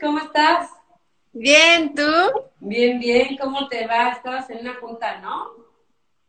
[0.00, 0.70] ¿cómo estás?
[1.32, 2.02] Bien, ¿tú?
[2.58, 4.10] Bien, bien, ¿cómo te va?
[4.10, 5.52] Estabas en una junta, ¿no?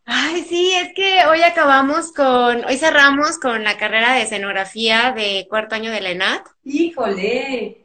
[0.06, 5.48] Ay, sí, es que hoy acabamos con, hoy cerramos con la carrera de escenografía de
[5.50, 6.48] cuarto año de la ENAT.
[6.64, 7.78] Híjole.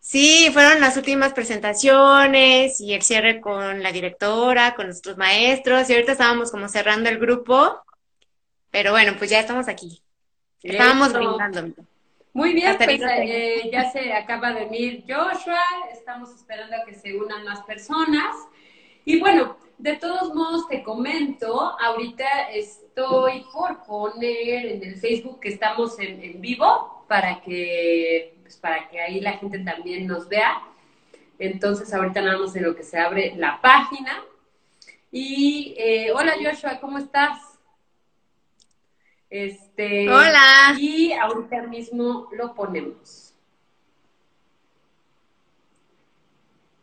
[0.00, 5.94] Sí, fueron las últimas presentaciones y el cierre con la directora, con nuestros maestros, y
[5.94, 7.82] ahorita estábamos como cerrando el grupo,
[8.70, 10.00] pero bueno, pues ya estamos aquí.
[10.62, 11.18] Estábamos Eso.
[11.18, 11.74] brindando.
[12.38, 15.60] Muy bien, Hasta pues eh, ya se acaba de unir Joshua,
[15.92, 18.32] estamos esperando a que se unan más personas.
[19.04, 25.48] Y bueno, de todos modos te comento, ahorita estoy por poner en el Facebook que
[25.48, 30.62] estamos en, en vivo para que, pues, para que ahí la gente también nos vea.
[31.40, 34.22] Entonces ahorita nada más en lo que se abre la página.
[35.10, 37.47] Y eh, hola Joshua, ¿cómo estás?
[39.30, 40.74] Este, Hola.
[40.78, 43.34] Y ahorita mismo lo ponemos.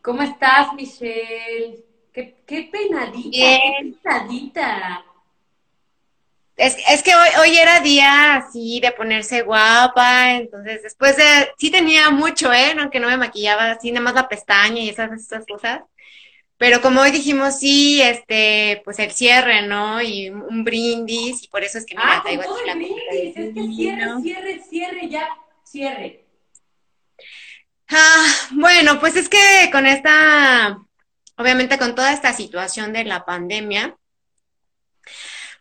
[0.02, 1.84] ¿Cómo estás, Michelle?
[2.14, 2.40] Qué, Bien.
[2.46, 2.70] qué
[4.04, 5.04] peinadita.
[6.56, 11.24] Es, es que hoy, hoy era día así de ponerse guapa, entonces después de,
[11.58, 12.74] sí tenía mucho, ¿eh?
[12.80, 15.82] Aunque no me maquillaba así, nada más la pestaña y esas, esas cosas.
[16.58, 20.02] Pero como hoy dijimos, sí, este, pues el cierre, ¿no?
[20.02, 23.36] Y un, brindis, y por eso es que mira, Ah, traigo aquí la brindis.
[23.38, 25.28] Es que cierre, cierre, cierre, ya,
[25.66, 26.26] cierre.
[27.90, 30.80] Ah, bueno, pues es que con esta,
[31.38, 33.96] obviamente con toda esta situación de la pandemia,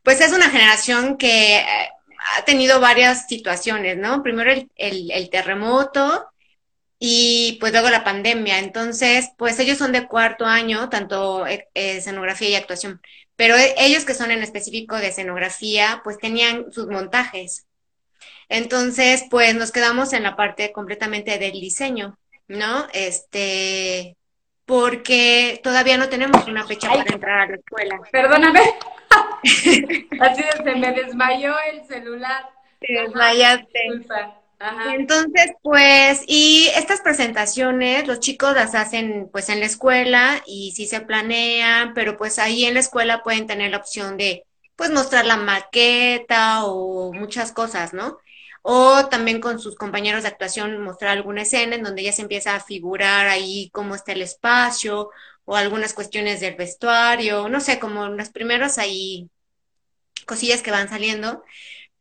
[0.02, 1.88] pues es una generación que eh,
[2.36, 4.22] ha tenido varias situaciones, ¿no?
[4.22, 6.30] Primero el, el- el terremoto
[6.98, 8.58] y pues luego la pandemia.
[8.58, 13.00] Entonces, pues ellos son de cuarto año, tanto eh, eh, escenografía y actuación,
[13.36, 17.66] pero e- ellos que son en específico de escenografía, pues tenían sus montajes.
[18.48, 22.86] Entonces, pues nos quedamos en la parte completamente del diseño, ¿no?
[22.92, 24.16] Este,
[24.66, 26.98] porque todavía no tenemos una fecha Ay.
[26.98, 28.00] para entrar a la escuela.
[28.10, 28.60] Perdóname.
[30.20, 32.48] Así es, se me desmayó el celular.
[32.80, 33.66] Te desmayaste.
[33.90, 34.40] disculpa.
[34.94, 40.86] Entonces, pues, y estas presentaciones los chicos las hacen pues en la escuela y sí
[40.86, 44.44] se planean, pero pues ahí en la escuela pueden tener la opción de
[44.76, 48.18] pues mostrar la maqueta o muchas cosas, ¿no?
[48.62, 52.54] O también con sus compañeros de actuación mostrar alguna escena en donde ya se empieza
[52.54, 55.10] a figurar ahí cómo está el espacio
[55.44, 59.28] o algunas cuestiones del vestuario, no sé, como los primeros ahí
[60.26, 61.44] cosillas que van saliendo.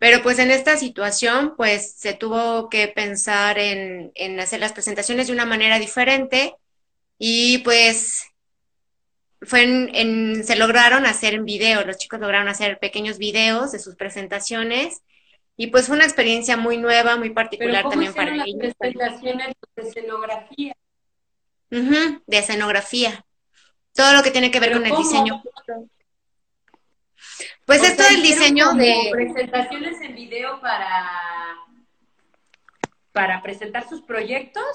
[0.03, 5.27] Pero pues en esta situación, pues se tuvo que pensar en, en hacer las presentaciones
[5.27, 6.55] de una manera diferente
[7.17, 8.25] y pues
[9.43, 13.79] fue en, en- se lograron hacer en video, los chicos lograron hacer pequeños videos de
[13.79, 15.01] sus presentaciones
[15.55, 18.73] y pues fue una experiencia muy nueva, muy Pero particular ¿cómo también para las ellos,
[18.77, 20.75] presentaciones de escenografía?
[22.27, 23.25] De escenografía,
[23.95, 25.41] todo lo que tiene que ver ¿Pero con el diseño.
[27.65, 29.09] Pues O esto sea, del diseño de...
[29.11, 31.09] presentaciones en video para
[33.13, 34.65] para presentar sus proyectos.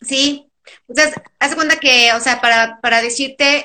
[0.00, 0.50] Sí,
[0.88, 3.64] sea, haz cuenta que, o sea, para, para decirte,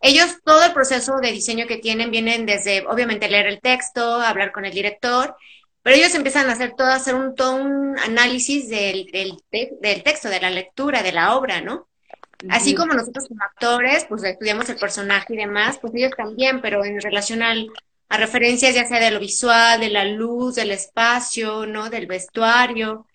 [0.00, 4.52] ellos todo el proceso de diseño que tienen vienen desde, obviamente, leer el texto, hablar
[4.52, 5.36] con el director,
[5.82, 10.02] pero ellos empiezan a hacer todo, a hacer un, todo un análisis del, del, del
[10.04, 11.88] texto, de la lectura, de la obra, ¿no?
[12.50, 16.84] Así como nosotros como actores, pues estudiamos el personaje y demás, pues ellos también, pero
[16.84, 17.70] en relación al,
[18.08, 21.90] a referencias ya sea de lo visual, de la luz, del espacio, ¿no?
[21.90, 23.06] Del vestuario.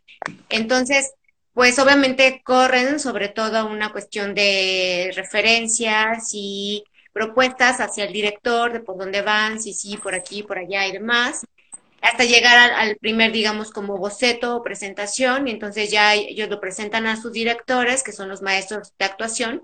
[0.49, 1.13] Entonces,
[1.53, 6.83] pues obviamente corren sobre todo una cuestión de referencias y
[7.13, 10.91] propuestas hacia el director, de por dónde van, si sí, por aquí, por allá y
[10.91, 11.45] demás,
[12.01, 17.07] hasta llegar al, primer, digamos, como boceto o presentación, y entonces ya ellos lo presentan
[17.07, 19.63] a sus directores, que son los maestros de actuación,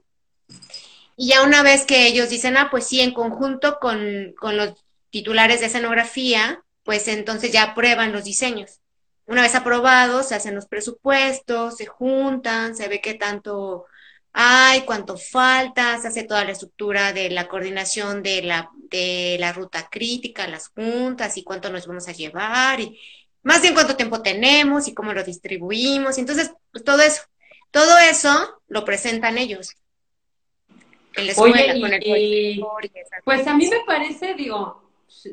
[1.16, 4.74] y ya una vez que ellos dicen, ah, pues sí, en conjunto con, con los
[5.12, 8.80] titulares de escenografía, pues entonces ya aprueban los diseños.
[9.26, 13.86] Una vez aprobados, se hacen los presupuestos, se juntan, se ve qué tanto
[14.34, 19.54] hay, cuánto falta, se hace toda la estructura de la coordinación de la, de la
[19.54, 23.00] ruta crítica, las juntas y cuánto nos vamos a llevar y
[23.44, 26.18] más bien cuánto tiempo tenemos y cómo lo distribuimos.
[26.18, 27.22] Entonces, pues todo eso,
[27.70, 29.76] todo eso lo presentan ellos
[31.16, 32.64] en la escuela Oye, con el y, y
[33.24, 34.82] pues a mí me parece, digo,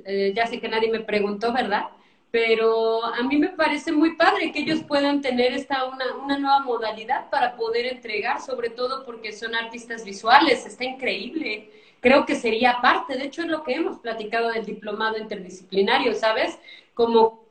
[0.05, 1.85] eh, ya sé que nadie me preguntó, ¿verdad?
[2.31, 6.61] Pero a mí me parece muy padre que ellos puedan tener esta una, una nueva
[6.61, 11.71] modalidad para poder entregar, sobre todo porque son artistas visuales, está increíble.
[12.01, 16.59] Creo que sería parte, de hecho es lo que hemos platicado del diplomado interdisciplinario, ¿sabes?
[16.95, 17.45] Como,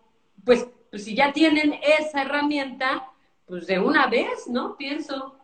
[0.46, 3.12] pues, pues si ya tienen esa herramienta,
[3.46, 4.78] pues de una vez, ¿no?
[4.78, 5.36] Pienso.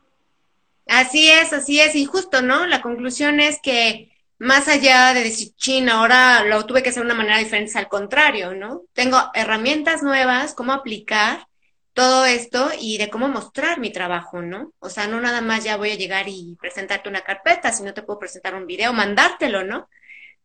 [0.87, 2.65] Así es, así es, y justo, ¿no?
[2.67, 7.07] La conclusión es que más allá de decir, chin, ahora lo tuve que hacer de
[7.07, 8.83] una manera diferente, al contrario, ¿no?
[8.93, 11.47] Tengo herramientas nuevas, cómo aplicar
[11.93, 14.73] todo esto y de cómo mostrar mi trabajo, ¿no?
[14.79, 18.03] O sea, no nada más ya voy a llegar y presentarte una carpeta, sino te
[18.03, 19.89] puedo presentar un video, mandártelo, ¿no?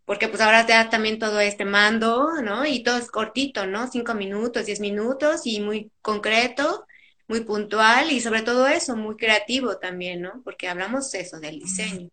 [0.05, 2.65] Porque pues ahora ya también todo este mando, ¿no?
[2.67, 3.89] Y todo es cortito, ¿no?
[3.91, 6.87] Cinco minutos, diez minutos y muy concreto,
[7.27, 10.43] muy puntual y sobre todo eso, muy creativo también, ¿no?
[10.45, 12.11] Porque hablamos eso del diseño.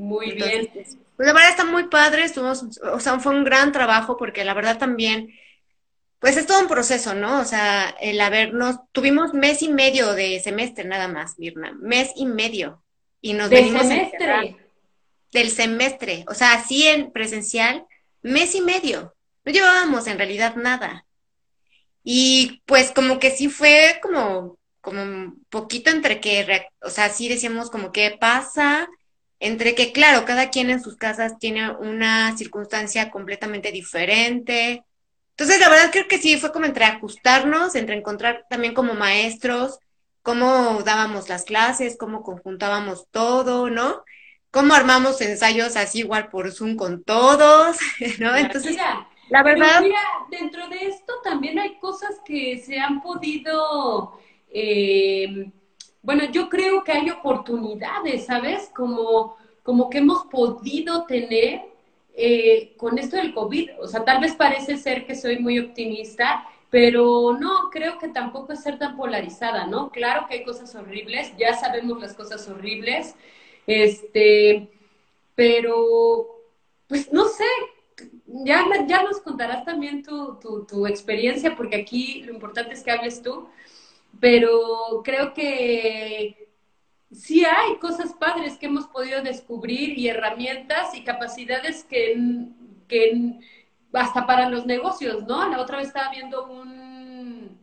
[0.00, 0.70] Muy bien.
[0.72, 4.54] Pues la verdad está muy padre, estuvimos, o sea, fue un gran trabajo porque la
[4.54, 5.28] verdad también
[6.18, 7.40] pues es todo un proceso, ¿no?
[7.40, 12.24] O sea, el habernos, tuvimos mes y medio de semestre nada más, Mirna, mes y
[12.24, 12.82] medio.
[13.20, 14.56] Y nos ¿Del semestre?
[15.32, 17.86] Del semestre, o sea, así en presencial,
[18.22, 19.14] mes y medio.
[19.44, 21.06] No llevábamos en realidad nada.
[22.02, 27.28] Y pues como que sí fue como, como un poquito entre que, o sea, sí
[27.28, 28.88] decíamos como qué pasa,
[29.40, 34.84] entre que, claro, cada quien en sus casas tiene una circunstancia completamente diferente
[35.40, 39.78] entonces, la verdad creo que sí, fue como entre ajustarnos, entre encontrar también como maestros,
[40.20, 44.04] cómo dábamos las clases, cómo conjuntábamos todo, ¿no?
[44.50, 47.78] Cómo armamos ensayos así igual por Zoom con todos,
[48.18, 48.36] ¿no?
[48.36, 48.76] Entonces,
[49.30, 49.80] la verdad...
[49.80, 49.98] mira,
[50.30, 54.20] dentro de esto también hay cosas que se han podido...
[54.50, 55.50] Eh,
[56.02, 58.70] bueno, yo creo que hay oportunidades, ¿sabes?
[58.74, 61.62] Como, como que hemos podido tener
[62.14, 66.46] eh, con esto del COVID, o sea, tal vez parece ser que soy muy optimista,
[66.70, 69.90] pero no, creo que tampoco es ser tan polarizada, ¿no?
[69.90, 73.14] Claro que hay cosas horribles, ya sabemos las cosas horribles,
[73.66, 74.70] este,
[75.34, 76.26] pero,
[76.88, 77.44] pues no sé,
[78.26, 82.90] ya, ya nos contarás también tu, tu, tu experiencia, porque aquí lo importante es que
[82.90, 83.48] hables tú,
[84.18, 86.48] pero creo que
[87.12, 92.16] sí hay cosas padres que hemos podido descubrir y herramientas y capacidades que,
[92.88, 93.38] que
[93.92, 95.48] hasta para los negocios, ¿no?
[95.48, 97.58] La otra vez estaba viendo un...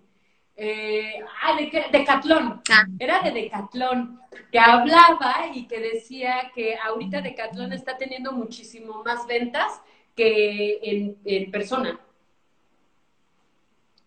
[0.60, 2.86] Eh, ah, de, Decatlón, ah.
[2.98, 4.20] era de Decatlón,
[4.52, 9.80] que hablaba y que decía que ahorita Decatlón está teniendo muchísimo más ventas
[10.16, 12.00] que en, en persona.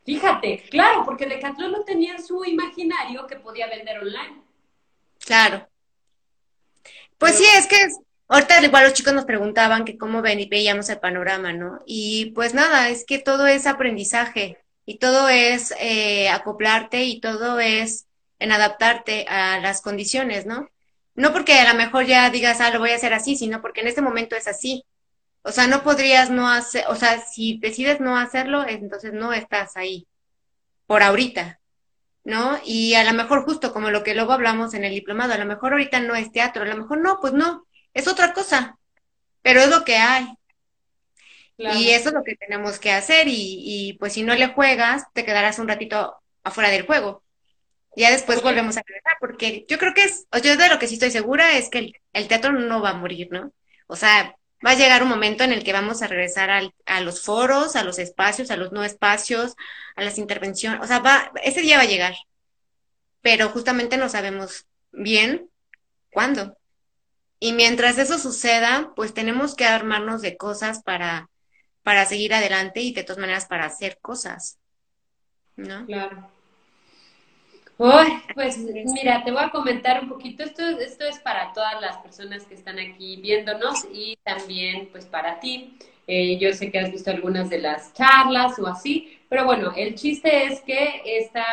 [0.04, 4.42] Fíjate, claro, porque Decathlon no tenía su imaginario que podía vender online.
[5.24, 5.68] Claro.
[7.18, 7.76] Pues sí, es que
[8.28, 11.80] ahorita igual los chicos nos preguntaban que cómo ven veíamos el panorama, ¿no?
[11.86, 17.60] Y pues nada, es que todo es aprendizaje y todo es eh, acoplarte y todo
[17.60, 18.06] es
[18.38, 20.70] en adaptarte a las condiciones, ¿no?
[21.14, 23.82] No porque a lo mejor ya digas, ah, lo voy a hacer así, sino porque
[23.82, 24.84] en este momento es así.
[25.42, 29.76] O sea, no podrías no hacer, o sea, si decides no hacerlo, entonces no estás
[29.76, 30.06] ahí,
[30.86, 31.60] por ahorita.
[32.24, 32.58] ¿no?
[32.64, 35.46] Y a lo mejor justo como lo que luego hablamos en el diplomado, a lo
[35.46, 38.78] mejor ahorita no es teatro, a lo mejor no, pues no, es otra cosa,
[39.42, 40.28] pero es lo que hay.
[41.56, 45.04] Y eso es lo que tenemos que hacer y, y, pues si no le juegas,
[45.12, 47.22] te quedarás un ratito afuera del juego.
[47.94, 50.86] Ya después volvemos a regresar, porque yo creo que es, o yo de lo que
[50.86, 53.52] sí estoy segura es que el, el, teatro no va a morir, ¿no?
[53.88, 57.00] O sea, va a llegar un momento en el que vamos a regresar al, a
[57.00, 59.56] los foros, a los espacios, a los no espacios,
[59.96, 62.14] a las intervenciones, o sea, va, ese día va a llegar,
[63.22, 65.48] pero justamente no sabemos bien
[66.12, 66.56] cuándo.
[67.38, 71.30] Y mientras eso suceda, pues tenemos que armarnos de cosas para,
[71.82, 74.58] para seguir adelante y de todas maneras para hacer cosas.
[75.56, 75.86] ¿No?
[75.86, 76.30] Claro.
[78.34, 82.44] pues mira, te voy a comentar un poquito, esto, esto es para todas las personas
[82.44, 85.78] que están aquí viéndonos y también pues para ti.
[86.06, 89.94] Eh, yo sé que has visto algunas de las charlas o así, pero bueno, el
[89.94, 91.44] chiste es que esta,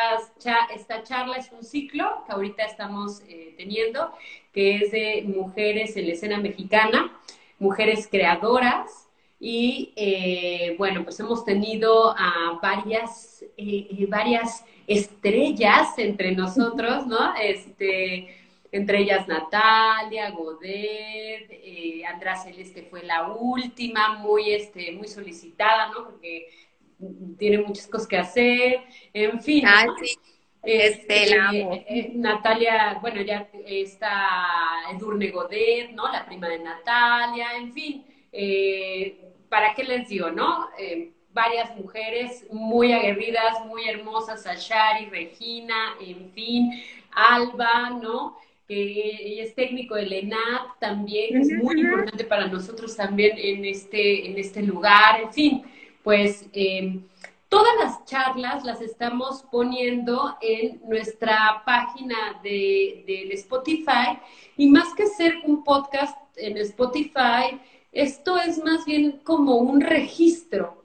[0.74, 4.12] esta charla es un ciclo que ahorita estamos eh, teniendo,
[4.52, 7.18] que es de mujeres en la escena mexicana,
[7.58, 9.07] mujeres creadoras.
[9.40, 13.44] Y eh, bueno, pues hemos tenido a varias,
[14.08, 17.34] varias estrellas entre nosotros, ¿no?
[17.40, 18.36] Este,
[18.72, 26.04] entre ellas Natalia, Godet, eh, Andrea Celeste fue la última, muy, este, muy solicitada, ¿no?
[26.04, 26.48] Porque
[27.38, 28.80] tiene muchas cosas que hacer,
[29.12, 29.64] en fin.
[29.66, 30.16] Ah, sí.
[30.62, 34.28] Este, eh, eh, Natalia, bueno, ya está
[34.92, 36.10] Edurne Godet, ¿no?
[36.10, 38.04] La prima de Natalia, en fin.
[38.32, 40.68] Eh, ¿Para qué les digo, no?
[41.30, 46.72] varias mujeres muy aguerridas, muy hermosas, Ashari, Regina, en fin,
[47.12, 48.36] Alba, ¿no?
[48.66, 54.26] que es técnico del ENAP también, que es muy importante para nosotros también en este,
[54.26, 55.62] en este lugar, en fin,
[56.02, 57.02] pues em,
[57.48, 64.18] Todas las charlas las estamos poniendo en nuestra página de, de Spotify
[64.58, 67.58] y más que ser un podcast en Spotify,
[67.98, 70.84] esto es más bien como un registro.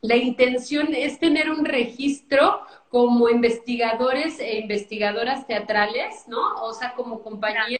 [0.00, 6.62] La intención es tener un registro como investigadores e investigadoras teatrales, ¿no?
[6.62, 7.78] O sea, como compañía,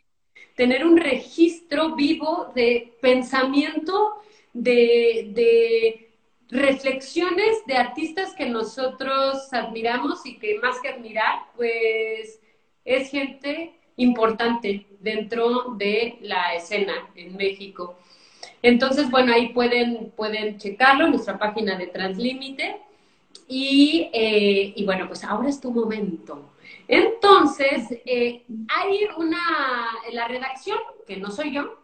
[0.57, 4.17] tener un registro vivo de pensamiento,
[4.53, 6.11] de, de
[6.49, 12.41] reflexiones de artistas que nosotros admiramos y que más que admirar, pues
[12.85, 17.97] es gente importante dentro de la escena en México.
[18.63, 22.81] Entonces, bueno, ahí pueden, pueden checarlo en nuestra página de Translímite.
[23.47, 26.51] Y, eh, y bueno, pues ahora es tu momento.
[26.87, 31.79] Entonces, eh, hay una, la redacción, que no soy yo,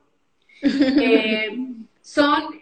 [0.63, 1.57] eh,
[2.03, 2.61] son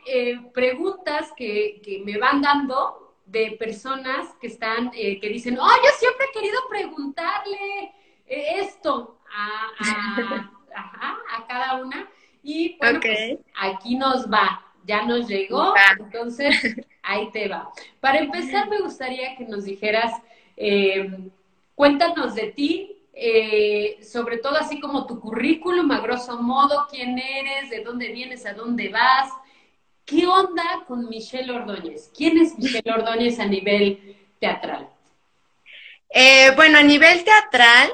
[0.52, 6.26] preguntas que, que, me van dando de personas que están, que dicen, oh, yo siempre
[6.26, 7.92] he querido preguntarle
[8.26, 9.66] esto a,
[11.36, 12.08] a cada una.
[12.42, 17.70] Y bueno, pues, aquí nos va, ya nos llegó, entonces ahí te va.
[18.00, 20.12] Para empezar, me gustaría que nos dijeras,
[20.56, 21.30] eh,
[21.74, 27.70] cuéntanos de ti, eh, sobre todo así como tu currículum, a grosso modo, quién eres,
[27.70, 29.30] de dónde vienes, a dónde vas.
[30.04, 32.10] ¿Qué onda con Michelle Ordóñez?
[32.16, 34.88] ¿Quién es Michelle Ordóñez a nivel teatral?
[36.08, 37.92] Eh, bueno, a nivel teatral,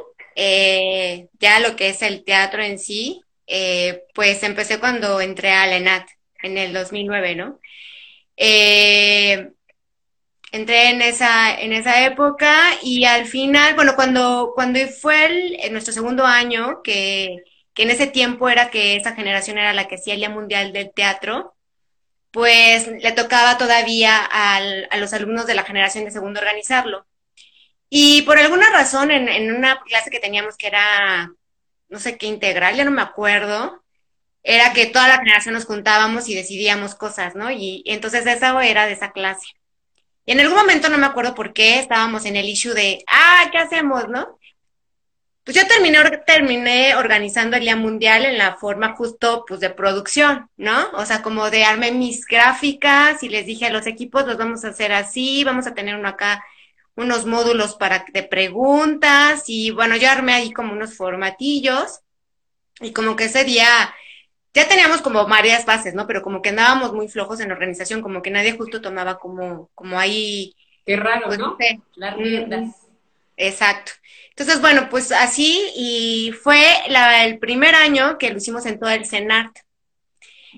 [1.38, 5.76] ya lo que es el teatro en sí, eh, pues empecé cuando entré a la
[5.76, 6.08] ENAT
[6.42, 7.60] en el 2009, ¿no?
[8.36, 9.50] Eh,
[10.52, 15.92] entré en esa, en esa época y al final, bueno, cuando, cuando fue el, nuestro
[15.94, 17.38] segundo año, que,
[17.74, 20.72] que, en ese tiempo era que esa generación era la que hacía el Día Mundial
[20.72, 21.54] del Teatro,
[22.30, 27.06] pues le tocaba todavía al, a los alumnos de la generación de segundo organizarlo.
[27.90, 31.32] Y por alguna razón, en, en una clase que teníamos que era
[31.88, 33.82] no sé qué integral, ya no me acuerdo,
[34.42, 37.50] era que toda la generación nos juntábamos y decidíamos cosas, ¿no?
[37.50, 39.46] Y, entonces esa era de esa clase.
[40.24, 43.48] Y en algún momento no me acuerdo por qué estábamos en el issue de, ah,
[43.50, 44.38] ¿qué hacemos, no?
[45.44, 50.50] Pues yo terminé, terminé organizando el Día Mundial en la forma justo, pues, de producción,
[50.58, 50.90] ¿no?
[50.92, 54.64] O sea, como de armé mis gráficas y les dije a los equipos, los vamos
[54.64, 56.44] a hacer así, vamos a tener uno acá
[56.98, 62.00] unos módulos para de preguntas y bueno, yo armé ahí como unos formatillos
[62.80, 63.94] y como que ese día
[64.52, 66.08] ya teníamos como varias bases, ¿no?
[66.08, 69.70] Pero como que andábamos muy flojos en la organización, como que nadie justo tomaba como,
[69.76, 70.56] como ahí.
[70.84, 71.56] Qué raro, pues, ¿no?
[71.94, 72.74] Las riendas.
[73.36, 73.92] Exacto.
[74.30, 78.90] Entonces, bueno, pues así y fue la, el primer año que lo hicimos en todo
[78.90, 79.56] el CENART.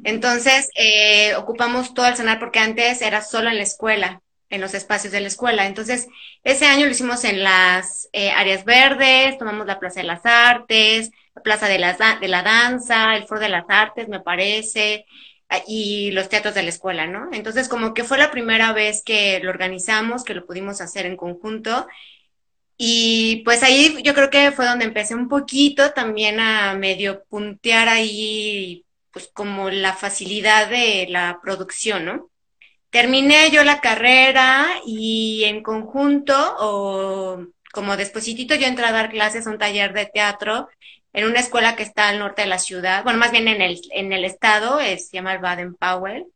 [0.05, 4.75] Entonces, eh, ocupamos todo el CENART porque antes era solo en la escuela en los
[4.75, 5.67] espacios de la escuela.
[5.67, 6.09] Entonces,
[6.45, 11.11] ese año lo hicimos en las eh, áreas verdes, tomamos la Plaza de las Artes,
[11.35, 15.07] la Plaza de la, de la Danza, el Foro de las Artes, me parece,
[15.67, 17.29] y los teatros de la escuela, ¿no?
[17.33, 21.17] Entonces, como que fue la primera vez que lo organizamos, que lo pudimos hacer en
[21.17, 21.87] conjunto.
[22.77, 27.89] Y pues ahí yo creo que fue donde empecé un poquito también a medio puntear
[27.89, 32.31] ahí, pues como la facilidad de la producción, ¿no?
[32.91, 39.47] Terminé yo la carrera y en conjunto o como despuesito yo entré a dar clases
[39.47, 40.69] a un taller de teatro
[41.13, 43.81] en una escuela que está al norte de la ciudad, bueno, más bien en el,
[43.91, 46.27] en el estado, es, se llama el Baden Powell,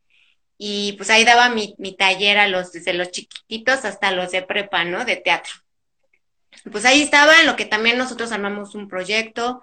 [0.59, 4.43] y pues ahí daba mi, mi taller a los, desde los chiquititos hasta los de
[4.43, 5.05] prepa, ¿no?
[5.05, 5.53] De teatro.
[6.71, 9.61] Pues ahí estaba en lo que también nosotros armamos un proyecto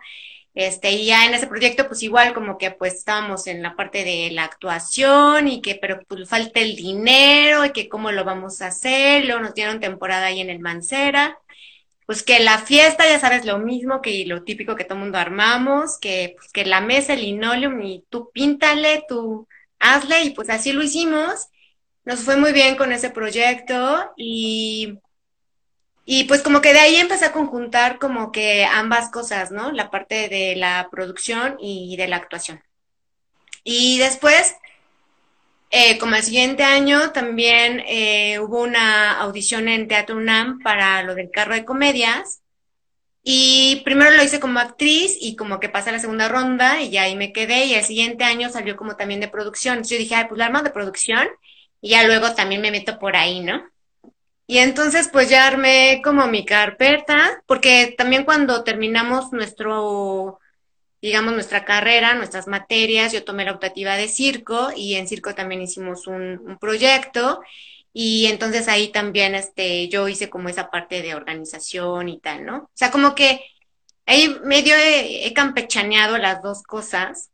[0.54, 4.04] este, y ya en ese proyecto, pues igual como que pues estábamos en la parte
[4.04, 8.62] de la actuación y que, pero pues falta el dinero y que cómo lo vamos
[8.62, 9.26] a hacer.
[9.26, 11.38] Luego nos dieron temporada ahí en el Mancera.
[12.06, 15.98] Pues que la fiesta, ya sabes, lo mismo que lo típico que todo mundo armamos,
[16.00, 19.48] que, pues, que la mesa, el linoleum y tú píntale, tú
[19.80, 21.48] hazle y pues así lo hicimos.
[22.04, 25.00] Nos fue muy bien con ese proyecto y
[26.14, 29.72] y pues como que de ahí empecé a conjuntar como que ambas cosas, ¿no?
[29.72, 32.62] La parte de la producción y de la actuación.
[33.64, 34.58] Y después,
[35.70, 41.16] eh, como el siguiente año, también eh, hubo una audición en Teatro UNAM para lo
[41.16, 42.42] del carro de comedias.
[43.24, 47.16] Y primero lo hice como actriz y como que pasé la segunda ronda y ahí
[47.16, 47.68] me quedé.
[47.68, 49.76] Y el siguiente año salió como también de producción.
[49.76, 51.26] Entonces yo dije, ay, pues la arma de producción
[51.80, 53.64] y ya luego también me meto por ahí, ¿no?
[54.52, 60.42] Y entonces pues ya armé como mi carpeta, porque también cuando terminamos nuestro,
[61.02, 65.62] digamos, nuestra carrera, nuestras materias, yo tomé la optativa de circo y en circo también
[65.62, 67.40] hicimos un, proyecto
[67.94, 72.58] Y entonces ahí también este, yo hice como esa parte de organización y tal, ¿no?
[72.58, 73.46] O sea, como que
[74.06, 77.30] ahí medio he, he campechaneado las dos cosas.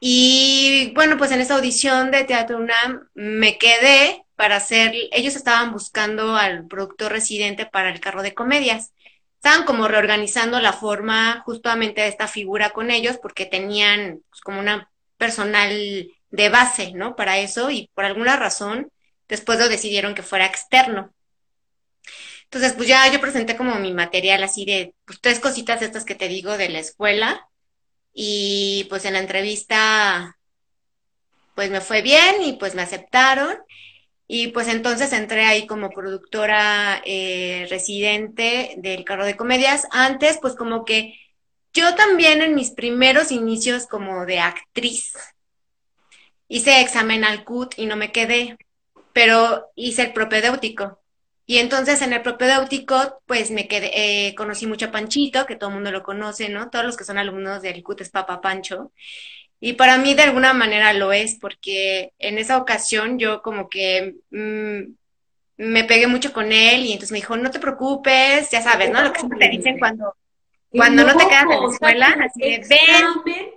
[0.00, 5.72] Y bueno, pues en esa audición de Teatro UNAM me quedé para hacer, ellos estaban
[5.72, 8.92] buscando al productor residente para el carro de comedias.
[9.36, 14.60] Estaban como reorganizando la forma justamente de esta figura con ellos porque tenían pues, como
[14.60, 17.14] una personal de base, ¿no?
[17.14, 18.90] Para eso y por alguna razón
[19.28, 21.12] después lo decidieron que fuera externo.
[22.44, 26.14] Entonces, pues ya yo presenté como mi material así de pues, tres cositas estas que
[26.14, 27.48] te digo de la escuela
[28.12, 30.36] y pues en la entrevista
[31.54, 33.56] pues me fue bien y pues me aceptaron
[34.26, 39.86] y pues entonces entré ahí como productora eh, residente del carro de comedias.
[39.90, 41.14] Antes pues como que
[41.72, 45.12] yo también en mis primeros inicios como de actriz
[46.48, 48.56] hice examen al CUT y no me quedé,
[49.12, 51.00] pero hice el propedéutico.
[51.46, 53.90] Y entonces en el propedéutico, pues me quedé,
[54.28, 56.70] eh, conocí mucho a Panchito, que todo el mundo lo conoce, ¿no?
[56.70, 58.92] Todos los que son alumnos del CUT es Papa Pancho.
[59.66, 64.16] Y para mí de alguna manera lo es, porque en esa ocasión yo como que
[64.30, 64.92] mm,
[65.56, 69.00] me pegué mucho con él y entonces me dijo, no te preocupes, ya sabes, ¿no?
[69.00, 70.14] Lo que siempre te dicen cuando,
[70.68, 72.66] cuando no, te quedas en la escuela, así de,
[73.24, 73.50] ven.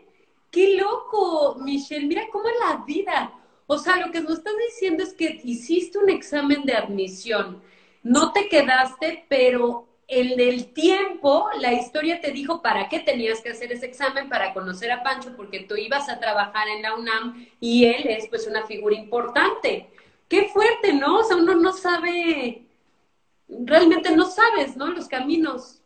[0.50, 2.08] ¡Qué loco, Michelle!
[2.08, 3.34] Mira cómo es la vida.
[3.66, 7.62] O sea, lo que nos estás diciendo es que hiciste un examen de admisión,
[8.02, 13.50] no te quedaste, pero en el tiempo la historia te dijo para qué tenías que
[13.50, 17.48] hacer ese examen para conocer a Pancho, porque tú ibas a trabajar en la UNAM
[17.60, 19.90] y él es pues una figura importante.
[20.30, 21.20] Qué fuerte, ¿no?
[21.20, 22.64] O sea, uno no sabe,
[23.48, 24.88] realmente no sabes, ¿no?
[24.88, 25.82] Los caminos.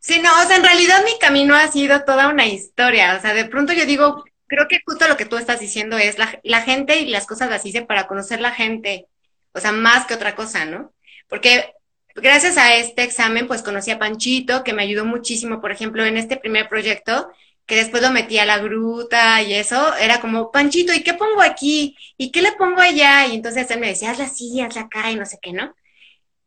[0.00, 3.16] Sí, no, o sea, en realidad mi camino ha sido toda una historia.
[3.16, 6.16] O sea, de pronto yo digo, creo que justo lo que tú estás diciendo es
[6.18, 9.06] la, gente y las cosas las hice para conocer la gente.
[9.52, 10.92] O sea, más que otra cosa, ¿no?
[11.28, 11.74] Porque
[12.20, 16.16] gracias a este examen, pues conocí a Panchito, que me ayudó muchísimo, por ejemplo, en
[16.16, 17.30] este primer proyecto,
[17.66, 21.42] que después lo metí a la gruta y eso, era como, Panchito, ¿y qué pongo
[21.42, 21.96] aquí?
[22.16, 23.26] ¿Y qué le pongo allá?
[23.26, 25.74] Y entonces él me decía, hazla así, hazla acá y no sé qué, ¿no?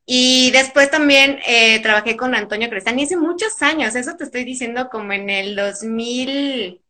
[0.05, 4.89] Y después también eh, trabajé con Antonio Crestani hace muchos años, eso te estoy diciendo
[4.89, 6.83] como en el 2006,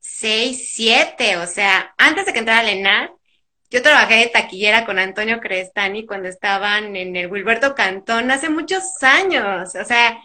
[0.00, 3.12] 2007, o sea, antes de que entrara Lenar,
[3.70, 8.82] yo trabajé de taquillera con Antonio Crestani cuando estaban en el Wilberto Cantón hace muchos
[9.02, 10.20] años, o sea,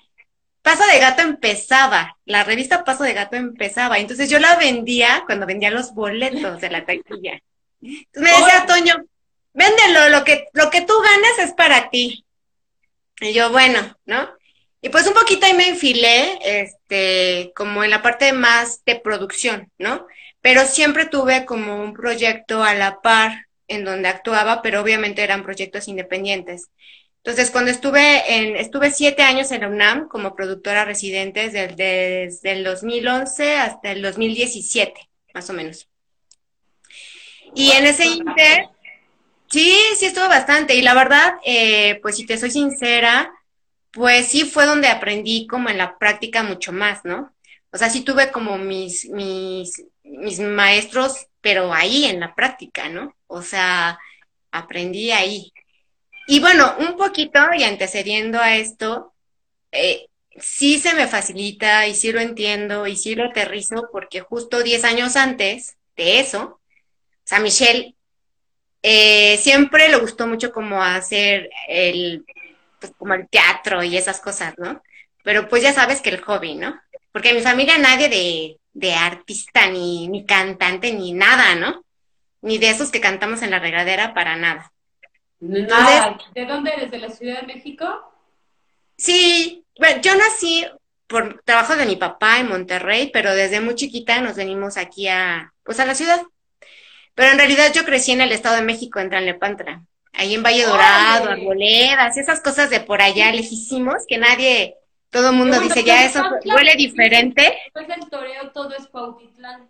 [0.61, 5.45] Paso de Gato empezaba, la revista Paso de Gato empezaba, entonces yo la vendía cuando
[5.45, 7.39] vendía los boletos de la taquilla.
[7.81, 8.95] Entonces me decía Antonio,
[9.53, 12.25] véndelo, lo que, lo que tú ganes es para ti.
[13.21, 14.27] Y yo, bueno, ¿no?
[14.81, 19.71] Y pues un poquito ahí me enfilé, este, como en la parte más de producción,
[19.77, 20.07] ¿no?
[20.45, 25.41] Pero siempre tuve como un proyecto a la par en donde actuaba, pero obviamente eran
[25.41, 26.69] proyectos independientes.
[27.17, 32.51] Entonces, cuando estuve en, estuve siete años en la UNAM como productora residente desde, desde
[32.51, 34.93] el 2011 hasta el 2017,
[35.33, 35.89] más o menos.
[37.55, 38.67] Y en ese inter,
[39.49, 40.75] Sí, sí estuvo bastante.
[40.75, 43.33] Y la verdad, eh, pues si te soy sincera,
[43.89, 47.34] pues sí fue donde aprendí como en la práctica mucho más, ¿no?
[47.75, 53.13] O sea, sí tuve como mis, mis, mis maestros, pero ahí en la práctica, ¿no?
[53.27, 53.99] O sea,
[54.49, 55.51] aprendí ahí.
[56.25, 59.13] Y bueno, un poquito y antecediendo a esto,
[59.73, 60.07] eh,
[60.37, 64.85] sí se me facilita y sí lo entiendo y sí lo aterrizo porque justo 10
[64.85, 66.61] años antes de eso,
[67.25, 67.93] o sea, Michelle
[68.83, 72.23] eh, siempre le gustó mucho como hacer el,
[72.79, 74.81] pues, como el teatro y esas cosas, ¿no?
[75.25, 76.79] Pero pues ya sabes que el hobby, ¿no?
[77.15, 81.85] Porque en mi familia nadie de, de artista, ni, ni cantante, ni nada, ¿no?
[82.41, 84.73] Ni de esos que cantamos en la regadera para nada.
[85.39, 86.91] ¿De dónde eres?
[86.91, 87.87] ¿De la Ciudad de México?
[88.97, 90.65] Sí, bueno, yo nací
[91.07, 95.53] por trabajo de mi papá en Monterrey, pero desde muy chiquita nos venimos aquí a,
[95.63, 96.21] pues a la ciudad.
[97.13, 100.65] Pero en realidad yo crecí en el Estado de México, en Tranlepantra, ahí en Valle
[100.65, 104.75] Dorado, Arboledas, esas cosas de por allá lejísimos que nadie,
[105.15, 107.57] todo el mundo dice, ya eso huele diferente.
[107.63, 109.69] Después del toreo todo es Cuautitlán.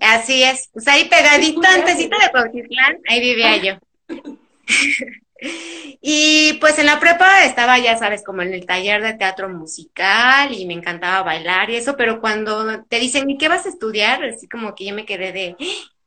[0.00, 3.78] Así es, pues ahí pegadito, antesito de Cuautitlán, ahí vivía yo.
[6.00, 10.50] y pues en la prepa estaba, ya sabes, como en el taller de teatro musical
[10.54, 14.24] y me encantaba bailar y eso, pero cuando te dicen, ¿y qué vas a estudiar?
[14.24, 15.56] Así como que yo me quedé de,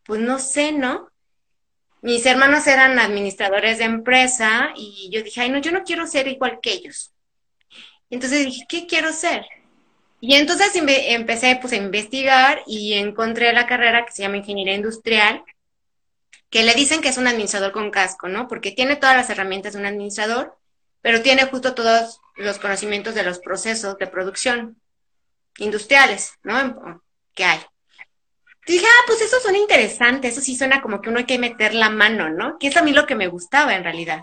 [0.04, 1.10] pues no sé, ¿no?
[2.02, 6.28] Mis hermanos eran administradores de empresa y yo dije, ay, no, yo no quiero ser
[6.28, 7.13] igual que ellos.
[8.14, 9.44] Y entonces dije, ¿qué quiero ser?
[10.22, 15.44] Y entonces empecé pues, a investigar y encontré la carrera que se llama Ingeniería Industrial,
[16.52, 18.48] que le dicen que es un administrador con casco, ¿no?
[18.48, 20.56] Porque tiene todas las herramientas de un administrador,
[21.02, 24.80] pero tiene justo todos los conocimientos de los procesos de producción
[25.58, 27.02] industriales, ¿no?
[27.34, 27.62] Que hay.
[28.68, 31.74] dije, ah, pues eso suena interesante, eso sí suena como que uno hay que meter
[31.74, 32.60] la mano, ¿no?
[32.60, 34.22] Que es a mí lo que me gustaba en realidad.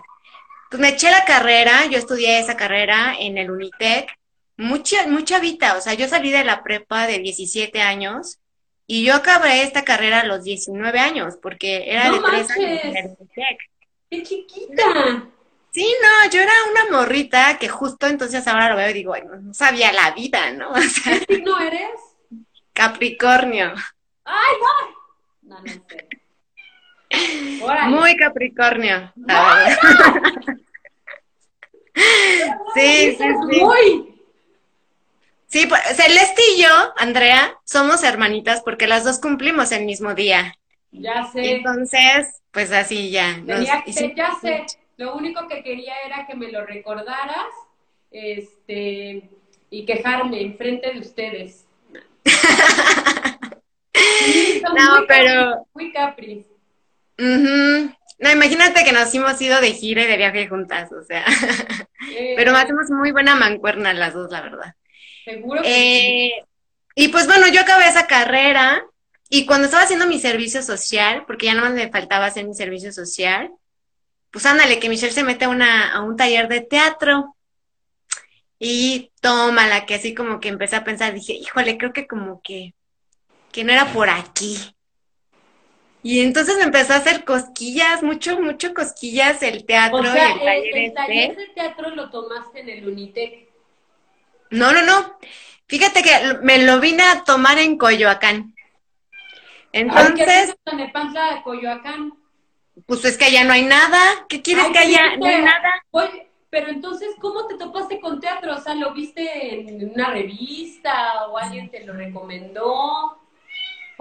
[0.71, 4.09] Pues me eché la carrera, yo estudié esa carrera en el Unitec,
[4.55, 8.39] mucha, mucha vida, o sea, yo salí de la prepa de 17 años
[8.87, 12.95] y yo acabé esta carrera a los 19 años, porque era de tres años en
[12.95, 13.69] el Unitec.
[14.09, 15.27] ¡Qué chiquita!
[15.71, 19.35] Sí, no, yo era una morrita que justo entonces ahora lo veo y digo, bueno,
[19.41, 20.71] no sabía la vida, ¿no?
[20.71, 21.99] O sea, ¿Qué signo eres?
[22.71, 23.73] Capricornio.
[24.23, 25.49] ¡Ay, no!
[25.49, 26.20] No, no sé.
[27.87, 29.13] Muy Capricornio.
[32.73, 33.59] sí, sí, sí.
[33.59, 34.15] Muy.
[35.47, 40.55] Sí, pues, Celeste y yo, Andrea, somos hermanitas porque las dos cumplimos el mismo día.
[40.91, 41.57] Ya sé.
[41.57, 43.37] Entonces, pues así ya.
[43.37, 43.83] Nos, ya
[44.41, 44.65] sé.
[44.97, 47.47] Lo único que quería era que me lo recordaras
[48.11, 49.29] este,
[49.69, 51.65] y quejarme enfrente de ustedes.
[54.63, 55.65] no, pero...
[55.73, 56.45] Muy capri.
[57.21, 61.25] No, imagínate que nos hemos ido de gira y de viaje juntas, o sea.
[62.35, 64.75] Pero hacemos muy buena mancuerna las dos, la verdad.
[65.25, 66.31] Seguro que eh,
[66.95, 68.83] Y pues bueno, yo acabé esa carrera
[69.29, 72.91] y cuando estaba haciendo mi servicio social, porque ya no me faltaba hacer mi servicio
[72.91, 73.49] social,
[74.31, 77.35] pues ándale, que Michelle se mete a, una, a un taller de teatro.
[78.59, 82.75] Y tómala, que así como que empecé a pensar, dije, híjole, creo que como que,
[83.51, 84.57] que no era por aquí.
[86.03, 90.39] Y entonces me empezó a hacer cosquillas, mucho, mucho cosquillas el teatro o sea, el
[90.39, 90.77] taller.
[90.77, 93.49] El, taller de teatro lo tomaste en el Unitec.
[94.49, 95.17] No, no, no.
[95.67, 98.55] Fíjate que me lo vine a tomar en Coyoacán.
[99.71, 100.55] Entonces.
[100.65, 102.13] ¿Qué en el de Coyoacán?
[102.85, 104.25] Pues es que allá no hay nada.
[104.27, 105.71] ¿Qué quieres que allá no hay nada?
[105.91, 108.55] Oye, pero entonces, ¿cómo te topaste con teatro?
[108.55, 113.20] O sea, ¿lo viste en una revista o alguien te lo recomendó?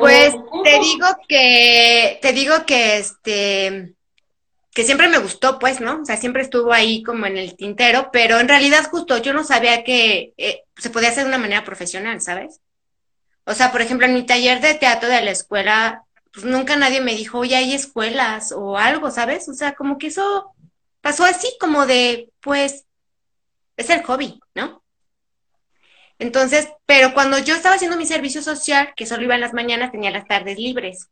[0.00, 0.34] Pues
[0.64, 3.94] te digo que, te digo que este,
[4.72, 6.00] que siempre me gustó, pues, ¿no?
[6.00, 9.44] O sea, siempre estuvo ahí como en el tintero, pero en realidad justo yo no
[9.44, 12.60] sabía que eh, se podía hacer de una manera profesional, ¿sabes?
[13.44, 17.00] O sea, por ejemplo, en mi taller de teatro de la escuela, pues nunca nadie
[17.00, 19.48] me dijo, oye, hay escuelas o algo, ¿sabes?
[19.48, 20.54] O sea, como que eso
[21.00, 22.86] pasó así, como de, pues,
[23.76, 24.79] es el hobby, ¿no?
[26.20, 29.90] Entonces, pero cuando yo estaba haciendo mi servicio social, que solo iba en las mañanas,
[29.90, 31.08] tenía las tardes libres.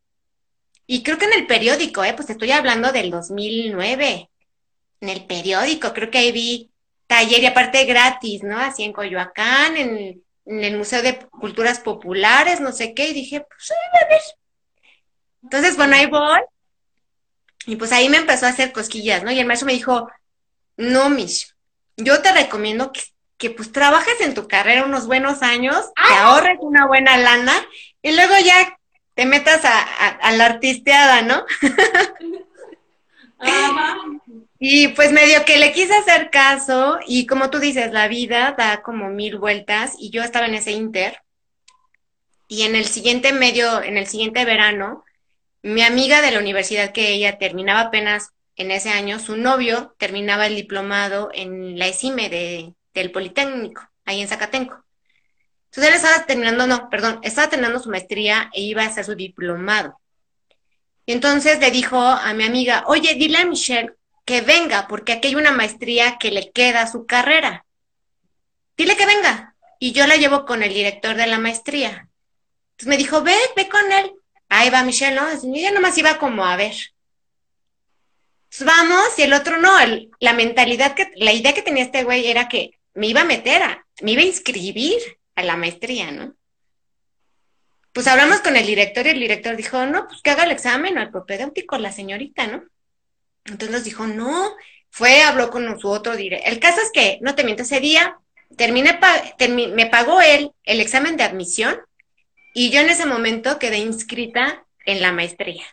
[0.87, 2.14] Y creo que en el periódico, ¿eh?
[2.14, 4.31] Pues estoy hablando del 2009.
[5.01, 6.71] En el periódico, creo que ahí vi
[7.07, 8.59] taller y aparte gratis, ¿no?
[8.59, 13.40] Así en Coyoacán, en, en el Museo de Culturas Populares, no sé qué, y dije,
[13.40, 14.21] pues, a ver,
[15.42, 16.40] entonces, bueno, ahí voy.
[17.66, 19.31] Y pues ahí me empezó a hacer cosquillas, ¿no?
[19.31, 20.11] Y el maestro me dijo,
[20.77, 21.55] no, Mish,
[21.97, 23.01] yo te recomiendo que,
[23.57, 27.55] pues trabajes en tu carrera unos buenos años, que ahorres una buena lana
[28.03, 28.77] y luego ya
[29.14, 31.44] te metas a, la artisteada, ¿no?
[34.61, 38.83] Y pues medio que le quise hacer caso y como tú dices, la vida da
[38.83, 41.22] como mil vueltas y yo estaba en ese inter.
[42.48, 45.05] Y en el siguiente medio, en el siguiente verano,
[45.62, 50.48] mi amiga de la universidad que ella terminaba apenas en ese año, su novio terminaba
[50.48, 54.85] el diplomado en la ESIME de, del Politécnico, ahí en Zacatenco.
[55.67, 59.15] Entonces él estaba terminando, no, perdón, estaba terminando su maestría e iba a hacer su
[59.15, 60.01] diplomado.
[61.05, 63.93] Y entonces le dijo a mi amiga, oye, dile a Michelle
[64.25, 67.65] que venga, porque aquí hay una maestría que le queda a su carrera.
[68.77, 69.55] Dile que venga.
[69.79, 72.09] Y yo la llevo con el director de la maestría.
[72.73, 74.13] Entonces me dijo, ve, ve con él.
[74.49, 75.29] Ahí va Michelle, ¿no?
[75.31, 76.75] Ella nomás iba como a ver.
[78.49, 79.77] Pues vamos, y el otro no.
[80.21, 83.63] la mentalidad que, la idea que tenía este güey era que me iba a meter
[83.63, 84.99] a, me iba a inscribir
[85.37, 86.35] a la maestría, ¿no?
[87.93, 90.99] Pues hablamos con el director y el director dijo, no, pues que haga el examen
[90.99, 92.65] al propedéutico la señorita, ¿no?
[93.45, 94.53] Entonces nos dijo, no,
[94.91, 96.53] fue, habló con su otro director.
[96.53, 98.19] El caso es que, no te miento, ese día
[98.57, 98.99] terminé,
[99.49, 101.81] me pagó él el examen de admisión
[102.53, 105.65] y yo en ese momento quedé inscrita en la maestría.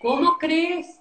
[0.00, 0.99] ¿Cómo crees?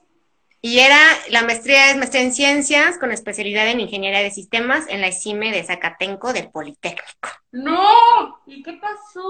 [0.62, 5.02] Y era, la maestría es maestría en ciencias con especialidad en ingeniería de sistemas en
[5.02, 7.30] la ICIME de Zacatenco del Politécnico.
[7.52, 8.42] ¡No!
[8.46, 9.24] ¿Y qué pasó?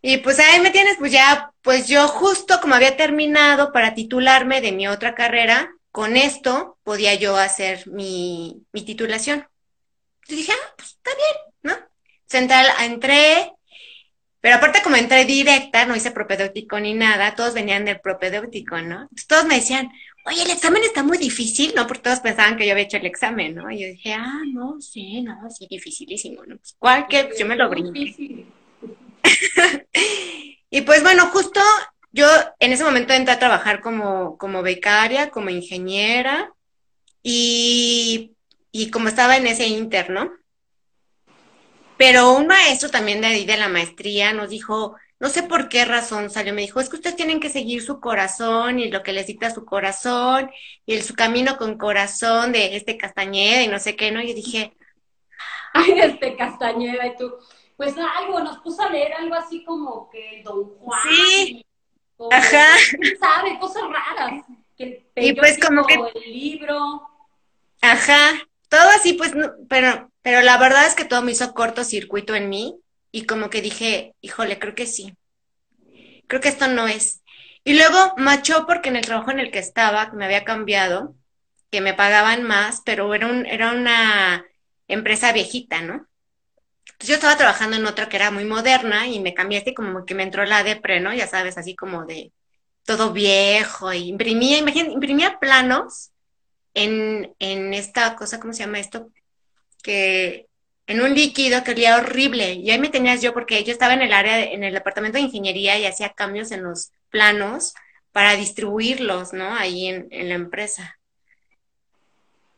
[0.00, 4.60] Y pues ahí me tienes, pues ya, pues yo justo como había terminado para titularme
[4.60, 9.46] de mi otra carrera, con esto podía yo hacer mi, mi titulación.
[10.22, 11.88] Entonces dije, ah, pues está bien, ¿no?
[12.26, 13.52] Central, entré,
[14.40, 19.08] Pero aparte como entré directa, no hice propedéutico ni nada, todos venían del propedéutico, ¿no?
[19.28, 19.90] todos me decían,
[20.24, 21.86] oye, el examen está muy difícil, ¿no?
[21.86, 23.70] Porque todos pensaban que yo había hecho el examen, ¿no?
[23.70, 26.56] Y yo dije, ah, no, sí, no, sí, dificilísimo, ¿no?
[26.56, 28.46] Pues, ¿Cuál que yo me lo brinqué?
[30.70, 31.60] y pues bueno, justo
[32.12, 32.26] yo
[32.58, 36.52] en ese momento entré a trabajar como, como becaria, como ingeniera,
[37.22, 38.32] y,
[38.72, 40.30] y como estaba en ese inter, ¿no?
[41.96, 45.84] Pero un maestro también de ahí de la maestría nos dijo, no sé por qué
[45.84, 49.12] razón salió, me dijo, es que ustedes tienen que seguir su corazón y lo que
[49.12, 50.50] les dicta su corazón
[50.84, 54.20] y el, su camino con corazón de este Castañeda y no sé qué, ¿no?
[54.20, 54.76] Y dije,
[55.74, 57.34] ay, este Castañeda y tú,
[57.76, 61.00] pues algo, nos puso a leer algo así como que Don Juan.
[61.08, 61.64] Sí.
[62.32, 62.66] Ajá.
[63.20, 63.60] sabe?
[63.60, 64.44] Cosas raras.
[64.76, 65.94] Que y pues como que...
[65.94, 67.00] El libro.
[67.80, 68.42] Ajá.
[68.68, 72.48] Todo así, pues, no, pero pero la verdad es que todo me hizo cortocircuito en
[72.48, 72.81] mí
[73.12, 75.14] y como que dije, híjole, creo que sí.
[76.26, 77.22] Creo que esto no es.
[77.64, 81.14] Y luego machó porque en el trabajo en el que estaba, que me había cambiado,
[81.70, 84.44] que me pagaban más, pero era, un, era una
[84.88, 86.08] empresa viejita, ¿no?
[86.86, 90.04] Entonces yo estaba trabajando en otra que era muy moderna y me cambiaste y como
[90.06, 91.14] que me entró la depre, ¿no?
[91.14, 92.32] Ya sabes, así como de
[92.84, 96.10] todo viejo y imprimía, imagínate, imprimía planos
[96.74, 99.10] en, en esta cosa, ¿cómo se llama esto?
[99.82, 100.48] que
[100.92, 102.52] en un líquido que olía horrible.
[102.52, 105.24] Y ahí me tenías yo porque yo estaba en el área, en el departamento de
[105.24, 107.72] ingeniería y hacía cambios en los planos
[108.12, 109.54] para distribuirlos, ¿no?
[109.54, 110.98] Ahí en, la empresa.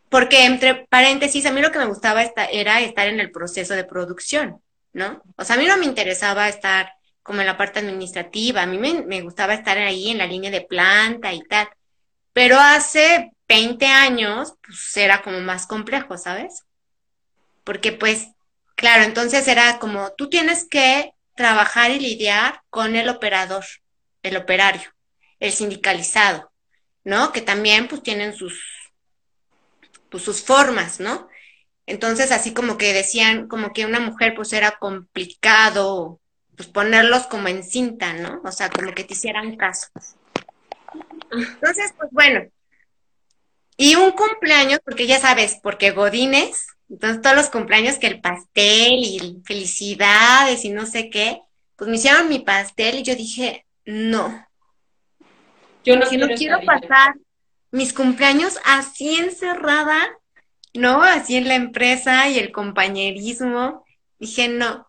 [0.09, 3.85] Porque entre paréntesis, a mí lo que me gustaba era estar en el proceso de
[3.85, 4.61] producción,
[4.93, 5.23] ¿no?
[5.37, 6.93] O sea, a mí no me interesaba estar
[7.23, 10.51] como en la parte administrativa, a mí me, me gustaba estar ahí en la línea
[10.51, 11.69] de planta y tal.
[12.33, 16.65] Pero hace 20 años, pues era como más complejo, ¿sabes?
[17.65, 18.29] Porque pues,
[18.77, 23.65] claro, entonces era como, tú tienes que trabajar y lidiar con el operador,
[24.23, 24.95] el operario,
[25.41, 26.53] el sindicalizado,
[27.03, 27.33] ¿no?
[27.33, 28.63] Que también pues tienen sus,
[30.11, 31.29] pues, sus formas, ¿no?
[31.87, 36.21] Entonces, así como que decían, como que una mujer pues era complicado,
[36.57, 38.41] pues ponerlos como en cinta, ¿no?
[38.45, 39.89] O sea, como que te hicieran caso.
[41.31, 42.49] Entonces, pues bueno.
[43.77, 49.01] Y un cumpleaños, porque ya sabes, porque Godines, entonces todos los cumpleaños que el pastel
[49.01, 51.41] y felicidades y no sé qué,
[51.75, 54.47] pues me hicieron mi pastel y yo dije, no.
[55.85, 57.17] Yo no, quiero, no quiero pasar
[57.73, 60.09] mis cumpleaños así encerrada,
[60.73, 61.03] ¿no?
[61.03, 63.85] Así en la empresa y el compañerismo.
[64.21, 64.87] Dije, no.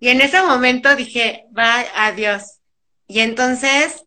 [0.00, 2.58] Y en ese momento dije, va, adiós.
[3.06, 4.02] Y entonces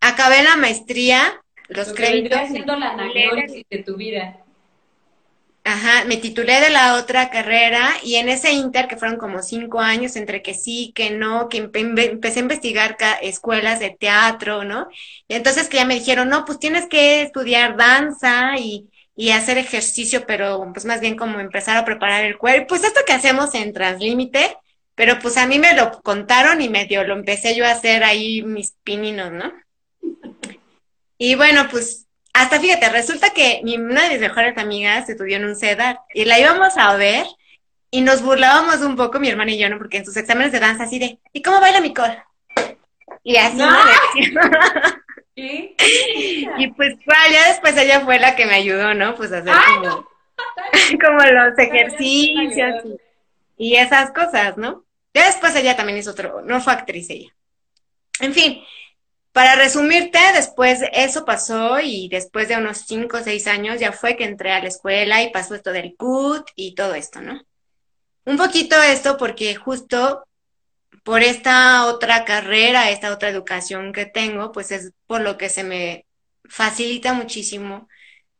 [0.00, 2.38] acabé la maestría, los créditos.
[2.38, 4.43] haciendo la de tu vida.
[5.66, 9.80] Ajá, me titulé de la otra carrera y en ese inter, que fueron como cinco
[9.80, 14.88] años, entre que sí, que no, que empecé a investigar escuelas de teatro, ¿no?
[15.26, 19.56] Y entonces que ya me dijeron, no, pues tienes que estudiar danza y, y hacer
[19.56, 22.66] ejercicio, pero pues más bien como empezar a preparar el cuerpo.
[22.68, 24.56] Pues esto que hacemos en Translímite,
[24.94, 28.42] pero pues a mí me lo contaron y medio lo empecé yo a hacer ahí
[28.42, 29.50] mis pininos, ¿no?
[31.18, 35.46] Y bueno, pues hasta fíjate, resulta que mi, una de mis mejores amigas estudió en
[35.46, 37.24] un CEDAR y la íbamos a ver
[37.90, 39.78] y nos burlábamos un poco, mi hermana y yo, ¿no?
[39.78, 42.26] Porque en sus exámenes de danza así de, ¿y cómo baila mi cola?
[43.22, 43.68] Y así no.
[45.36, 49.14] Y pues ya después ella fue la que me ayudó, ¿no?
[49.14, 50.08] Pues a hacer como,
[51.04, 52.84] como los ejercicios
[53.56, 54.84] y, y, esas cosas, ¿no?
[55.12, 57.34] Ya después ella también hizo otro, no fue actriz ella.
[58.20, 58.62] En fin,
[59.34, 64.16] para resumirte, después eso pasó y después de unos cinco o seis años ya fue
[64.16, 67.42] que entré a la escuela y pasó esto del CUT y todo esto, ¿no?
[68.24, 70.24] Un poquito esto porque justo
[71.02, 75.64] por esta otra carrera, esta otra educación que tengo, pues es por lo que se
[75.64, 76.06] me
[76.44, 77.88] facilita muchísimo,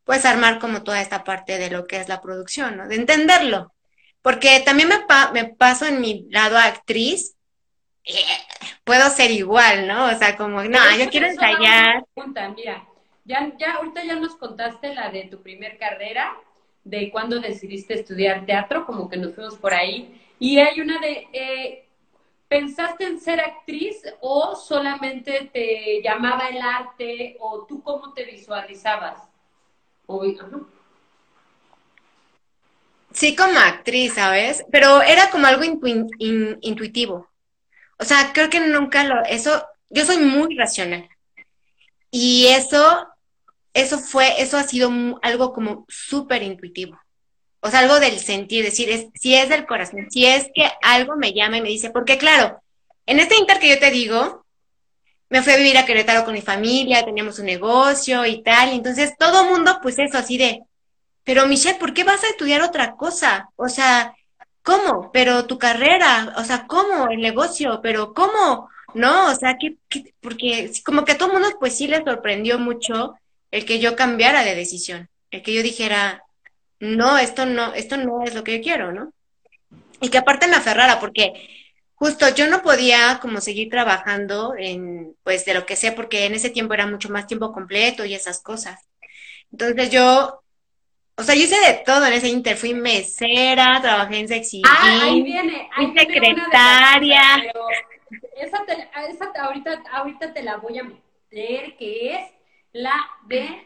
[0.05, 2.87] pues armar como toda esta parte de lo que es la producción, ¿no?
[2.87, 3.73] De entenderlo.
[4.21, 4.95] Porque también me,
[5.33, 7.34] me paso en mi lado actriz,
[8.83, 10.07] puedo ser igual, ¿no?
[10.07, 12.05] O sea, como, no, yo quiero ensayar.
[12.55, 12.85] Mira,
[13.25, 16.37] ya, ya, ahorita ya nos contaste la de tu primer carrera,
[16.83, 20.21] de cuando decidiste estudiar teatro, como que nos fuimos por ahí.
[20.39, 21.85] Y hay una de, eh,
[22.47, 29.17] ¿pensaste en ser actriz o solamente te llamaba el arte o tú cómo te visualizabas?
[33.11, 34.63] Sí, como actriz, ¿sabes?
[34.71, 37.27] Pero era como algo intuitivo.
[37.97, 41.07] O sea, creo que nunca lo, eso, yo soy muy racional.
[42.11, 43.07] Y eso,
[43.73, 46.99] eso fue, eso ha sido algo como súper intuitivo.
[47.61, 51.15] O sea, algo del sentir, decir, es, si es del corazón, si es que algo
[51.15, 52.61] me llama y me dice, porque claro,
[53.05, 54.45] en este inter que yo te digo,
[55.29, 58.75] me fui a vivir a Querétaro con mi familia, teníamos un negocio y tal, y
[58.75, 60.61] entonces todo mundo, pues eso, así de,
[61.23, 63.49] pero Michelle, ¿por qué vas a estudiar otra cosa?
[63.55, 64.15] O sea,
[64.65, 65.11] ¿cómo?
[65.13, 67.09] Pero tu carrera, o sea, ¿cómo?
[67.09, 68.69] El negocio, pero ¿cómo?
[68.95, 69.77] No, o sea, que,
[70.21, 73.15] porque como que a todo mundo pues sí le sorprendió mucho
[73.51, 76.23] el que yo cambiara de decisión, el que yo dijera,
[76.79, 79.13] no, esto no, esto no es lo que yo quiero, ¿no?
[80.01, 81.33] Y que aparte me aferrara, porque
[81.95, 86.33] justo yo no podía como seguir trabajando en, pues, de lo que sé, porque en
[86.35, 88.79] ese tiempo era mucho más tiempo completo y esas cosas.
[89.51, 90.41] Entonces yo,
[91.17, 94.99] o sea, yo hice de todo en ese inter, fui mesera, trabajé en Sexy ah,
[95.03, 97.21] ahí viene, ahí fui secretaria.
[98.35, 102.31] esa, te, esa ahorita, ahorita te la voy a meter, que es
[102.73, 102.95] la
[103.27, 103.65] de...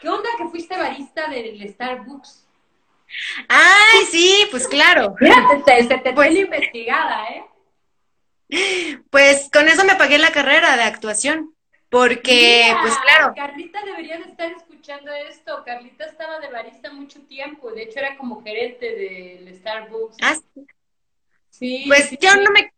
[0.00, 2.44] ¿Qué onda que fuiste barista del Starbucks?
[3.48, 5.14] Ay, sí, pues claro.
[5.64, 9.00] se, te pues, investigada, ¿eh?
[9.10, 11.54] Pues con eso me pagué la carrera de actuación,
[11.88, 13.32] porque, pues claro.
[13.34, 14.73] Carlita debería de estar escuchando
[15.28, 15.62] esto.
[15.64, 20.16] Carlita estaba de barista mucho tiempo, de hecho era como gerente del Starbucks.
[20.22, 20.36] Ah,
[21.50, 21.84] sí.
[21.86, 22.72] Pues yo no me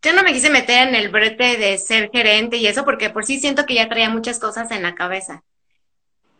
[0.00, 3.24] yo no me quise meter en el brete de ser gerente y eso porque por
[3.24, 5.42] sí siento que ya traía muchas cosas en la cabeza.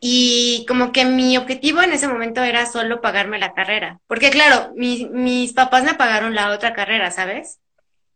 [0.00, 3.98] Y como que mi objetivo en ese momento era solo pagarme la carrera.
[4.07, 7.59] Porque claro, mis papás me pagaron la otra carrera, ¿sabes?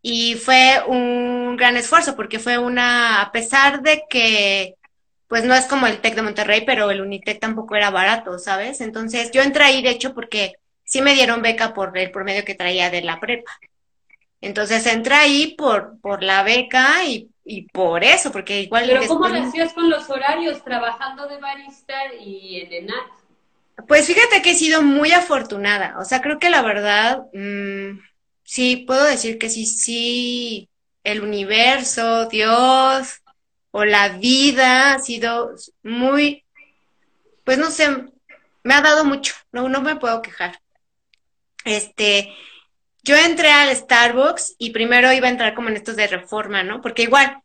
[0.00, 4.76] Y fue un gran esfuerzo porque fue una, a pesar de que
[5.32, 8.82] pues no es como el TEC de Monterrey, pero el Unitec tampoco era barato, ¿sabes?
[8.82, 12.54] Entonces yo entré ahí, de hecho, porque sí me dieron beca por el promedio que
[12.54, 13.50] traía de la prepa.
[14.42, 18.84] Entonces entré ahí por, por la beca y y por eso, porque igual...
[18.86, 23.86] Pero ¿cómo lo hacías con los horarios, trabajando de barista y en ENAT?
[23.88, 28.00] Pues fíjate que he sido muy afortunada, o sea, creo que la verdad, mm,
[28.42, 30.68] sí, puedo decir que sí, sí,
[31.04, 33.21] el universo, Dios
[33.72, 36.44] o la vida ha sido muy,
[37.44, 37.88] pues no sé,
[38.62, 40.60] me ha dado mucho, no, no me puedo quejar.
[41.64, 42.32] Este,
[43.02, 46.80] yo entré al Starbucks y primero iba a entrar como en estos de reforma, ¿no?
[46.80, 47.42] Porque igual,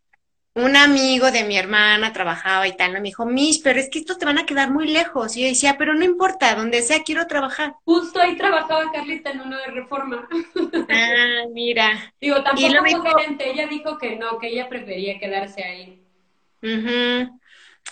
[0.54, 3.00] un amigo de mi hermana trabajaba y tal, ¿no?
[3.00, 5.38] Me dijo, Mish, pero es que estos te van a quedar muy lejos.
[5.38, 7.76] Y yo decía, pero no importa, donde sea quiero trabajar.
[7.86, 10.28] Justo ahí trabajaba Carlita en uno de reforma.
[10.90, 12.14] Ah, mira.
[12.20, 16.07] Digo, tampoco fue gerente, ella dijo que no, que ella prefería quedarse ahí.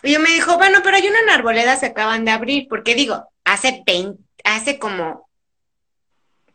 [0.03, 2.95] Y yo me dijo, bueno, pero hay una en Arboleda se acaban de abrir, porque
[2.95, 5.29] digo, hace 20, hace como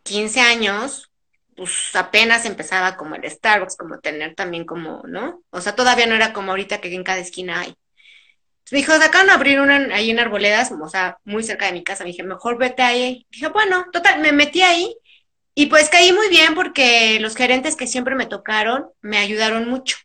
[0.03, 1.11] 15 años,
[1.57, 5.43] pues apenas empezaba como el Starbucks, como tener también como, ¿no?
[5.51, 7.75] O sea, todavía no era como ahorita que en cada esquina hay.
[8.71, 11.73] Me dijo, de acá no abrir una ahí en Arboledas, o sea, muy cerca de
[11.73, 12.05] mi casa.
[12.05, 13.27] Me dije, mejor vete ahí.
[13.31, 14.95] Dije, bueno, total, me metí ahí
[15.55, 19.97] y pues caí muy bien porque los gerentes que siempre me tocaron me ayudaron mucho.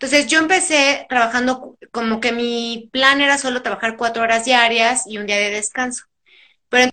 [0.00, 5.18] Entonces yo empecé trabajando como que mi plan era solo trabajar cuatro horas diarias y
[5.18, 6.06] un día de descanso.
[6.70, 6.90] Pero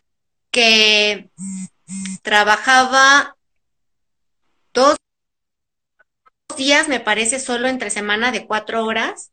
[0.51, 1.29] que
[2.21, 3.37] trabajaba
[4.73, 4.97] dos
[6.57, 9.31] días, me parece, solo entre semana de cuatro horas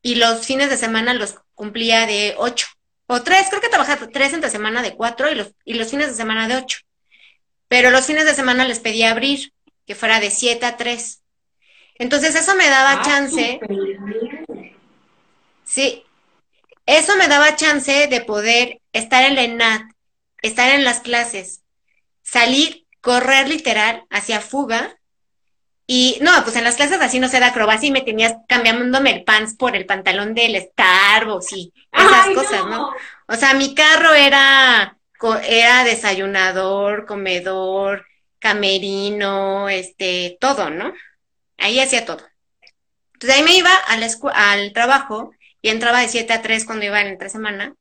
[0.00, 2.68] y los fines de semana los cumplía de ocho
[3.08, 6.10] o tres, creo que trabajaba tres entre semana de cuatro y los, y los fines
[6.10, 6.78] de semana de ocho.
[7.66, 9.52] Pero los fines de semana les pedía abrir,
[9.84, 11.22] que fuera de siete a tres.
[11.98, 13.60] Entonces eso me daba ah, chance.
[15.64, 16.04] Sí,
[16.86, 19.82] eso me daba chance de poder estar en la ENAT,
[20.40, 21.62] estar en las clases,
[22.22, 24.96] salir, correr literal hacia fuga.
[25.86, 29.10] Y no, pues en las clases así no se da acrobacia y me tenías cambiándome
[29.10, 32.90] el pants por el pantalón del Starbucks y esas cosas, no.
[33.26, 34.98] O sea, mi carro era,
[35.46, 38.06] era desayunador, comedor,
[38.38, 40.92] camerino, este, todo, ¿no?
[41.58, 42.26] Ahí hacía todo.
[43.14, 47.08] Entonces ahí me iba al, trabajo y entraba de 7 a 3 cuando iba en
[47.08, 47.74] entre semana.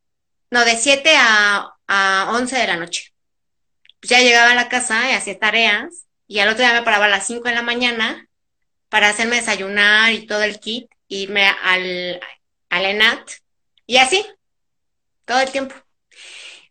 [0.50, 3.14] No, de 7 a a 11 de la noche.
[4.00, 7.06] Pues ya llegaba a la casa y hacía tareas y al otro día me paraba
[7.06, 8.28] a las 5 de la mañana
[8.90, 12.20] para hacerme desayunar y todo el kit, irme al,
[12.70, 13.30] al ENAT
[13.86, 14.26] y así,
[15.26, 15.76] todo el tiempo.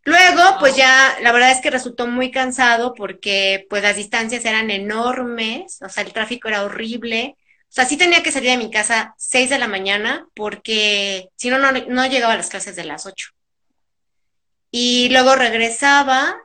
[0.07, 4.71] Luego, pues ya, la verdad es que resultó muy cansado porque pues las distancias eran
[4.71, 7.35] enormes, o sea, el tráfico era horrible.
[7.63, 11.49] O sea, sí tenía que salir de mi casa 6 de la mañana porque si
[11.49, 13.31] no, no llegaba a las clases de las 8
[14.71, 16.37] y luego regresaba,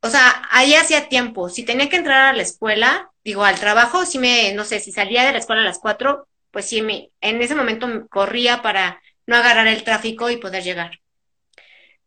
[0.00, 1.48] o sea, ahí hacía tiempo.
[1.48, 4.92] Si tenía que entrar a la escuela, digo, al trabajo, si me, no sé, si
[4.92, 9.00] salía de la escuela a las cuatro, pues sí, me, en ese momento corría para
[9.26, 11.01] no agarrar el tráfico y poder llegar.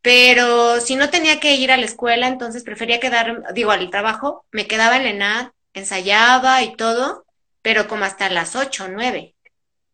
[0.06, 4.46] Pero si no tenía que ir a la escuela, entonces prefería quedar, digo, al trabajo,
[4.52, 7.26] me quedaba en la ENAD ensayaba y todo,
[7.64, 9.34] pero como hasta las 8 o 9.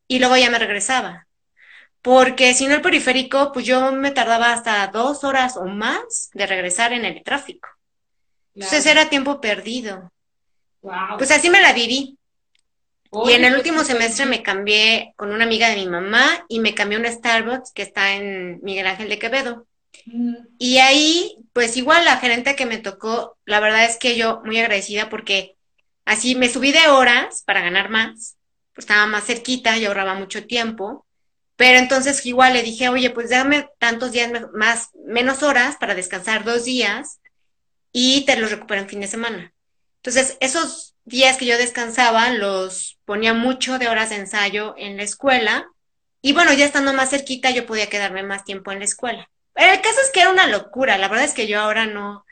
[0.09, 1.27] Y luego ya me regresaba.
[2.01, 6.45] Porque si no el periférico, pues yo me tardaba hasta dos horas o más de
[6.45, 7.69] regresar en el tráfico.
[8.53, 10.11] Entonces era tiempo perdido.
[11.17, 12.17] Pues así me la viví.
[13.13, 16.59] y en el pues último semestre me cambié con una amiga de mi mamá y
[16.59, 19.67] me cambié a un Starbucks que está en Miguel Ángel de Quevedo.
[20.57, 24.59] Y ahí, pues igual la gerente que me tocó, la verdad es que yo muy
[24.59, 25.55] agradecida porque
[26.05, 28.37] así me subí de horas para ganar más,
[28.73, 31.05] pues estaba más cerquita y ahorraba mucho tiempo.
[31.55, 36.43] Pero entonces igual le dije, oye, pues dame tantos días más, menos horas para descansar
[36.43, 37.19] dos días
[37.91, 39.53] y te los recupero en fin de semana.
[39.97, 45.03] Entonces, esos días que yo descansaba los ponía mucho de horas de ensayo en la
[45.03, 45.67] escuela
[46.21, 49.29] y bueno, ya estando más cerquita yo podía quedarme más tiempo en la escuela.
[49.55, 52.25] El caso es que era una locura, la verdad es que yo ahora no,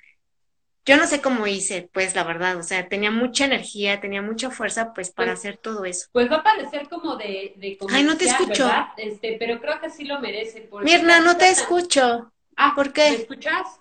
[0.85, 4.49] yo no sé cómo hice, pues la verdad, o sea, tenía mucha energía, tenía mucha
[4.49, 6.07] fuerza, pues para pues, hacer todo eso.
[6.11, 8.67] Pues va a parecer como de, de Ay, no te escucho.
[8.97, 10.67] Este, pero creo que sí lo merece.
[10.81, 12.31] Mirna, no te escucho.
[12.55, 13.11] Ah, ¿por qué?
[13.11, 13.79] ¿Me escuchas?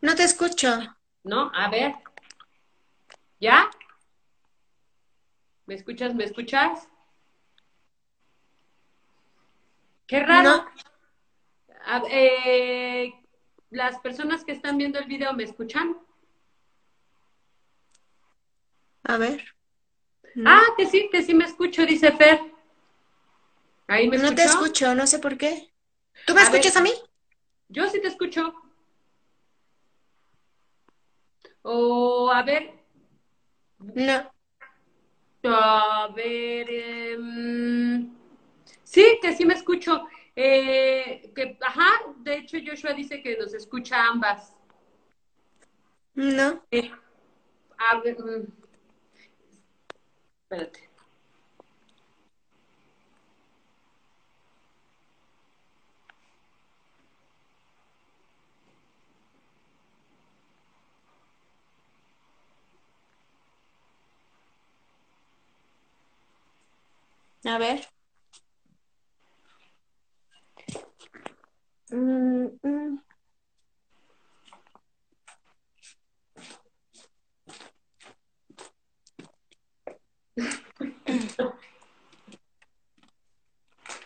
[0.00, 0.78] No te escucho.
[1.22, 1.94] No, a ver.
[3.38, 3.68] ¿Ya?
[5.66, 6.14] ¿Me escuchas?
[6.14, 6.88] ¿Me escuchas?
[10.06, 10.64] Qué raro.
[12.10, 13.12] Eh,
[13.70, 15.96] las personas que están viendo el video, ¿me escuchan?
[19.04, 19.54] A ver.
[20.46, 22.40] Ah, que sí, que sí me escucho, dice Fer.
[23.88, 25.72] Ahí me No te escucho, no sé por qué.
[26.26, 26.92] ¿Tú me escuchas a mí?
[27.68, 28.54] Yo sí te escucho.
[31.62, 32.74] O, a ver.
[33.78, 34.32] No.
[35.44, 36.70] A ver.
[36.70, 38.10] Em,
[38.84, 40.06] sí, que sí me escucho.
[40.34, 44.56] Eh, que, ajá, de hecho Joshua dice que nos escucha ambas.
[46.14, 46.62] No.
[46.70, 46.90] Eh,
[47.78, 48.46] a ver, mm,
[50.50, 50.90] espérate.
[67.44, 67.86] A ver.
[71.92, 73.02] Mm, mm.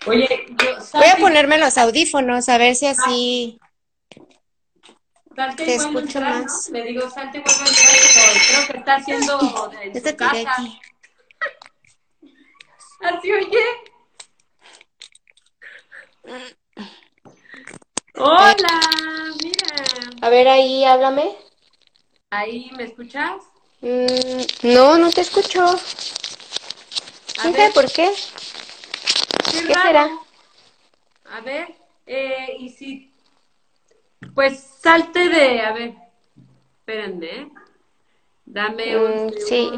[0.07, 3.61] Oye, yo, voy a ponerme los audífonos a ver si así
[5.57, 6.68] te escucho más.
[6.70, 10.53] Le digo, salte y vuelve a entrar, pero creo que está haciendo en su casa.
[10.57, 10.80] Aquí.
[13.01, 13.61] Así oye.
[18.18, 18.80] Hola,
[19.42, 19.84] mira.
[20.22, 21.36] A ver, ahí, háblame.
[22.30, 23.42] ¿Ahí me escuchas?
[23.82, 25.76] Mm, no, no te escucho.
[27.36, 28.10] Sé por qué.
[29.50, 30.08] ¿Qué, será?
[31.26, 31.74] A ver,
[32.06, 33.12] eh, y si...
[34.34, 35.60] Pues salte de...
[35.60, 35.94] A ver,
[36.78, 37.48] espérenme, ¿eh?
[38.46, 39.70] Dame un mm, Sí.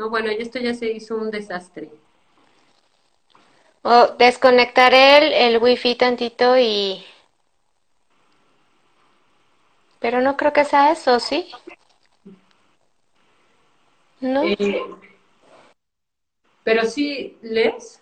[0.00, 1.90] No, bueno, esto ya se hizo un desastre.
[3.82, 7.04] O desconectaré el, el wifi tantito y...
[9.98, 11.52] Pero no creo que sea eso, ¿sí?
[14.22, 14.42] ¿No?
[14.44, 14.86] Eh,
[16.64, 18.00] pero sí, ¿les?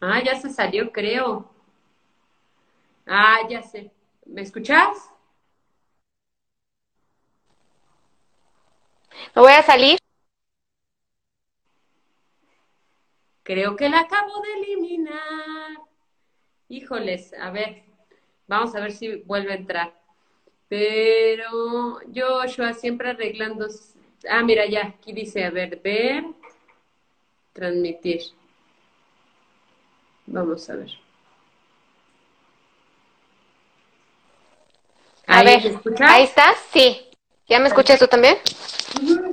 [0.00, 1.50] Ah, ya se salió, creo.
[3.04, 3.90] Ah, ya sé.
[4.24, 5.15] ¿Me escuchas?
[9.34, 9.98] ¿Me voy a salir?
[13.42, 15.78] Creo que la acabo de eliminar.
[16.68, 17.84] Híjoles, a ver,
[18.48, 19.94] vamos a ver si vuelve a entrar.
[20.68, 23.68] Pero Joshua siempre arreglando.
[24.28, 26.24] Ah, mira, ya, aquí dice, a ver, ver,
[27.52, 28.22] transmitir.
[30.26, 30.90] Vamos a ver.
[35.28, 35.60] A ver,
[36.00, 36.56] ¿ahí estás?
[36.72, 37.06] Sí.
[37.48, 38.36] ¿Ya me escuchas tú también?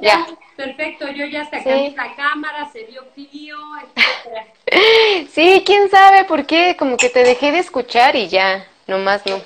[0.02, 0.26] ya.
[0.56, 4.48] Perfecto, yo ya saqué la cámara, se vio frío, etcétera.
[5.32, 9.42] Sí, quién sabe por qué, como que te dejé de escuchar y ya, nomás no.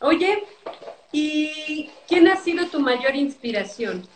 [0.00, 0.44] Oye,
[1.12, 4.08] ¿y quién ha sido tu mayor inspiración?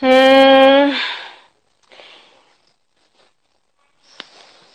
[0.00, 0.92] Mm.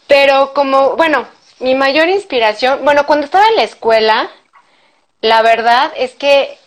[0.09, 1.27] pero como, bueno,
[1.59, 4.29] mi mayor inspiración, bueno, cuando estaba en la escuela,
[5.21, 6.58] la verdad es que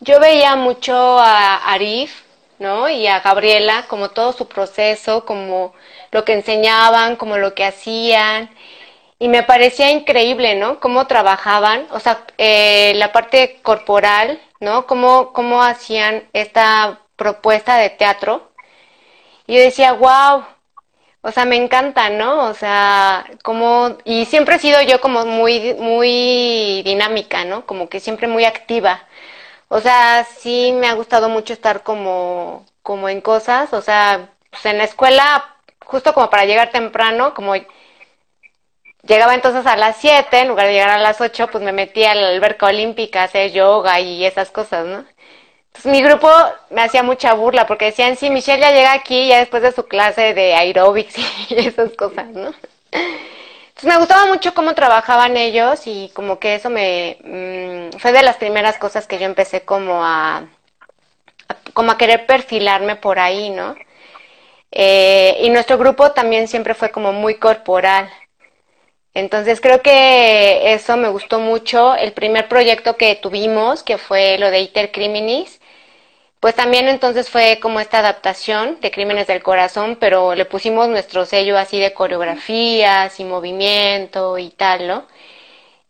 [0.00, 2.22] yo veía mucho a Arif,
[2.58, 2.88] ¿no?
[2.88, 5.74] Y a Gabriela, como todo su proceso, como
[6.12, 8.50] lo que enseñaban, como lo que hacían.
[9.18, 10.80] Y me parecía increíble, ¿no?
[10.80, 14.86] Cómo trabajaban, o sea, eh, la parte corporal, ¿no?
[14.86, 18.50] Cómo, cómo hacían esta propuesta de teatro.
[19.46, 20.44] Y yo decía, wow,
[21.22, 22.46] o sea, me encanta, ¿no?
[22.48, 27.66] O sea, como, y siempre he sido yo como muy, muy dinámica, ¿no?
[27.66, 29.06] Como que siempre muy activa.
[29.68, 34.64] O sea, sí me ha gustado mucho estar como, como en cosas, o sea, pues
[34.66, 37.54] en la escuela, justo como para llegar temprano, como
[39.02, 42.12] llegaba entonces a las 7, en lugar de llegar a las 8, pues me metía
[42.12, 45.04] a la alberca olímpica a hacer yoga y esas cosas, ¿no?
[45.68, 46.30] Entonces mi grupo
[46.70, 49.86] me hacía mucha burla porque decían, sí, Michelle ya llega aquí ya después de su
[49.86, 51.16] clase de aerobics
[51.50, 52.52] y esas cosas, ¿no?
[53.82, 58.36] Me gustaba mucho cómo trabajaban ellos y como que eso me mm, fue de las
[58.36, 60.48] primeras cosas que yo empecé como a,
[61.74, 63.76] como a querer perfilarme por ahí, ¿no?
[64.72, 68.10] Eh, y nuestro grupo también siempre fue como muy corporal.
[69.14, 71.94] Entonces creo que eso me gustó mucho.
[71.96, 75.57] El primer proyecto que tuvimos, que fue lo de Iter Criminis,
[76.40, 81.26] pues también entonces fue como esta adaptación de Crímenes del Corazón, pero le pusimos nuestro
[81.26, 85.06] sello así de coreografías y movimiento y tal, ¿no?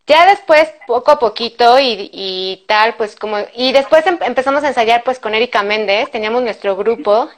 [0.07, 3.37] Ya después, poco a poquito y, y tal, pues como...
[3.55, 7.29] Y después em, empezamos a ensayar pues con Erika Méndez, teníamos nuestro grupo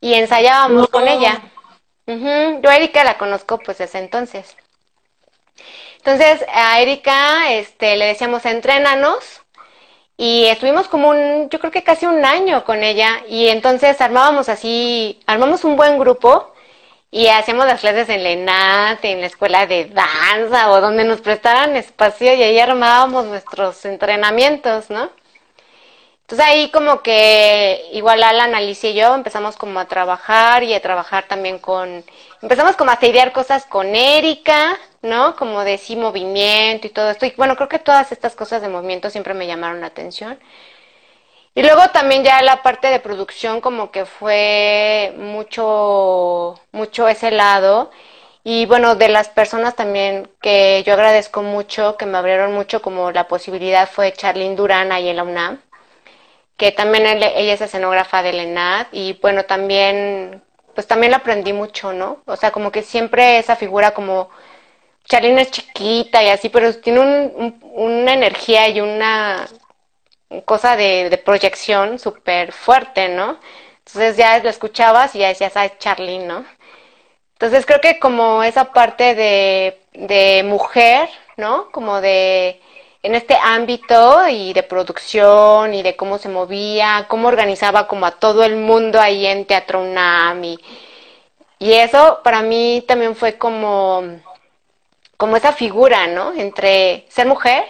[0.00, 1.40] y ensayábamos con ella.
[2.06, 4.56] Yo a Erika la conozco pues desde entonces.
[5.98, 9.42] Entonces a Erika este, le decíamos, entrénanos
[10.20, 14.48] y estuvimos como un, yo creo que casi un año con ella y entonces armábamos
[14.48, 16.52] así, armamos un buen grupo
[17.10, 21.20] y hacíamos las clases en la ENAT, en la escuela de danza o donde nos
[21.20, 25.10] prestaran espacio y ahí armábamos nuestros entrenamientos, ¿no?
[26.22, 30.82] Entonces ahí como que igual Alan, Alicia y yo empezamos como a trabajar y a
[30.82, 32.04] trabajar también con,
[32.42, 35.36] empezamos como a idear cosas con Erika, ¿no?
[35.36, 37.26] Como de sí movimiento y todo esto.
[37.26, 40.38] Y bueno, creo que todas estas cosas de movimiento siempre me llamaron la atención.
[41.54, 47.90] Y luego también ya la parte de producción como que fue mucho, mucho ese lado.
[48.44, 53.10] Y bueno, de las personas también que yo agradezco mucho, que me abrieron mucho como
[53.10, 55.60] la posibilidad fue Charlene Durán ahí en la UNAM,
[56.56, 60.42] que también ella es escenógrafa de ENAD y bueno, también,
[60.74, 62.22] pues también la aprendí mucho, ¿no?
[62.26, 64.30] O sea, como que siempre esa figura como
[65.08, 69.48] Charlene es chiquita y así, pero tiene un, una energía y una
[70.44, 73.38] cosa de, proyección súper fuerte, ¿no?
[73.86, 76.44] Entonces ya lo escuchabas y ya decías, ah, es Charlene, ¿no?
[77.32, 81.70] Entonces creo que como esa parte de, de mujer, ¿no?
[81.70, 82.60] Como de
[83.02, 88.10] en este ámbito y de producción y de cómo se movía, cómo organizaba como a
[88.10, 90.58] todo el mundo ahí en Teatro UNAM y,
[91.60, 94.02] y eso para mí también fue como
[95.18, 96.32] como esa figura, ¿no?
[96.32, 97.66] Entre ser mujer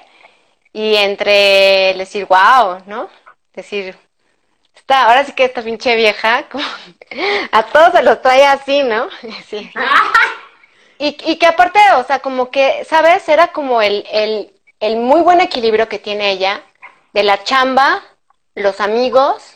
[0.73, 3.09] y entre decir, wow, ¿no?
[3.55, 3.97] Decir,
[4.77, 6.65] está, ahora sí que esta pinche vieja, como,
[7.51, 9.09] a todos se los trae así, ¿no?
[9.49, 9.71] Sí.
[11.01, 13.29] Y, y, que aparte, o sea, como que, ¿sabes?
[13.29, 16.65] Era como el, el, el muy buen equilibrio que tiene ella
[17.13, 18.03] de la chamba,
[18.57, 19.55] los amigos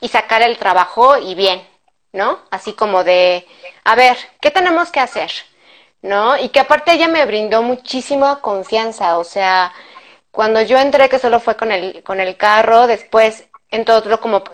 [0.00, 1.66] y sacar el trabajo y bien,
[2.12, 2.38] ¿no?
[2.52, 3.44] Así como de,
[3.82, 5.32] a ver, ¿qué tenemos que hacer?
[6.04, 6.36] ¿No?
[6.36, 9.72] Y que aparte ella me brindó muchísima confianza, o sea,
[10.30, 14.44] cuando yo entré, que solo fue con el, con el carro, después entró otro como,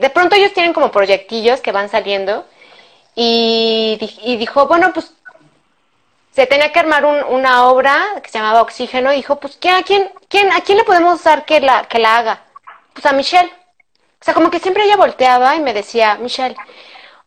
[0.00, 2.46] de pronto ellos tienen como proyectillos que van saliendo
[3.14, 3.98] y,
[4.38, 5.12] dijo, bueno, pues
[6.32, 9.82] se tenía que armar una obra que se llamaba Oxígeno y dijo, pues ¿quién, a,
[9.82, 12.42] quién, quién, ¿a quién le podemos usar que la, que la haga?
[12.94, 13.52] Pues a Michelle.
[14.20, 16.56] O sea, como que siempre ella volteaba y me decía, Michelle,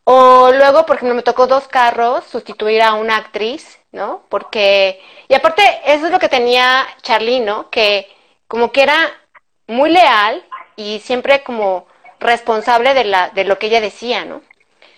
[0.04, 4.24] o luego, porque no me tocó dos carros, sustituir a una actriz, ¿no?
[4.28, 7.70] Porque, y aparte, eso es lo que tenía Charlie, ¿no?
[7.70, 8.10] Que
[8.48, 8.96] como que era
[9.66, 10.44] muy leal
[10.76, 11.86] y siempre como
[12.18, 14.42] responsable de, la, de lo que ella decía, ¿no?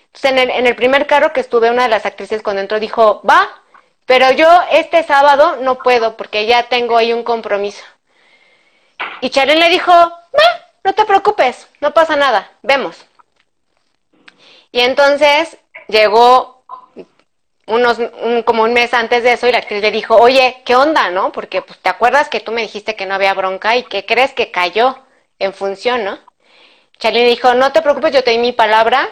[0.06, 2.80] Entonces, en el, en el primer carro que estuve, una de las actrices cuando entró
[2.80, 3.48] dijo, va,
[4.06, 7.84] pero yo este sábado no puedo porque ya tengo ahí un compromiso.
[9.20, 13.06] Y Charlie le dijo, va, no te preocupes, no pasa nada, vemos.
[14.74, 15.56] Y entonces
[15.86, 16.64] llegó
[17.68, 17.96] unos,
[18.44, 21.30] como un mes antes de eso y la actriz le dijo, oye, ¿qué onda, no?
[21.30, 24.32] Porque pues te acuerdas que tú me dijiste que no había bronca y que crees
[24.32, 24.98] que cayó
[25.38, 26.18] en función, ¿no?
[26.98, 29.08] Charlie dijo, no te preocupes, yo te di mi palabra,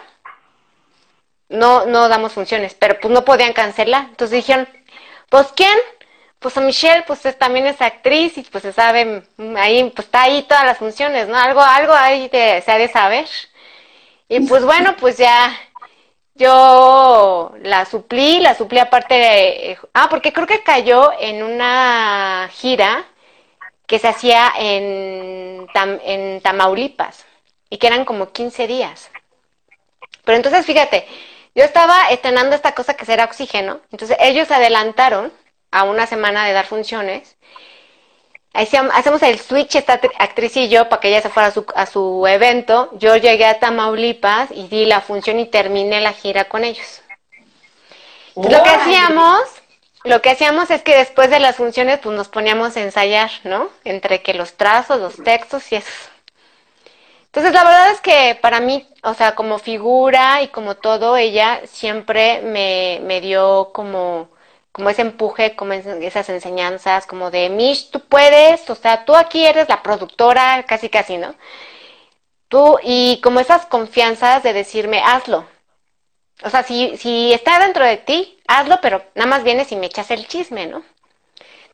[1.47, 4.07] no, no damos funciones, pero pues no podían cancelar.
[4.09, 4.67] Entonces dijeron,
[5.29, 5.77] pues ¿quién?
[6.39, 10.23] pues a Michelle, pues también es actriz y pues se sabe, mm, ahí, pues está
[10.23, 11.37] ahí todas las funciones, ¿no?
[11.37, 13.27] Algo, algo ahí de, se ha de saber.
[14.33, 15.55] Y pues bueno, pues ya
[16.33, 23.05] yo la suplí, la suplí aparte de, ah, porque creo que cayó en una gira
[23.85, 27.25] que se hacía en, en Tamaulipas
[27.69, 29.11] y que eran como 15 días.
[30.25, 31.05] Pero entonces, fíjate,
[31.53, 35.31] yo estaba estrenando esta cosa que será oxígeno, entonces ellos adelantaron
[35.69, 37.37] a una semana de dar funciones.
[38.53, 41.87] Hacemos el switch, esta actriz y yo, para que ella se fuera a su, a
[41.87, 42.91] su evento.
[42.99, 47.01] Yo llegué a Tamaulipas y di la función y terminé la gira con ellos.
[48.35, 49.41] lo que hacíamos,
[50.03, 53.69] lo que hacíamos es que después de las funciones, pues nos poníamos a ensayar, ¿no?
[53.85, 56.09] Entre que los trazos, los textos y eso.
[57.25, 61.61] Entonces, la verdad es que para mí, o sea, como figura y como todo, ella
[61.65, 64.29] siempre me, me dio como
[64.73, 69.45] como ese empuje, como esas enseñanzas, como de, Mish, tú puedes, o sea, tú aquí
[69.45, 71.35] eres la productora, casi casi, ¿no?
[72.49, 75.45] Tú, y como esas confianzas de decirme, hazlo.
[76.43, 79.85] O sea, si, si está dentro de ti, hazlo, pero nada más vienes y me
[79.87, 80.83] echas el chisme, ¿no?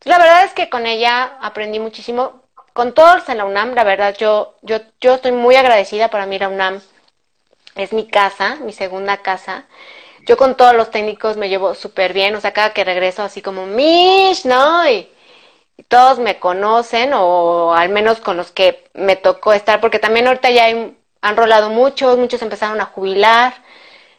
[0.04, 2.42] La verdad es que con ella aprendí muchísimo.
[2.72, 6.38] Con todos en la UNAM, la verdad, yo, yo, yo estoy muy agradecida para mí
[6.38, 6.80] la UNAM.
[7.74, 9.64] Es mi casa, mi segunda casa.
[10.26, 13.42] Yo con todos los técnicos me llevo súper bien, o sea, cada que regreso así
[13.42, 14.88] como, Mish, ¿no?
[14.88, 15.08] Y,
[15.88, 20.50] todos me conocen, o al menos con los que me tocó estar, porque también ahorita
[20.50, 23.54] ya han rolado muchos, muchos empezaron a jubilar,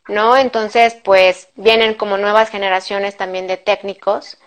[0.07, 0.37] ¿no?
[0.37, 4.39] Entonces, pues vienen como nuevas generaciones también de técnicos.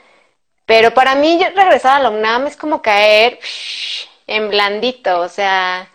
[0.66, 3.38] Pero para mí regresar a la UNAM es como caer
[4.26, 5.90] en blandito, o sea,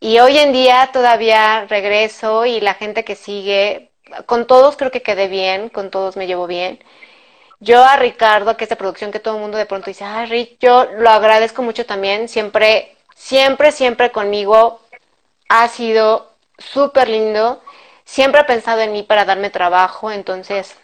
[0.00, 3.87] y hoy en día todavía regreso y la gente que sigue,
[4.26, 6.82] con todos creo que quedé bien, con todos me llevo bien.
[7.60, 10.26] Yo a Ricardo, que es de producción, que todo el mundo de pronto dice, ay,
[10.26, 12.28] Rick, yo lo agradezco mucho también.
[12.28, 14.80] Siempre, siempre, siempre conmigo
[15.48, 17.62] ha sido súper lindo.
[18.04, 20.76] Siempre ha pensado en mí para darme trabajo, entonces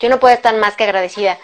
[0.00, 1.38] yo no puedo estar más que agradecida.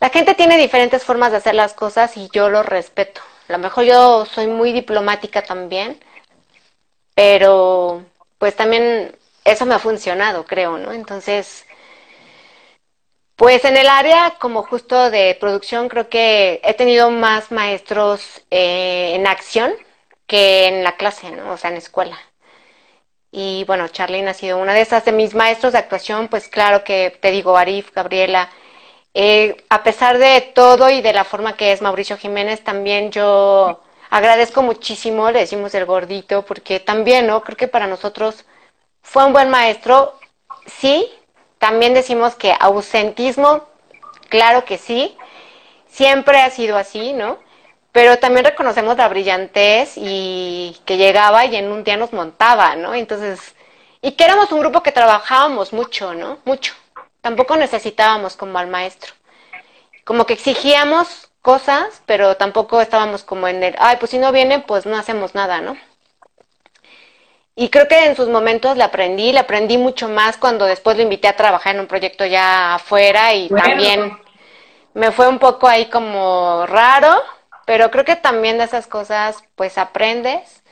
[0.00, 3.20] La gente tiene diferentes formas de hacer las cosas y yo lo respeto.
[3.48, 6.00] A lo mejor yo soy muy diplomática también,
[7.14, 8.04] pero
[8.38, 10.92] pues también eso me ha funcionado, creo, ¿no?
[10.92, 11.66] Entonces,
[13.36, 19.12] pues en el área como justo de producción creo que he tenido más maestros eh,
[19.14, 19.72] en acción
[20.26, 21.52] que en la clase, ¿no?
[21.52, 22.18] O sea, en la escuela.
[23.30, 26.84] Y bueno, Charlene ha sido una de esas de mis maestros de actuación, pues claro
[26.84, 28.50] que te digo, Arif, Gabriela,
[29.14, 33.82] eh, a pesar de todo y de la forma que es Mauricio Jiménez, también yo
[34.10, 37.42] agradezco muchísimo, le decimos el gordito, porque también, ¿no?
[37.42, 38.44] Creo que para nosotros
[39.06, 40.18] fue un buen maestro,
[40.66, 41.08] sí.
[41.58, 43.64] También decimos que ausentismo,
[44.28, 45.16] claro que sí.
[45.88, 47.38] Siempre ha sido así, ¿no?
[47.92, 52.94] Pero también reconocemos la brillantez y que llegaba y en un día nos montaba, ¿no?
[52.94, 53.54] Entonces,
[54.02, 56.38] y que éramos un grupo que trabajábamos mucho, ¿no?
[56.44, 56.74] Mucho.
[57.22, 59.14] Tampoco necesitábamos como al maestro.
[60.04, 64.58] Como que exigíamos cosas, pero tampoco estábamos como en el, ay, pues si no viene,
[64.58, 65.76] pues no hacemos nada, ¿no?
[67.58, 71.02] Y creo que en sus momentos le aprendí, le aprendí mucho más cuando después lo
[71.02, 74.18] invité a trabajar en un proyecto ya afuera y también
[74.92, 77.14] me fue un poco ahí como raro,
[77.64, 80.62] pero creo que también de esas cosas pues aprendes.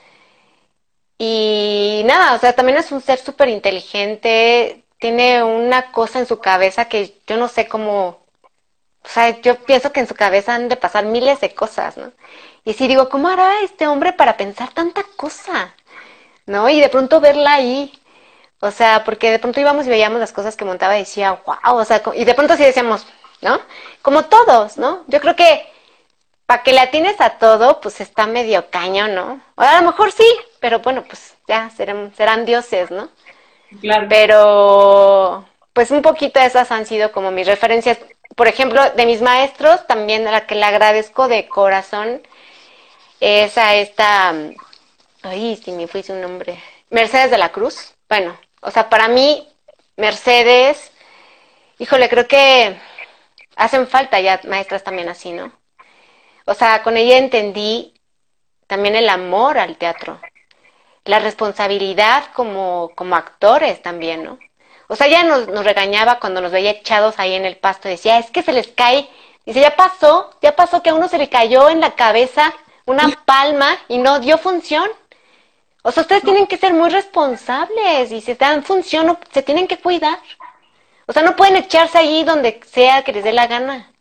[1.18, 6.39] Y nada, o sea, también es un ser súper inteligente, tiene una cosa en su
[6.39, 8.09] cabeza que yo no sé cómo,
[9.03, 12.12] o sea, yo pienso que en su cabeza han de pasar miles de cosas, ¿no?
[12.64, 15.74] Y si digo, ¿cómo hará este hombre para pensar tanta cosa?
[16.47, 16.68] ¿No?
[16.68, 17.92] Y de pronto verla ahí,
[18.61, 21.76] o sea, porque de pronto íbamos y veíamos las cosas que montaba y decía, wow,
[21.76, 23.07] o sea, y de pronto sí decíamos,
[23.40, 23.61] ¿no?
[24.03, 25.05] Como todos, ¿no?
[25.07, 25.66] Yo creo que
[26.47, 29.40] para que la tienes a todo, pues está medio caño, ¿no?
[29.57, 30.26] O a lo mejor sí,
[30.61, 33.09] pero bueno, pues ya serán, serán dioses, ¿no?
[33.80, 34.07] Claro.
[34.09, 37.99] Pero, pues un poquito esas han sido como mis referencias.
[38.36, 42.22] Por ejemplo, de mis maestros, también a la que le agradezco de corazón
[43.20, 44.34] es a esta
[45.26, 46.62] Ay, si me fuese un nombre.
[46.90, 47.94] Mercedes de la Cruz.
[48.10, 49.48] Bueno, o sea, para mí,
[49.96, 50.92] Mercedes,
[51.78, 52.78] híjole, creo que
[53.56, 55.50] hacen falta ya maestras también así, ¿no?
[56.44, 57.94] O sea, con ella entendí
[58.66, 60.20] también el amor al teatro,
[61.06, 64.38] la responsabilidad como, como actores también, ¿no?
[64.88, 68.18] O sea, ella nos, nos regañaba cuando nos veía echados ahí en el pasto, decía,
[68.18, 69.08] es que se les cae,
[69.46, 72.52] dice, ya pasó, ya pasó que a uno se le cayó en la cabeza
[72.84, 74.90] una palma y no dio función.
[75.87, 79.76] O sea, ustedes tienen que ser muy responsables y si dan función, se tienen que
[79.76, 80.18] cuidar.
[81.07, 83.93] O sea, no pueden echarse ahí donde sea que les dé la gana.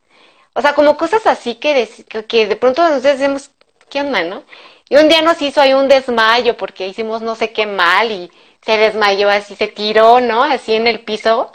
[0.54, 3.52] O sea, como cosas así que de, que de pronto nos decimos,
[3.90, 4.44] ¿qué onda, no?
[4.88, 8.32] Y un día nos hizo ahí un desmayo porque hicimos no sé qué mal y
[8.66, 10.42] se desmayó así, se tiró, ¿no?
[10.42, 11.52] Así en el piso.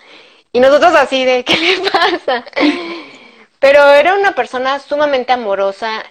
[0.52, 2.44] Y nosotros así de, ¿qué le pasa?
[3.60, 6.04] Pero era una persona sumamente amorosa,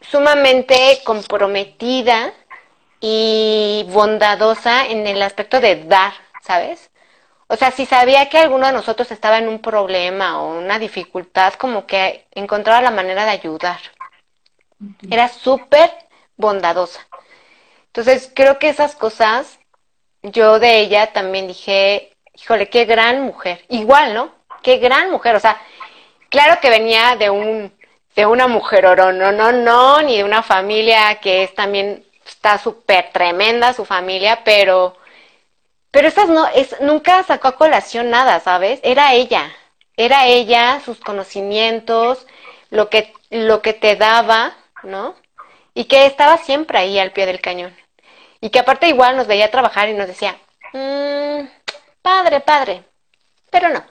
[0.00, 2.32] sumamente comprometida
[3.00, 6.90] y bondadosa en el aspecto de dar, ¿sabes?
[7.46, 11.54] O sea, si sabía que alguno de nosotros estaba en un problema o una dificultad,
[11.54, 13.80] como que encontraba la manera de ayudar.
[15.10, 15.90] Era súper
[16.36, 17.00] bondadosa.
[17.86, 19.58] Entonces, creo que esas cosas,
[20.22, 23.64] yo de ella también dije, híjole, qué gran mujer.
[23.68, 24.30] Igual, ¿no?
[24.62, 25.34] Qué gran mujer.
[25.34, 25.60] O sea,
[26.28, 27.72] claro que venía de un
[28.18, 32.58] de una mujer oro, no, no, no, ni de una familia que es también está
[32.58, 34.96] súper tremenda su familia, pero
[35.90, 38.80] pero esas no es nunca sacó a colación nada, ¿sabes?
[38.82, 39.50] Era ella.
[39.96, 42.26] Era ella, sus conocimientos,
[42.70, 45.14] lo que lo que te daba, ¿no?
[45.74, 47.76] Y que estaba siempre ahí al pie del cañón.
[48.40, 50.36] Y que aparte igual nos veía trabajar y nos decía,
[50.72, 51.46] mmm,
[52.02, 52.84] padre, padre,
[53.50, 53.84] pero no.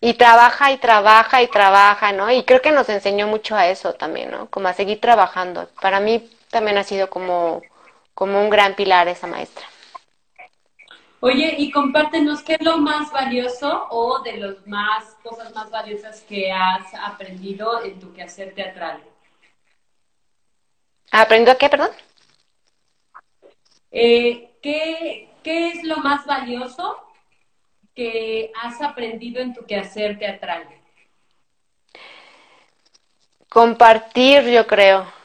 [0.00, 2.30] Y trabaja y trabaja y trabaja, ¿no?
[2.30, 4.48] Y creo que nos enseñó mucho a eso también, ¿no?
[4.50, 5.68] Como a seguir trabajando.
[5.80, 7.62] Para mí también ha sido como,
[8.14, 9.64] como un gran pilar esa maestra.
[11.20, 16.22] Oye, y compártenos qué es lo más valioso o de las más cosas más valiosas
[16.22, 19.02] que has aprendido en tu quehacer teatral.
[21.12, 21.90] ¿Aprendido qué, perdón?
[23.90, 26.96] Eh, ¿qué, ¿Qué es lo más valioso
[27.94, 30.66] que has aprendido en tu quehacer teatral?
[33.50, 35.19] Compartir, yo creo.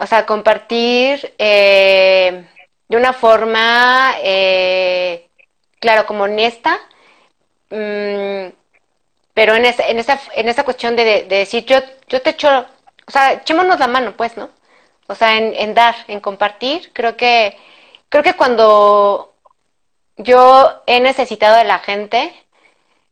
[0.00, 2.46] O sea, compartir eh,
[2.88, 5.28] de una forma, eh,
[5.78, 6.80] claro, como honesta,
[7.68, 8.48] mm,
[9.34, 12.48] pero en esa, en esa, en esa cuestión de, decir, yo, yo te echo,
[13.06, 14.48] o sea, echémonos la mano, pues, ¿no?
[15.06, 17.58] O sea, en, en dar, en compartir, creo que,
[18.08, 19.34] creo que cuando
[20.16, 22.32] yo he necesitado de la gente,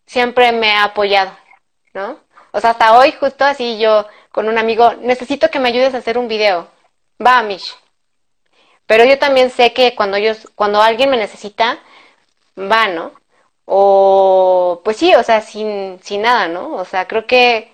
[0.07, 1.33] siempre me ha apoyado,
[1.95, 2.19] ¿no?
[2.53, 5.99] O sea, hasta hoy justo así yo con un amigo, necesito que me ayudes a
[5.99, 6.78] hacer un video.
[7.21, 7.75] Va, Mish.
[8.87, 11.79] Pero yo también sé que cuando ellos, cuando alguien me necesita,
[12.59, 13.13] va, ¿no?
[13.67, 16.75] O pues sí, o sea, sin, sin nada, ¿no?
[16.75, 17.71] O sea, creo que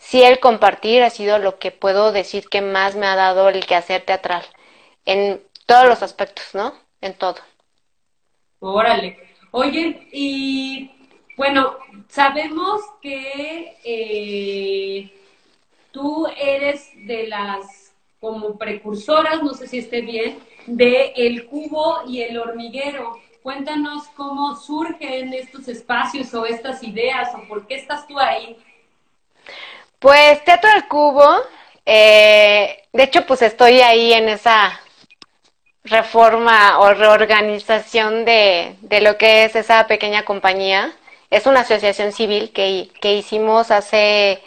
[0.00, 3.66] sí el compartir ha sido lo que puedo decir que más me ha dado el
[3.66, 4.44] quehacer teatral.
[5.06, 6.74] En todos los aspectos, ¿no?
[7.00, 7.36] En todo.
[8.60, 9.18] Órale.
[9.52, 10.90] Oye, y
[11.36, 11.76] bueno,
[12.08, 15.12] sabemos que eh,
[15.92, 17.87] tú eres de las
[18.20, 23.18] como precursoras, no sé si esté bien, de el cubo y el hormiguero.
[23.42, 28.56] Cuéntanos cómo surgen estos espacios o estas ideas o por qué estás tú ahí.
[29.98, 31.36] Pues Teatro del Cubo,
[31.86, 34.80] eh, de hecho pues estoy ahí en esa
[35.84, 40.92] reforma o reorganización de, de, lo que es esa pequeña compañía.
[41.30, 44.42] Es una asociación civil que, que hicimos hace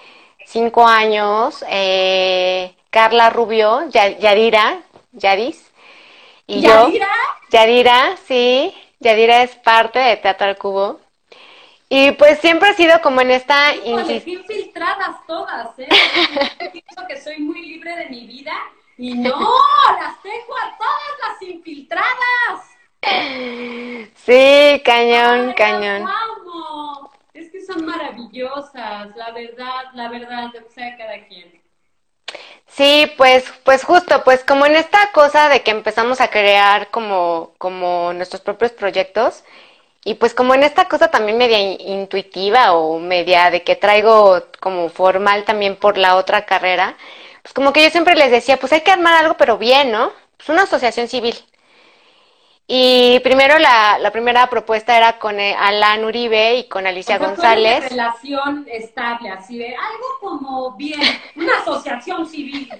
[0.45, 1.65] cinco años.
[1.69, 4.81] Eh, Carla Rubio, Yadira,
[5.13, 5.71] Yadis,
[6.45, 7.07] y ¿Yadira?
[7.07, 7.57] yo.
[7.57, 8.75] Yadira, sí.
[8.99, 10.99] Yadira es parte de Teatro al Cubo.
[11.87, 13.73] Y pues siempre ha sido como en esta...
[13.75, 15.87] infiltradas todas, ¿eh?
[16.71, 18.53] Pienso que soy muy libre de mi vida
[18.97, 19.29] y no,
[19.99, 22.11] las tengo a todas las infiltradas.
[24.15, 26.09] Sí, cañón, cañón.
[27.33, 31.60] Es que son maravillosas, la verdad, la verdad, o sea cada quien.
[32.67, 37.51] Sí, pues, pues justo, pues como en esta cosa de que empezamos a crear como,
[37.57, 39.43] como nuestros propios proyectos,
[40.03, 44.89] y pues como en esta cosa también media intuitiva o media de que traigo como
[44.89, 46.97] formal también por la otra carrera,
[47.43, 50.11] pues como que yo siempre les decía, pues hay que armar algo, pero bien, ¿no?
[50.37, 51.35] Pues una asociación civil.
[52.73, 57.79] Y primero la, la primera propuesta era con eh, Alan Uribe y con Alicia González.
[57.79, 61.01] Una relación estable, así de algo como bien,
[61.35, 62.73] una asociación civil.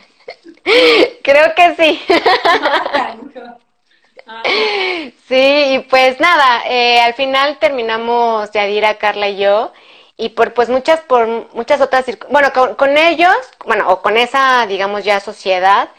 [1.24, 2.02] Creo que sí.
[5.28, 9.74] sí, y pues nada, eh, al final terminamos Yadira, Carla y yo
[10.16, 13.36] y por pues muchas por muchas otras bueno con, ellos
[13.66, 15.90] bueno o con esa digamos ya sociedad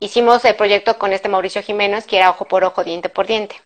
[0.00, 3.60] hicimos el proyecto con este Mauricio Jiménez que era ojo por ojo diente por diente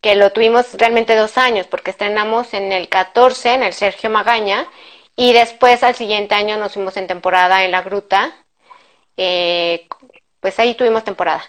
[0.00, 4.68] que lo tuvimos realmente dos años porque estrenamos en el 14 en el Sergio Magaña
[5.16, 8.34] y después al siguiente año nos fuimos en temporada en la Gruta
[9.16, 9.88] eh,
[10.40, 11.42] pues ahí tuvimos temporada.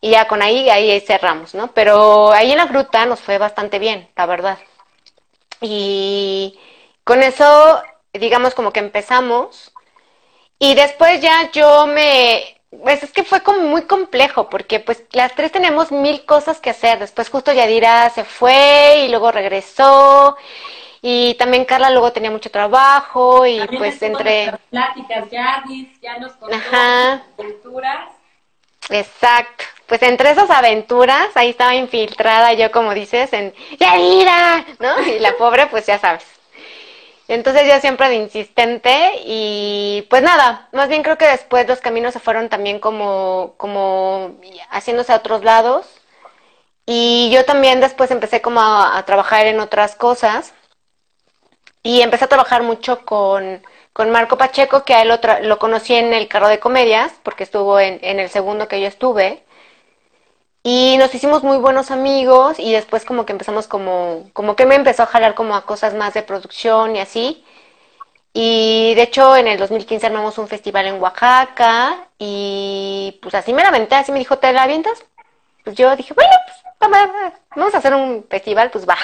[0.00, 3.78] Y ya con ahí ahí cerramos no pero ahí en la Gruta nos fue bastante
[3.78, 4.58] bien la verdad.
[5.60, 6.58] Y
[7.04, 7.82] con eso,
[8.12, 9.72] digamos como que empezamos.
[10.58, 15.34] Y después ya yo me, pues es que fue como muy complejo, porque pues las
[15.34, 16.98] tres tenemos mil cosas que hacer.
[16.98, 20.36] Después justo Yadira se fue y luego regresó.
[21.02, 24.52] Y también Carla luego tenía mucho trabajo y pues entre...
[24.70, 27.22] Pláticas, Yadis, ya nos contó Ajá.
[27.38, 28.10] aventuras.
[28.90, 29.64] Exacto.
[29.86, 35.00] Pues entre esas aventuras, ahí estaba infiltrada yo, como dices, en Yadira, ¿no?
[35.00, 36.24] Y la pobre, pues ya sabes.
[37.30, 42.12] Entonces yo siempre de insistente y pues nada, más bien creo que después los caminos
[42.12, 44.34] se fueron también como, como
[44.70, 45.86] haciéndose a otros lados.
[46.86, 50.54] Y yo también después empecé como a, trabajar en otras cosas.
[51.84, 53.62] Y empecé a trabajar mucho con,
[53.92, 57.44] con Marco Pacheco, que a él lo, lo conocí en el carro de comedias, porque
[57.44, 59.44] estuvo en, en el segundo que yo estuve.
[60.62, 64.74] Y nos hicimos muy buenos amigos y después como que empezamos como, como que me
[64.74, 67.44] empezó a jalar como a cosas más de producción y así.
[68.34, 73.62] Y de hecho en el 2015 armamos un festival en Oaxaca y pues así me
[73.62, 75.02] la aventé, así me dijo, ¿te la avientas?
[75.64, 76.90] Pues yo dije, bueno, pues
[77.56, 78.98] vamos a hacer un festival, pues va.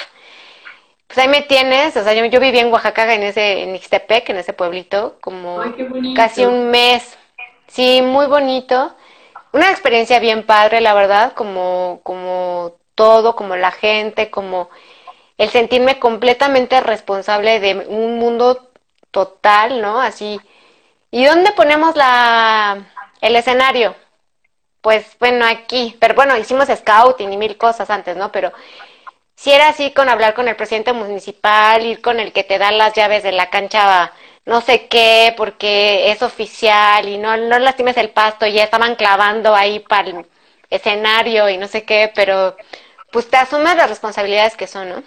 [1.07, 4.29] Pues ahí me tienes, o sea, yo, yo viví en Oaxaca, en ese, en Ixtepec,
[4.29, 5.61] en ese pueblito, como
[6.15, 7.17] casi un mes.
[7.67, 8.95] Sí, muy bonito
[9.53, 14.69] una experiencia bien padre, la verdad, como, como todo, como la gente, como
[15.37, 18.69] el sentirme completamente responsable de un mundo
[19.11, 20.01] total, ¿no?
[20.01, 20.39] Así.
[21.11, 22.87] ¿Y dónde ponemos la
[23.21, 23.95] el escenario?
[24.81, 28.31] Pues bueno, aquí, pero bueno, hicimos scouting y mil cosas antes, ¿no?
[28.31, 28.51] Pero
[29.35, 32.71] si era así con hablar con el presidente municipal, ir con el que te da
[32.71, 34.11] las llaves de la cancha
[34.47, 39.53] no sé qué, porque es oficial y no, no lastimes el pasto, ya estaban clavando
[39.55, 40.25] ahí para el
[40.69, 42.55] escenario y no sé qué, pero
[43.11, 45.03] pues te asumes las responsabilidades que son, ¿no?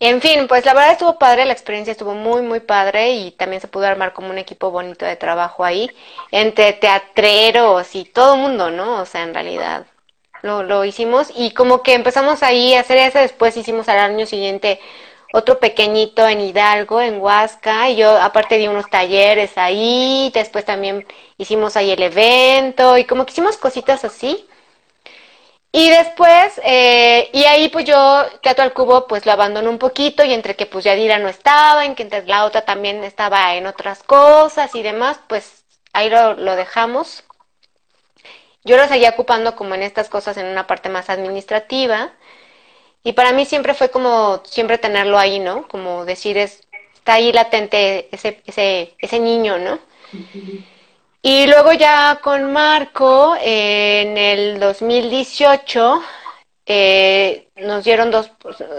[0.00, 3.60] En fin, pues la verdad estuvo padre, la experiencia estuvo muy, muy padre y también
[3.60, 5.90] se pudo armar como un equipo bonito de trabajo ahí,
[6.32, 9.00] entre teatreros y todo mundo, ¿no?
[9.02, 9.86] O sea, en realidad
[10.42, 14.26] lo, lo hicimos y como que empezamos ahí a hacer eso, después hicimos al año
[14.26, 14.80] siguiente
[15.32, 21.06] otro pequeñito en Hidalgo, en Huasca, y yo aparte di unos talleres ahí, después también
[21.38, 24.46] hicimos ahí el evento, y como que hicimos cositas así.
[25.74, 30.22] Y después, eh, y ahí pues yo Teatro al Cubo pues lo abandoné un poquito
[30.22, 33.66] y entre que pues Yadira no estaba, en que entre la otra también estaba en
[33.66, 35.64] otras cosas y demás, pues
[35.94, 37.24] ahí lo, lo dejamos.
[38.64, 42.12] Yo lo seguía ocupando como en estas cosas en una parte más administrativa.
[43.04, 45.66] Y para mí siempre fue como siempre tenerlo ahí, ¿no?
[45.68, 46.60] Como decir, es,
[46.94, 49.78] está ahí latente ese, ese, ese niño, ¿no?
[51.22, 56.02] Y luego ya con Marco, en el 2018,
[56.66, 58.30] eh, nos dieron dos,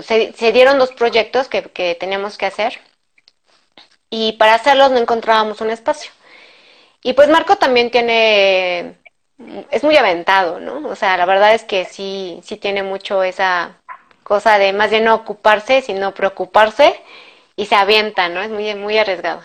[0.02, 2.80] se, se, dieron dos proyectos que, que teníamos que hacer.
[4.10, 6.12] Y para hacerlos no encontrábamos un espacio.
[7.04, 8.98] Y pues Marco también tiene,
[9.72, 10.88] es muy aventado, ¿no?
[10.90, 13.83] O sea, la verdad es que sí, sí tiene mucho esa
[14.24, 17.02] cosa de más bien no ocuparse, sino preocuparse
[17.56, 18.42] y se avienta, ¿no?
[18.42, 19.42] Es muy, muy arriesgado.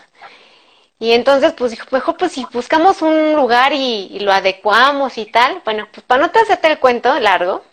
[0.99, 5.87] Y entonces, pues mejor pues si buscamos un lugar y, lo adecuamos y tal, bueno,
[5.93, 7.63] pues para no te hacerte el cuento largo,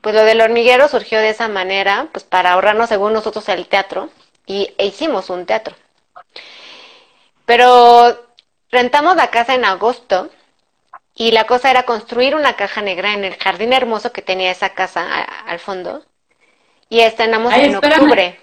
[0.00, 4.10] pues lo del hormiguero surgió de esa manera, pues para ahorrarnos según nosotros el teatro,
[4.46, 5.76] y e hicimos un teatro.
[7.44, 8.28] Pero
[8.70, 10.30] rentamos la casa en agosto
[11.14, 14.70] y la cosa era construir una caja negra en el jardín hermoso que tenía esa
[14.70, 15.06] casa
[15.46, 16.04] al fondo
[16.88, 18.38] y estrenamos en octubre.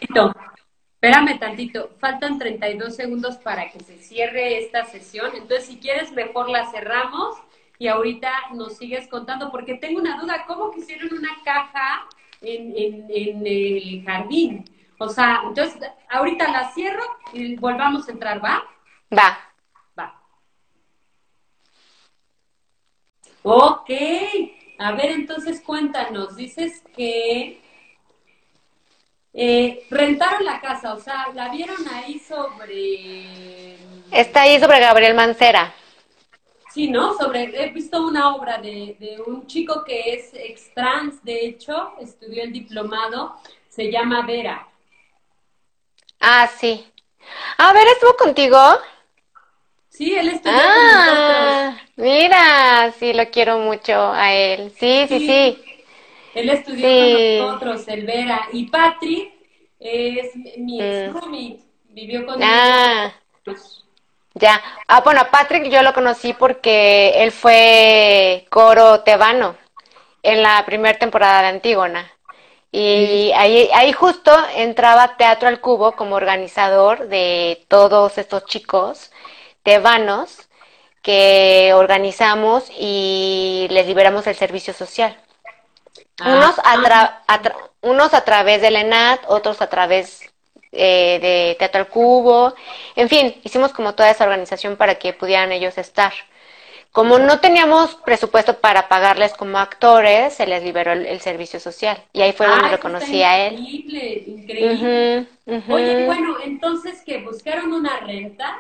[0.94, 6.50] espérame tantito, faltan 32 segundos para que se cierre esta sesión, entonces si quieres mejor
[6.50, 7.38] la cerramos
[7.78, 12.08] y ahorita nos sigues contando, porque tengo una duda, ¿cómo quisieron una caja
[12.42, 12.74] en,
[13.10, 14.64] en, el jardín?
[14.98, 15.78] O sea, entonces
[16.10, 18.64] ahorita la cierro y volvamos a entrar, ¿va?
[19.12, 19.38] Va.
[20.00, 20.22] Va.
[23.44, 23.90] Ok.
[24.78, 27.62] A ver, entonces cuéntanos, dices que
[29.38, 33.76] eh, rentaron la casa, o sea, la vieron ahí sobre...
[34.10, 35.74] Está ahí sobre Gabriel Mancera.
[36.74, 37.18] Sí, ¿no?
[37.18, 42.44] Sobre, he visto una obra de, de un chico que es extrans, de hecho, estudió
[42.44, 43.36] el diplomado,
[43.68, 44.68] se llama Vera.
[46.22, 46.86] Ah, sí.
[47.58, 48.58] Ah, Vera estuvo contigo.
[49.90, 54.72] Sí, él estudió ah, Mira, sí, lo quiero mucho a él.
[54.80, 55.75] Sí, sí, sí.
[56.36, 58.48] Él estudió con nosotros, el Vera.
[58.52, 59.34] Y Patrick
[59.80, 61.56] es mi ex mm.
[61.90, 63.14] vivió con ah.
[64.34, 64.62] Ya.
[64.88, 69.56] Ah, bueno, Patrick yo lo conocí porque él fue coro tebano
[70.24, 72.12] en la primera temporada de Antígona.
[72.72, 79.12] Y ahí, ahí justo entraba Teatro al Cubo como organizador de todos estos chicos
[79.64, 80.50] tebanos
[81.02, 85.18] que organizamos y les liberamos el servicio social.
[86.22, 87.42] Unos, a
[87.82, 90.22] unos a través del ENAT, otros a través
[90.72, 92.54] eh, de Teatro al Cubo,
[92.96, 96.14] en fin, hicimos como toda esa organización para que pudieran ellos estar.
[96.92, 102.02] Como no teníamos presupuesto para pagarles como actores, se les liberó el, servicio social.
[102.14, 103.56] Y ahí fue donde reconocí a él.
[103.60, 105.28] Increíble, increíble.
[105.70, 108.58] Oye, bueno, entonces que buscaron una renta,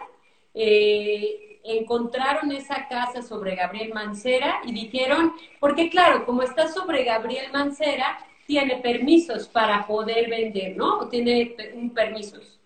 [0.54, 7.52] eh, encontraron esa casa sobre Gabriel Mancera y dijeron, porque claro, como está sobre Gabriel
[7.52, 11.00] Mancera, tiene permisos para poder vender, ¿no?
[11.00, 12.60] O tiene un permisos.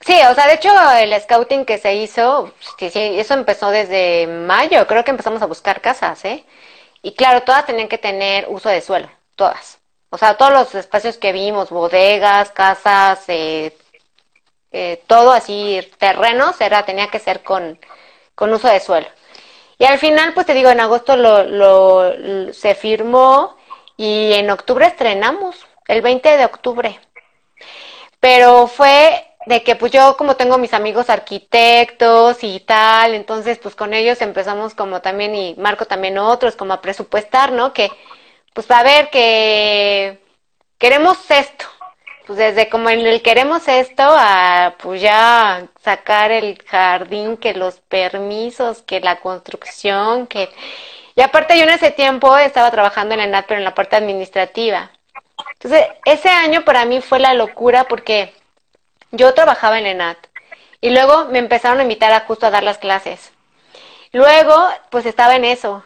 [0.00, 5.04] Sí, o sea, de hecho el scouting que se hizo, eso empezó desde mayo, creo
[5.04, 6.44] que empezamos a buscar casas, ¿eh?
[7.02, 9.78] Y claro, todas tenían que tener uso de suelo, todas.
[10.10, 13.76] O sea, todos los espacios que vimos, bodegas, casas, eh,
[14.74, 17.78] eh, todo así, terrenos, era, tenía que ser con,
[18.34, 19.06] con uso de suelo.
[19.78, 23.56] Y al final, pues te digo, en agosto lo, lo, se firmó
[23.96, 27.00] y en octubre estrenamos, el 20 de octubre.
[28.18, 33.76] Pero fue de que pues yo como tengo mis amigos arquitectos y tal, entonces pues
[33.76, 37.72] con ellos empezamos como también y Marco también otros como a presupuestar, ¿no?
[37.72, 37.90] Que
[38.54, 40.20] pues a ver que
[40.78, 41.66] queremos esto,
[42.26, 47.80] pues desde como en el queremos esto a pues ya sacar el jardín, que los
[47.80, 50.50] permisos, que la construcción, que...
[51.16, 53.96] Y aparte yo en ese tiempo estaba trabajando en el NAT, pero en la parte
[53.96, 54.90] administrativa.
[55.52, 58.34] Entonces, ese año para mí fue la locura porque
[59.12, 60.18] yo trabajaba en ENAT
[60.80, 63.32] y luego me empezaron a invitar a justo a dar las clases.
[64.12, 65.82] Luego, pues estaba en eso.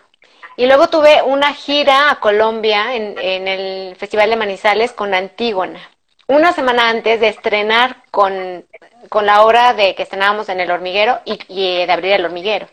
[0.56, 5.80] Y luego tuve una gira a Colombia en, el Festival de Manizales con Antígona.
[6.28, 8.66] Una semana antes de estrenar con,
[9.22, 12.68] la obra de que estrenábamos en El Hormiguero y, y de abrir El Hormiguero.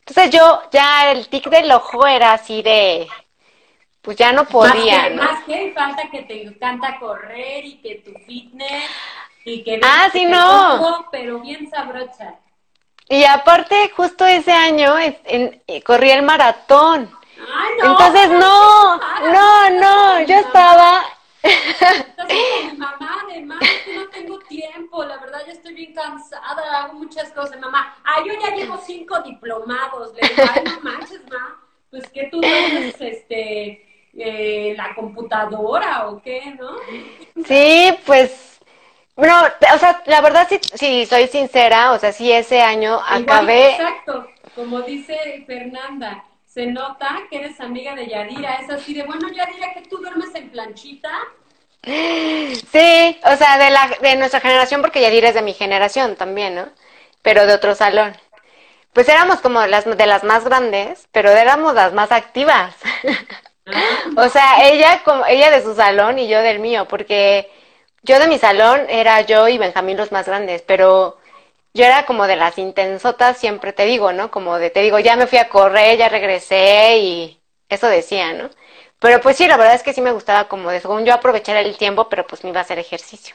[0.00, 3.06] Entonces yo ya el tic del ojo era así de,
[4.02, 5.08] pues ya no podía.
[5.08, 8.90] Más que, más que falta que te encanta correr y que tu fitness
[9.44, 11.06] y que ah, sí, no.
[11.12, 12.34] pero bien sabrocha.
[13.08, 17.08] Y aparte, justo ese año en, corrí el maratón.
[17.38, 21.04] Ay, no, Entonces, no, no, no, yo estaba...
[21.42, 26.94] Estás mi mamá, además, que no tengo tiempo, la verdad, ya estoy bien cansada, hago
[26.94, 27.96] muchas cosas, mamá.
[28.04, 31.60] Ah, yo ya llevo cinco diplomados, le digo, ay, no manches, ma,
[31.90, 36.76] pues que tú no eres, este, eh, la computadora o qué, ¿no?
[37.46, 38.50] Sí, pues
[39.16, 39.34] bueno,
[39.74, 43.72] o sea, la verdad sí, sí, soy sincera, o sea, sí ese año acabé...
[43.72, 49.28] exacto, como dice Fernanda, se nota que eres amiga de Yadira, es así de, bueno,
[49.28, 51.10] Yadira, que tú duermes en planchita.
[51.82, 56.56] Sí, o sea, de, la, de nuestra generación, porque Yadira es de mi generación también,
[56.56, 56.68] ¿no?
[57.22, 58.16] Pero de otro salón.
[58.92, 62.74] Pues éramos como las de las más grandes, pero éramos las más activas.
[64.16, 67.48] O sea, ella como ella de su salón y yo del mío, porque
[68.02, 71.19] yo de mi salón era yo y Benjamín los más grandes, pero
[71.74, 74.30] yo era como de las intensotas, siempre te digo, ¿no?
[74.30, 78.50] Como de, te digo, ya me fui a correr, ya regresé y eso decía, ¿no?
[78.98, 81.56] Pero pues sí, la verdad es que sí me gustaba como de, según yo aprovechar
[81.56, 83.34] el tiempo, pero pues me iba a hacer ejercicio.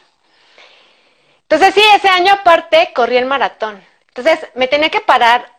[1.44, 3.84] Entonces sí, ese año aparte corrí el maratón.
[4.10, 5.52] Entonces me tenía que parar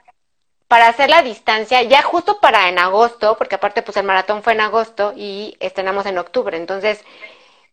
[0.68, 4.52] para hacer la distancia, ya justo para en agosto, porque aparte pues el maratón fue
[4.54, 6.56] en agosto y estrenamos en octubre.
[6.56, 7.04] Entonces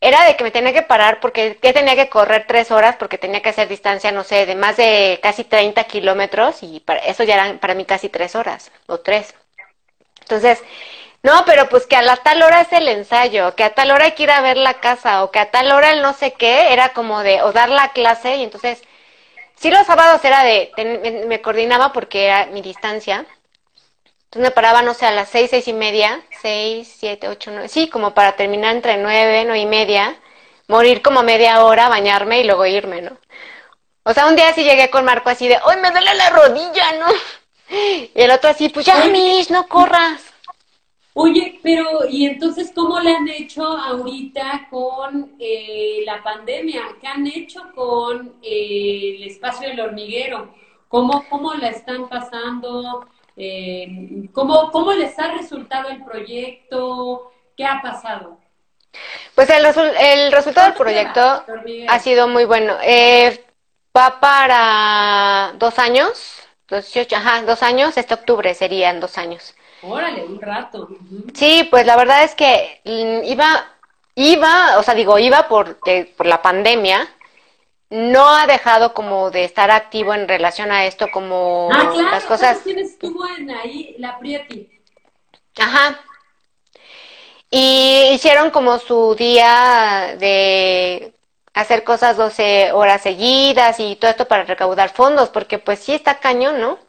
[0.03, 3.17] era de que me tenía que parar porque ya tenía que correr tres horas porque
[3.17, 7.23] tenía que hacer distancia, no sé, de más de casi 30 kilómetros y para, eso
[7.23, 9.33] ya eran para mí casi tres horas o tres.
[10.21, 10.61] Entonces,
[11.23, 14.05] no, pero pues que a la tal hora es el ensayo, que a tal hora
[14.05, 16.33] hay que ir a ver la casa o que a tal hora el no sé
[16.33, 18.81] qué, era como de, o dar la clase y entonces,
[19.55, 23.25] sí los sábados era de, me coordinaba porque era mi distancia
[24.33, 27.67] entonces me paraba, no sé, a las seis, seis y media, seis, siete, ocho, nueve,
[27.67, 30.15] sí, como para terminar entre nueve, nueve y media,
[30.67, 33.15] morir como media hora, bañarme y luego irme, ¿no?
[34.01, 36.93] O sea, un día sí llegué con Marco así de, ¡ay, me duele la rodilla,
[36.99, 37.05] ¿no?
[37.69, 39.05] Y el otro así, pues ya,
[39.51, 40.23] no corras.
[41.13, 46.81] Oye, pero ¿y entonces cómo le han hecho ahorita con eh, la pandemia?
[46.99, 50.55] ¿Qué han hecho con eh, el espacio del hormiguero?
[50.87, 53.05] ¿Cómo, ¿Cómo la están pasando?
[53.35, 57.31] Eh, ¿cómo, ¿Cómo les ha resultado el proyecto?
[57.57, 58.37] ¿Qué ha pasado?
[59.35, 59.65] Pues el,
[59.99, 61.43] el resultado del proyecto
[61.87, 62.75] ha sido muy bueno.
[62.83, 63.43] Eh,
[63.95, 69.55] va para dos años, 18, ajá, dos años, este octubre serían dos años.
[69.81, 70.89] Órale, un rato.
[71.33, 73.65] Sí, pues la verdad es que mm, iba,
[74.15, 75.77] iba, o sea, digo, iba por,
[76.15, 77.07] por la pandemia,
[77.93, 82.23] no ha dejado como de estar activo en relación a esto, como ah, claro, las
[82.23, 82.57] cosas.
[82.63, 83.95] ¿quién estuvo en ahí?
[83.99, 84.67] La Prieti.
[85.59, 85.99] Ajá.
[87.51, 91.13] Y hicieron como su día de
[91.53, 96.19] hacer cosas 12 horas seguidas y todo esto para recaudar fondos, porque pues sí está
[96.19, 96.79] cañón, ¿no?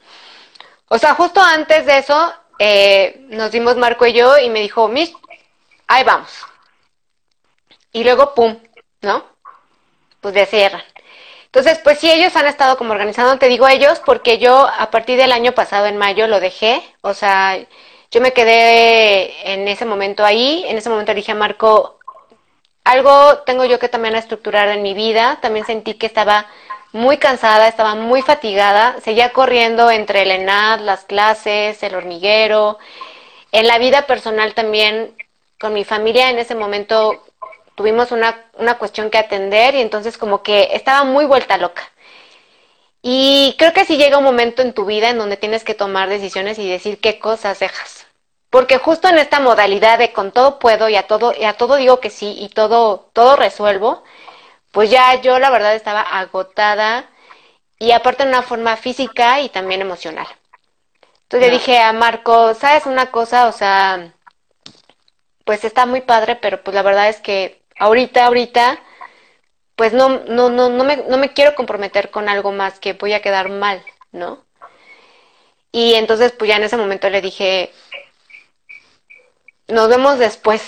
[0.88, 4.88] O sea, justo antes de eso, eh, nos dimos Marco y yo y me dijo,
[4.88, 5.14] Mish,
[5.86, 6.30] ahí vamos.
[7.92, 8.58] Y luego, pum,
[9.02, 9.22] ¿no?
[10.22, 10.82] Pues de cierran.
[11.54, 15.16] Entonces, pues sí, ellos han estado como organizando, te digo ellos, porque yo a partir
[15.16, 16.82] del año pasado, en mayo, lo dejé.
[17.00, 17.56] O sea,
[18.10, 22.00] yo me quedé en ese momento ahí, en ese momento dije a Marco,
[22.82, 26.46] algo tengo yo que también estructurar en mi vida, también sentí que estaba
[26.90, 32.78] muy cansada, estaba muy fatigada, seguía corriendo entre el ENAD, las clases, el hormiguero,
[33.52, 35.14] en la vida personal también,
[35.60, 37.22] con mi familia en ese momento
[37.74, 41.82] tuvimos una, una cuestión que atender y entonces como que estaba muy vuelta loca.
[43.02, 46.08] Y creo que sí llega un momento en tu vida en donde tienes que tomar
[46.08, 48.06] decisiones y decir qué cosas dejas.
[48.48, 51.76] Porque justo en esta modalidad de con todo puedo y a todo, y a todo
[51.76, 54.04] digo que sí y todo, todo resuelvo,
[54.70, 57.10] pues ya yo la verdad estaba agotada
[57.78, 60.26] y aparte en una forma física y también emocional.
[61.24, 63.48] Entonces le dije a Marco, ¿sabes una cosa?
[63.48, 64.14] O sea,
[65.44, 68.80] pues está muy padre, pero pues la verdad es que ahorita, ahorita,
[69.76, 73.12] pues no, no, no, no me, no me quiero comprometer con algo más que voy
[73.12, 74.44] a quedar mal, ¿no?
[75.72, 77.72] Y entonces, pues ya en ese momento le dije,
[79.66, 80.62] nos vemos después,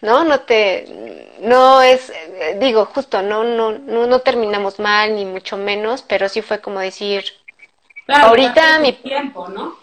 [0.00, 0.24] ¿no?
[0.24, 2.12] No te, no es,
[2.58, 6.80] digo, justo, no, no, no, no terminamos mal, ni mucho menos, pero sí fue como
[6.80, 7.24] decir,
[8.08, 9.76] ahorita mi tiempo, ¿no?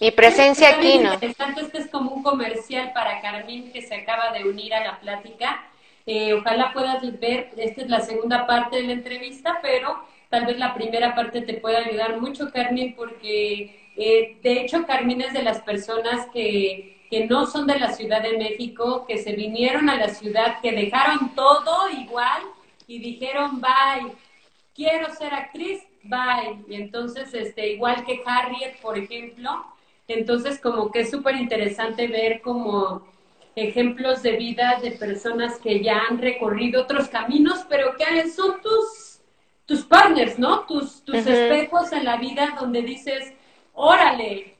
[0.00, 1.14] Mi presencia aquí, ¿no?
[1.14, 5.00] Interesante, este es como un comercial para Carmín que se acaba de unir a la
[5.00, 5.64] plática.
[6.06, 10.58] Eh, ojalá puedas ver, esta es la segunda parte de la entrevista, pero tal vez
[10.58, 15.42] la primera parte te pueda ayudar mucho, Carmín, porque eh, de hecho Carmín es de
[15.42, 19.96] las personas que que no son de la Ciudad de México, que se vinieron a
[19.96, 22.42] la ciudad, que dejaron todo igual
[22.88, 24.12] y dijeron, bye,
[24.74, 26.58] quiero ser actriz, bye.
[26.68, 29.64] Y entonces, este, igual que Harriet, por ejemplo,
[30.08, 33.06] entonces como que es súper interesante ver como
[33.56, 39.20] ejemplos de vida de personas que ya han recorrido otros caminos, pero que son tus,
[39.66, 40.60] tus partners, ¿no?
[40.66, 43.32] Tus, tus espejos en la vida donde dices,
[43.72, 44.56] órale,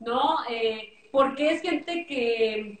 [0.00, 0.38] ¿no?
[0.50, 2.78] Eh, porque es gente que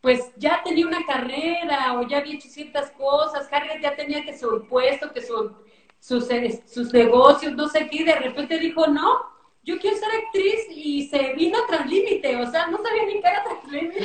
[0.00, 4.38] pues ya tenía una carrera o ya había hecho ciertas cosas, Harriet ya tenía que
[4.38, 5.52] su puesto, que su,
[5.98, 6.28] sus,
[6.66, 9.22] sus negocios, no sé qué, y de repente dijo, no,
[9.68, 13.28] yo quiero ser actriz y se vino tras límite, o sea, no sabía ni qué
[13.28, 14.00] era tras límite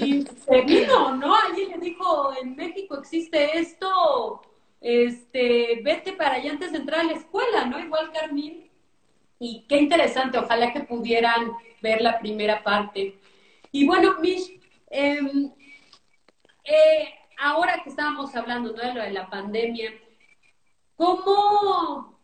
[0.06, 1.34] y se vino, ¿no?
[1.34, 4.40] Alguien le dijo, en México existe esto,
[4.80, 7.78] este, vete para allá antes de entrar a la escuela, ¿no?
[7.78, 8.70] Igual Carmín.
[9.38, 13.18] Y qué interesante, ojalá que pudieran ver la primera parte.
[13.70, 14.58] Y bueno, Mish,
[14.88, 15.52] em,
[16.64, 19.92] eh, ahora que estábamos hablando de lo de la pandemia,
[20.96, 22.17] ¿cómo,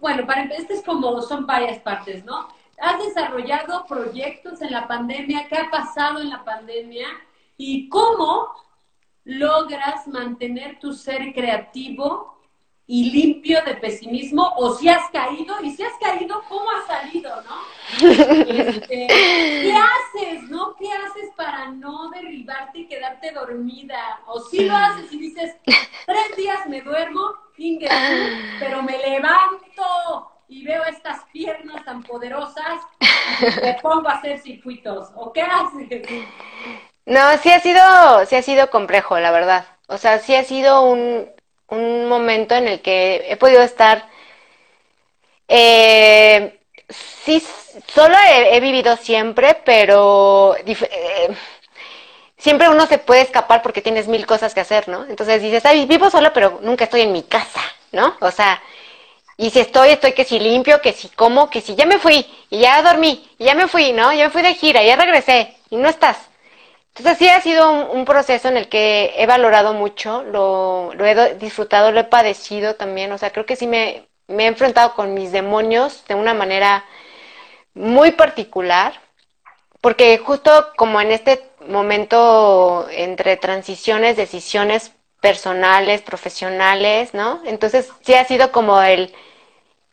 [0.00, 2.48] bueno, para este es como, son varias partes, ¿no?
[2.78, 5.48] ¿Has desarrollado proyectos en la pandemia?
[5.48, 7.06] ¿Qué ha pasado en la pandemia?
[7.56, 8.48] ¿Y cómo
[9.24, 12.35] logras mantener tu ser creativo
[12.88, 17.30] y limpio de pesimismo o si has caído y si has caído, ¿cómo has salido,
[17.42, 17.56] no?
[18.48, 20.76] Este, ¿Qué haces, no?
[20.76, 24.20] ¿Qué haces para no derribarte y quedarte dormida?
[24.26, 27.34] O si lo haces y dices, tres días me duermo,
[28.60, 32.80] pero me levanto y veo estas piernas tan poderosas
[33.62, 35.10] me pongo a hacer circuitos.
[35.16, 35.88] ¿O qué haces?
[37.04, 39.66] No, sí ha sido, sí ha sido complejo, la verdad.
[39.88, 41.28] O sea, sí ha sido un,
[41.68, 44.08] un momento en el que he podido estar,
[45.48, 47.42] eh, sí,
[47.86, 51.36] solo he, vivido siempre, pero eh,
[52.38, 55.04] siempre uno se puede escapar porque tienes mil cosas que hacer, ¿no?
[55.06, 57.60] Entonces dices, Ay, vivo solo, pero nunca estoy en mi casa,
[57.92, 58.16] ¿no?
[58.20, 58.62] O sea,
[59.36, 62.26] y si estoy, estoy que si limpio, que si como, que si ya me fui,
[62.50, 64.12] y ya dormí, y ya me fui, ¿no?
[64.12, 66.16] Ya me fui de gira, ya regresé, y no estás.
[66.96, 71.92] Entonces sí ha sido un, proceso en el que he valorado mucho, lo, he disfrutado,
[71.92, 76.04] lo he padecido también, o sea, creo que sí me, he enfrentado con mis demonios
[76.08, 76.86] de una manera
[77.74, 78.94] muy particular,
[79.82, 87.42] porque justo como en este momento entre transiciones, decisiones personales, profesionales, ¿no?
[87.44, 89.14] Entonces sí ha sido como el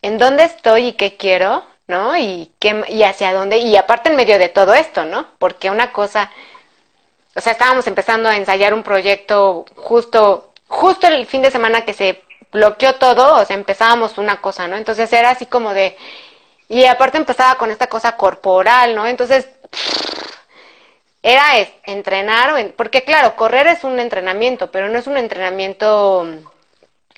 [0.02, 2.18] en dónde estoy y qué quiero, ¿no?
[2.18, 5.28] Y qué y hacia dónde y aparte en medio de todo esto, ¿no?
[5.38, 6.32] Porque una cosa
[7.35, 11.93] o sea, estábamos empezando a ensayar un proyecto justo, justo el fin de semana que
[11.93, 14.77] se bloqueó todo, o sea, empezábamos una cosa, ¿no?
[14.77, 15.97] Entonces era así como de,
[16.69, 19.07] y aparte empezaba con esta cosa corporal, ¿no?
[19.07, 19.47] Entonces,
[21.23, 21.43] era
[21.85, 26.27] entrenar, porque claro, correr es un entrenamiento, pero no es un entrenamiento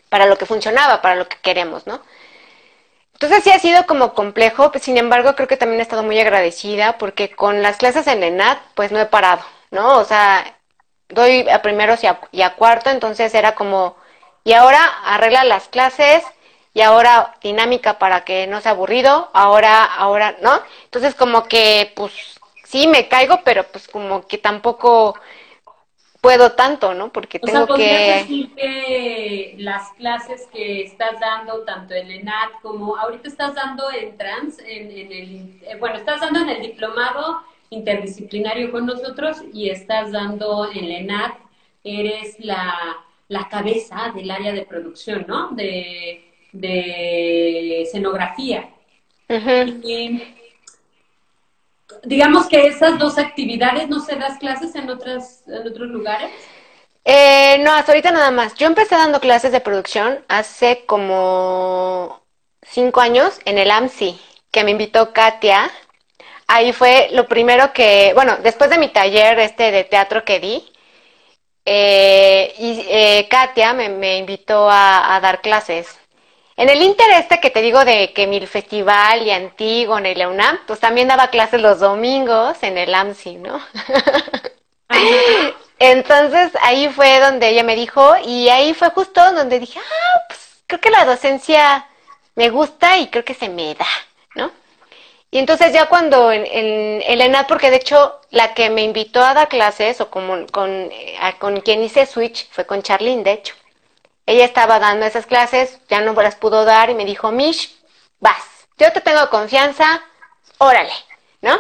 [0.09, 2.01] para lo que funcionaba, para lo que queremos, ¿no?
[3.13, 6.19] Entonces sí ha sido como complejo, pues, sin embargo creo que también he estado muy
[6.19, 9.43] agradecida porque con las clases en ENAD pues no he parado,
[9.76, 9.99] ¿no?
[9.99, 10.57] O sea,
[11.10, 13.95] doy a primeros y a, y a cuarto, entonces era como,
[14.43, 16.23] y ahora arregla las clases,
[16.76, 20.60] y ahora dinámica para que no sea aburrido, ahora, ahora, ¿no?
[20.84, 22.11] Entonces como que, pues,
[22.65, 25.15] sí, me caigo, pero pues como que tampoco
[26.19, 27.14] puedo tanto, ¿no?
[27.14, 28.15] Porque tengo o sea, que...
[28.18, 34.18] decir que las clases que estás dando, tanto en ENAT como ahorita estás dando en
[34.18, 39.69] trans, en, en el, eh, bueno, estás dando en el diplomado interdisciplinario con nosotros y
[39.69, 41.35] estás dando en ENAT,
[41.83, 42.73] eres la,
[43.27, 45.49] la cabeza del área de producción, ¿no?
[45.49, 48.69] De, de escenografía.
[52.03, 56.31] digamos que esas dos actividades, ¿no se das clases en, otras, en otros lugares?
[57.03, 58.55] Eh, no, hasta ahorita nada más.
[58.55, 62.21] Yo empecé dando clases de producción hace como
[62.63, 64.19] cinco años en el AMSI,
[64.51, 65.69] que me invitó Katia.
[66.47, 70.63] Ahí fue lo primero que, bueno, después de mi taller este de teatro que di,
[71.65, 75.88] eh, y eh, Katia me, invitó a, a, dar clases.
[76.57, 80.30] En el Inter este que te digo de que mi festival y Antígona y la
[80.30, 83.59] UNAM, pues también daba clases los domingos en el AMSI, ¿no?
[85.80, 90.63] Entonces ahí fue donde ella me dijo y ahí fue justo donde dije, ah, pues
[90.67, 91.88] creo que la docencia
[92.35, 93.88] me gusta y creo que se me da,
[94.35, 94.51] ¿no?
[95.36, 99.49] Y entonces ya cuando en, en, porque de hecho la que me invitó a dar
[99.49, 103.53] clases o con, con, eh, con quien hice Switch fue con Charlene, de hecho.
[104.26, 107.76] Ella estaba dando esas clases, ya no las pudo dar y me dijo, Mish,
[108.22, 108.45] vas,
[108.78, 110.02] yo te tengo confianza,
[110.57, 110.94] órale,
[111.41, 111.60] ¿no?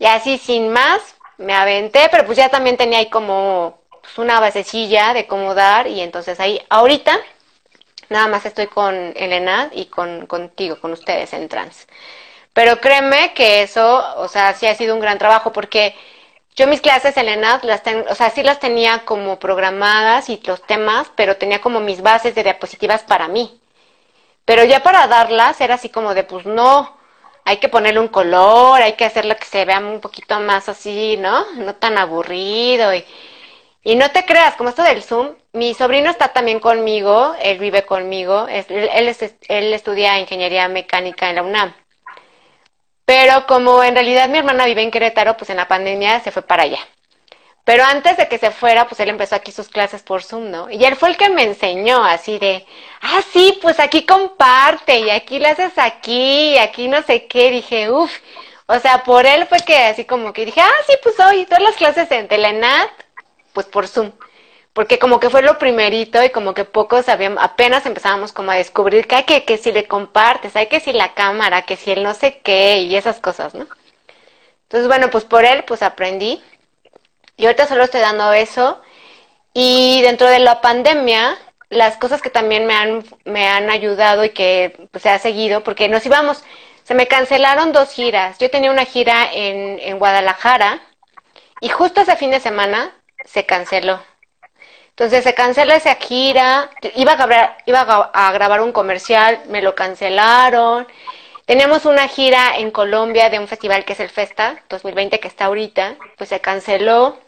[0.00, 4.40] Y así sin más, me aventé, pero pues ya también tenía ahí como pues, una
[4.40, 7.16] basecilla de cómo dar y entonces ahí, ahorita,
[8.08, 11.86] nada más estoy con Elena y con, contigo, con ustedes en trans.
[12.52, 15.94] Pero créeme que eso, o sea, sí ha sido un gran trabajo porque
[16.54, 20.40] yo mis clases en ENAD, las ten, o sea, sí las tenía como programadas y
[20.44, 23.58] los temas, pero tenía como mis bases de diapositivas para mí.
[24.44, 26.96] Pero ya para darlas era así como de, pues no,
[27.44, 31.16] hay que ponerle un color, hay que hacerlo que se vea un poquito más así,
[31.18, 31.44] ¿no?
[31.54, 32.94] No tan aburrido.
[32.94, 33.04] Y,
[33.84, 37.84] y no te creas, como esto del Zoom, mi sobrino está también conmigo, él vive
[37.84, 39.16] conmigo, él, él,
[39.48, 41.74] él estudia ingeniería mecánica en la UNAM.
[43.14, 46.40] Pero como en realidad mi hermana vive en Querétaro, pues en la pandemia se fue
[46.40, 46.78] para allá.
[47.62, 50.70] Pero antes de que se fuera, pues él empezó aquí sus clases por Zoom, ¿no?
[50.70, 52.66] Y él fue el que me enseñó así de,
[53.02, 57.50] ah, sí, pues aquí comparte y aquí le haces aquí y aquí no sé qué.
[57.50, 58.10] Dije, uff,
[58.64, 61.62] o sea, por él fue que así como que dije, ah, sí, pues hoy todas
[61.62, 62.88] las clases en Telenat,
[63.52, 64.12] pues por Zoom
[64.72, 68.56] porque como que fue lo primerito y como que pocos sabíamos, apenas empezábamos como a
[68.56, 71.92] descubrir que hay que, que si le compartes, hay que si la cámara, que si
[71.92, 73.66] el no sé qué y esas cosas, ¿no?
[74.64, 76.42] Entonces, bueno, pues por él pues aprendí
[77.36, 78.80] y ahorita solo estoy dando eso
[79.52, 81.36] y dentro de la pandemia
[81.68, 85.64] las cosas que también me han, me han ayudado y que pues, se ha seguido,
[85.64, 86.44] porque nos íbamos,
[86.84, 88.38] se me cancelaron dos giras.
[88.38, 90.82] Yo tenía una gira en, en Guadalajara
[91.60, 92.92] y justo ese fin de semana
[93.24, 94.00] se canceló.
[94.92, 99.74] Entonces se cancela esa gira, iba a grabar, iba a grabar un comercial, me lo
[99.74, 100.86] cancelaron.
[101.46, 105.46] Teníamos una gira en Colombia de un festival que es el Festa 2020 que está
[105.46, 107.18] ahorita, pues se canceló.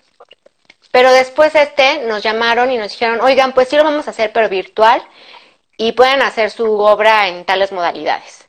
[0.92, 4.32] Pero después este nos llamaron y nos dijeron, oigan, pues sí lo vamos a hacer
[4.32, 5.02] pero virtual
[5.76, 8.46] y pueden hacer su obra en tales modalidades.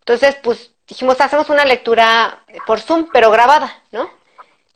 [0.00, 4.17] Entonces, pues dijimos, hacemos una lectura por Zoom, pero grabada, ¿no?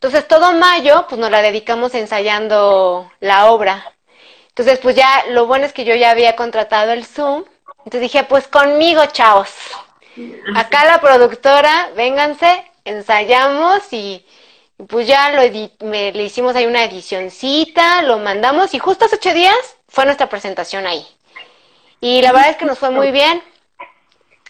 [0.02, 3.92] Entonces todo mayo pues nos la dedicamos ensayando la obra.
[4.48, 7.44] Entonces pues ya lo bueno es que yo ya había contratado el Zoom.
[7.84, 9.50] Entonces dije pues conmigo chavos.
[10.56, 14.26] Acá la productora, vénganse, ensayamos y
[14.88, 15.42] pues ya lo
[15.86, 20.28] me, le hicimos ahí una edicioncita, lo mandamos y justo hace ocho días fue nuestra
[20.28, 21.06] presentación ahí.
[22.00, 23.40] Y la verdad es que nos fue muy bien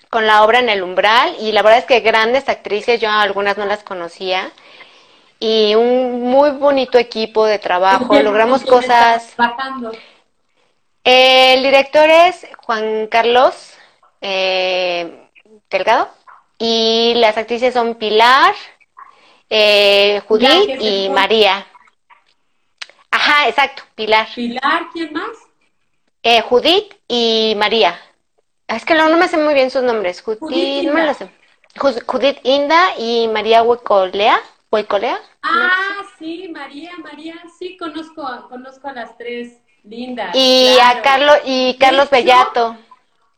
[0.09, 3.59] con la obra en el umbral y la verdad es que grandes actrices, yo algunas
[3.59, 4.51] no las conocía
[5.43, 8.15] y un muy bonito equipo de trabajo.
[8.23, 9.35] Logramos cosas.
[11.03, 13.75] El director es Juan Carlos
[14.21, 15.29] eh,
[15.69, 16.09] Delgado
[16.59, 18.55] y las actrices son Pilar,
[19.51, 21.67] eh, Judith y María.
[23.11, 24.29] Ajá, exacto, Pilar.
[24.33, 25.37] Pilar, ¿quién más?
[26.23, 28.01] Eh, Judith y María.
[28.69, 30.23] Es que no, no me sé muy bien sus nombres.
[30.23, 31.29] Judith, no me lo sé.
[31.77, 34.41] Judith Inda y María Huecolea.
[34.73, 35.21] ¿Huecolea?
[35.43, 40.35] Ah, sí, María, María, sí, conozco, conozco a las tres lindas.
[40.35, 42.79] Y a Carlos, y Carlos Bellato.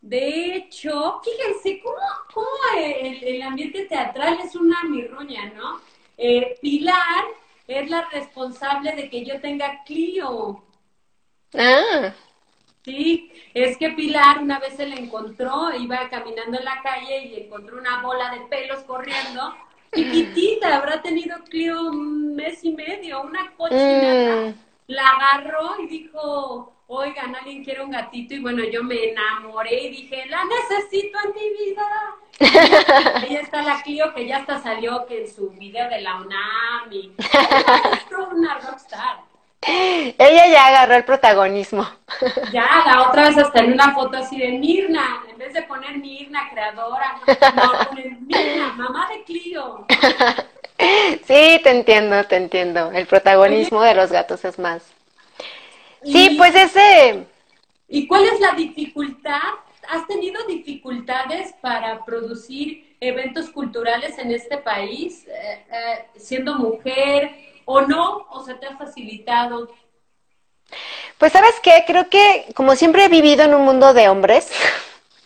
[0.01, 1.97] De hecho, fíjense cómo,
[2.32, 2.47] cómo
[2.78, 5.81] el, ambiente teatral es una mirruña, ¿no?
[6.16, 7.24] Eh, Pilar
[7.66, 10.62] es la responsable de que yo tenga Clio.
[11.52, 12.15] Ah.
[12.85, 17.40] Sí, es que Pilar una vez se le encontró, iba caminando en la calle y
[17.40, 19.52] encontró una bola de pelos corriendo.
[19.95, 24.51] Chiquitita, habrá tenido Clio un mes y medio, una cochinada.
[24.51, 24.55] Mm.
[24.89, 28.35] La agarró y dijo, oigan, alguien quiere un gatito.
[28.35, 32.16] Y bueno, yo me enamoré y dije, la necesito en mi vida.
[33.15, 36.93] Ahí está la Clio que ya hasta salió que en su video de la UNAM.
[36.93, 37.12] Y...
[37.19, 39.34] Es una rockstar.
[39.66, 41.89] Ella ya agarró el protagonismo.
[42.53, 45.97] Ya, la otra vez hasta en una foto así de Mirna, en vez de poner
[45.99, 49.86] Mirna, creadora, no, poner Mirna, mamá de Clio.
[51.27, 52.91] Sí, te entiendo, te entiendo.
[52.93, 54.82] El protagonismo de los gatos es más.
[56.03, 57.27] Sí, pues ese...
[57.89, 59.41] ¿Y cuál es la dificultad?
[59.89, 67.31] ¿Has tenido dificultades para producir eventos culturales en este país, eh, eh, siendo mujer?
[67.65, 69.69] O no, o se te ha facilitado?
[71.19, 74.51] Pues sabes qué, creo que como siempre he vivido en un mundo de hombres,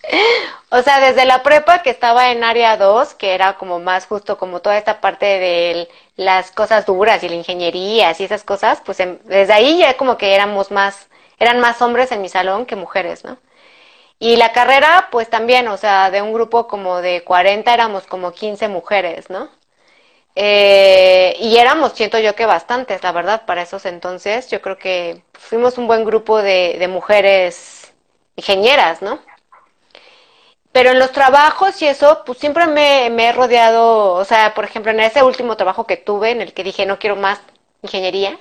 [0.71, 4.39] o sea, desde la prepa que estaba en área 2, que era como más justo
[4.39, 8.99] como toda esta parte de las cosas duras y la ingeniería y esas cosas, pues
[8.99, 11.09] desde ahí ya como que éramos más,
[11.39, 13.39] eran más hombres en mi salón que mujeres, ¿no?
[14.21, 18.33] Y la carrera, pues también, o sea, de un grupo como de 40 éramos como
[18.33, 19.49] 15 mujeres, ¿no?
[20.35, 24.49] Eh, y éramos, siento yo que bastantes, la verdad, para esos entonces.
[24.51, 27.93] Yo creo que fuimos un buen grupo de, mujeres
[28.37, 29.19] ingenieras, ¿no?
[30.71, 34.93] Pero en los trabajos y eso, pues siempre me, he rodeado, o sea, por ejemplo,
[34.93, 37.41] en ese último trabajo que tuve, en el que dije, no quiero más
[37.83, 38.39] ingeniería,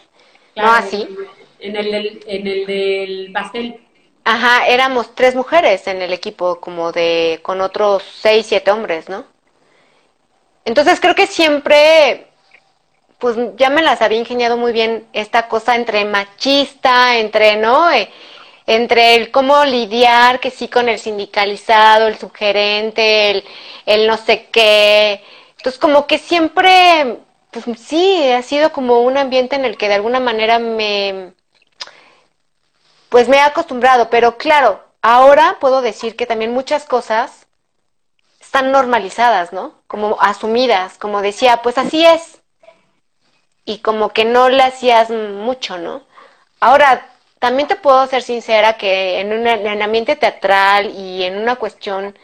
[0.56, 1.08] no así.
[1.60, 3.82] En el, del, en el del pastel.
[4.24, 9.26] Ajá, éramos tres mujeres en el equipo, como de, con otros seis, siete hombres, ¿no?
[10.68, 12.28] Entonces creo que siempre,
[13.20, 17.90] pues ya me las había ingeniado muy bien esta cosa entre machista, entre, ¿no?
[17.90, 18.12] Eh,
[18.66, 23.46] entre el cómo lidiar, que sí, con el sindicalizado, el sugerente, el,
[23.86, 25.24] el no sé qué.
[25.56, 27.20] Entonces como que siempre,
[27.52, 31.32] pues sí, ha sido como un ambiente en el que de alguna manera me,
[33.08, 37.47] pues me he acostumbrado, pero claro, ahora puedo decir que también muchas cosas
[38.64, 39.74] normalizadas, ¿no?
[39.88, 42.42] Como asumidas, como decía, pues así es.
[43.66, 46.04] Y como que no le hacías mucho, ¿no?
[46.60, 47.10] Ahora,
[47.40, 52.18] también te puedo ser sincera que en, un, en ambiente teatral y en una cuestión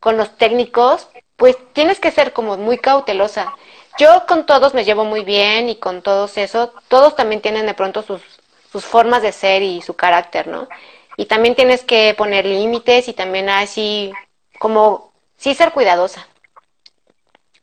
[0.00, 3.54] con los técnicos, pues tienes que ser como muy cautelosa.
[3.98, 7.74] Yo con todos me llevo muy bien y con todos eso, todos también tienen de
[7.74, 8.22] pronto sus,
[8.70, 10.68] sus formas de ser y su carácter, ¿no?
[11.16, 14.12] Y también tienes que poner límites y también así
[14.58, 16.26] como sí ser cuidadosa.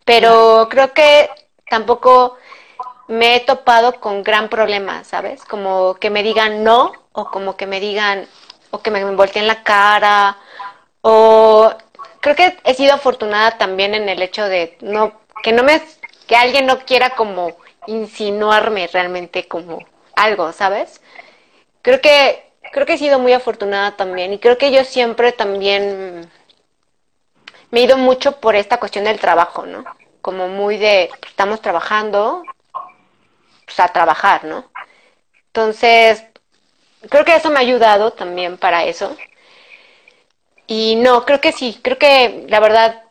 [0.05, 1.29] Pero creo que
[1.69, 2.37] tampoco
[3.07, 5.43] me he topado con gran problema, ¿sabes?
[5.45, 8.27] Como que me digan no, o como que me digan,
[8.71, 10.37] o que me volteen la cara,
[11.01, 11.71] o
[12.21, 15.13] creo que he sido afortunada también en el hecho de no,
[15.43, 15.81] que no me,
[16.27, 17.55] que alguien no quiera como
[17.87, 19.79] insinuarme realmente como
[20.15, 21.01] algo, ¿sabes?
[21.81, 26.31] Creo que, creo que he sido muy afortunada también, y creo que yo siempre también
[27.73, 29.83] me he ido mucho por esta cuestión del trabajo, ¿no?
[30.21, 32.43] Como muy de, estamos trabajando,
[33.65, 34.69] pues a trabajar, ¿no?
[35.47, 36.23] Entonces,
[37.09, 39.17] creo que eso me ha ayudado también para eso.
[40.67, 43.05] Y no, creo que sí, creo que la verdad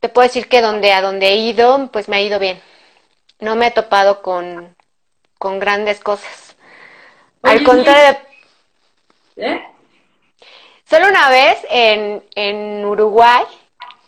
[0.00, 2.60] te puedo decir que donde a donde he ido, pues me ha ido bien.
[3.38, 4.74] No me he topado con,
[5.38, 6.56] con grandes cosas.
[7.42, 8.18] Al contrario,
[9.36, 9.64] ¿Eh?
[10.90, 13.44] Solo una vez en, en Uruguay,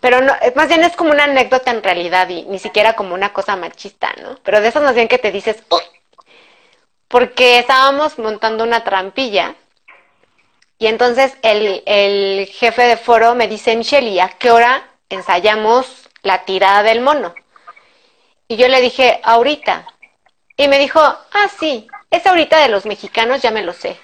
[0.02, 3.32] pero no, más bien es como una anécdota en realidad y ni siquiera como una
[3.32, 4.36] cosa machista, ¿no?
[4.42, 5.62] Pero de esas más bien que te dices,
[7.06, 9.54] porque estábamos montando una trampilla
[10.76, 16.44] y entonces el, jefe de foro me dice, Michelle, ¿y a qué hora ensayamos la
[16.44, 17.32] tirada del mono?
[18.48, 19.86] Y yo le dije, ahorita.
[20.56, 23.96] Y me dijo, ah, sí, es ahorita de los mexicanos, ya me lo sé.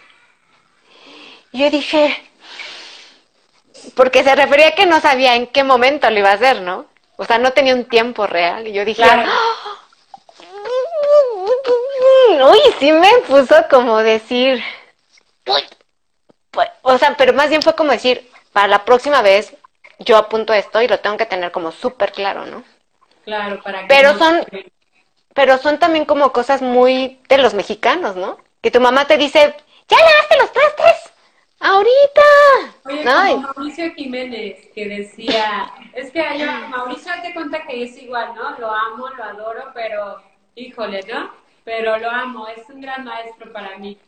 [1.50, 2.27] Y yo dije,
[3.94, 6.86] porque se refería a que no sabía en qué momento lo iba a hacer, ¿no?
[7.16, 8.66] O sea, no tenía un tiempo real.
[8.66, 9.26] Y yo dije, ¡Ah!
[12.44, 14.62] uy, sí me puso como decir,
[15.46, 15.62] uy,
[16.50, 19.54] pues, o sea, pero más bien fue como decir, para la próxima vez
[19.98, 22.64] yo apunto esto y lo tengo que tener como súper claro, ¿no?
[23.24, 24.46] Claro, para que Pero son,
[25.34, 28.38] pero son también como cosas muy de los mexicanos, ¿no?
[28.62, 29.54] Que tu mamá te dice,
[29.88, 31.12] ya lavaste los trastes,
[31.60, 32.22] ahorita.
[32.84, 38.34] Oye, como Mauricio Jiménez, que decía, es que yo, Mauricio, te cuenta que es igual,
[38.34, 38.58] ¿no?
[38.58, 40.22] Lo amo, lo adoro, pero,
[40.54, 41.30] híjole, ¿no?
[41.64, 43.98] Pero lo amo, es un gran maestro para mí.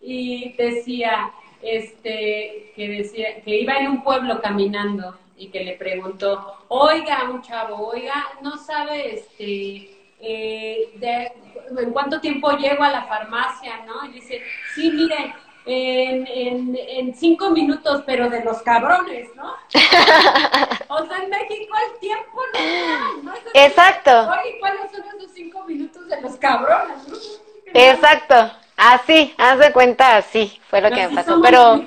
[0.00, 1.30] Y decía,
[1.62, 7.42] este, que decía, que iba en un pueblo caminando y que le preguntó, oiga, un
[7.42, 11.32] chavo, oiga, no sabe, este, eh, de,
[11.78, 14.04] en cuánto tiempo llego a la farmacia, ¿no?
[14.06, 14.42] Y dice,
[14.74, 15.34] sí, mire,
[15.66, 19.52] en, en, cinco minutos, pero de los cabrones, ¿no?
[20.88, 23.34] o sea, en México el tiempo no ¿no?
[23.54, 24.10] Exacto.
[24.30, 27.40] Oye, ¿cuáles son esos cinco minutos de los cabrones?
[27.74, 28.50] Exacto.
[28.76, 31.40] Así, haz de cuenta, así fue lo que me pasó.
[31.42, 31.84] Pero,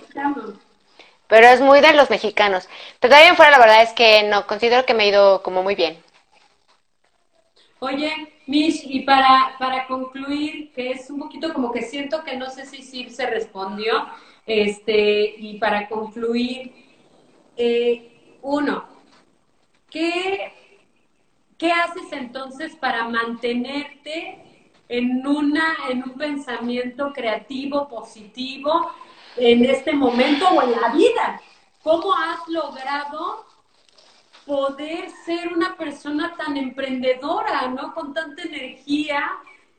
[1.27, 2.69] pero es muy de los mexicanos.
[2.99, 5.73] Pero todavía fuera, la verdad es que no, considero que me ha ido como muy
[5.73, 6.01] bien.
[7.79, 12.49] Oye, Mish, y para, para concluir, que es un poquito como que siento que no
[12.49, 14.07] sé si sí se respondió,
[14.45, 16.73] este, y para concluir,
[17.55, 18.85] eh, uno,
[19.89, 20.51] ¿qué,
[21.57, 24.43] ¿qué haces entonces para mantenerte
[24.89, 28.91] en, una, en un pensamiento creativo, positivo,
[29.37, 31.41] en este momento o en la vida.
[31.81, 33.45] ¿Cómo has logrado
[34.45, 37.93] poder ser una persona tan emprendedora, ¿no?
[37.93, 39.31] Con tanta energía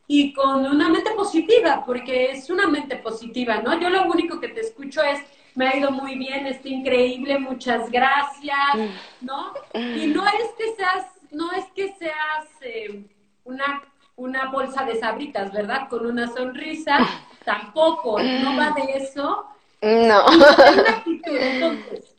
[0.06, 3.78] y con una mente positiva, porque es una mente positiva, ¿no?
[3.80, 5.20] Yo lo único que te escucho es,
[5.54, 9.52] me ha ido muy bien, está increíble, muchas gracias, ¿no?
[9.72, 13.04] Y no es que seas, no es que seas eh,
[13.44, 13.82] una
[14.16, 15.88] una bolsa de sabritas, ¿verdad?
[15.88, 16.98] Con una sonrisa,
[17.44, 19.46] tampoco, no va de eso.
[19.82, 20.24] No.
[21.26, 22.13] Entonces,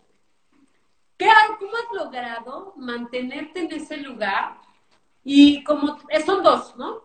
[1.18, 1.30] ¿qué,
[1.60, 4.58] ¿cómo has logrado mantenerte en ese lugar?
[5.24, 7.04] Y como, eh, son dos, ¿no?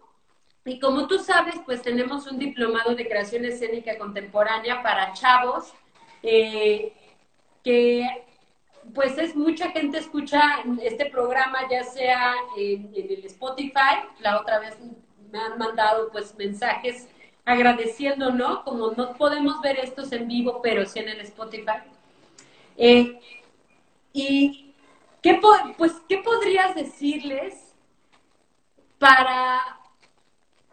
[0.65, 5.73] Y como tú sabes, pues tenemos un diplomado de creación escénica contemporánea para chavos
[6.23, 6.93] eh,
[7.65, 8.07] que
[8.95, 10.41] pues es mucha gente escucha
[10.83, 14.77] este programa, ya sea en, el Spotify, la otra vez
[15.31, 17.09] me han mandado pues mensajes
[17.45, 18.65] agradeciendo, ¿no?
[18.65, 21.83] Como no podemos ver estos en vivo, pero sí en el Spotify.
[22.77, 23.21] Eh,
[24.13, 24.75] y
[25.23, 25.41] ¿qué,
[25.77, 27.75] pues, ¿qué podrías decirles
[28.99, 29.81] para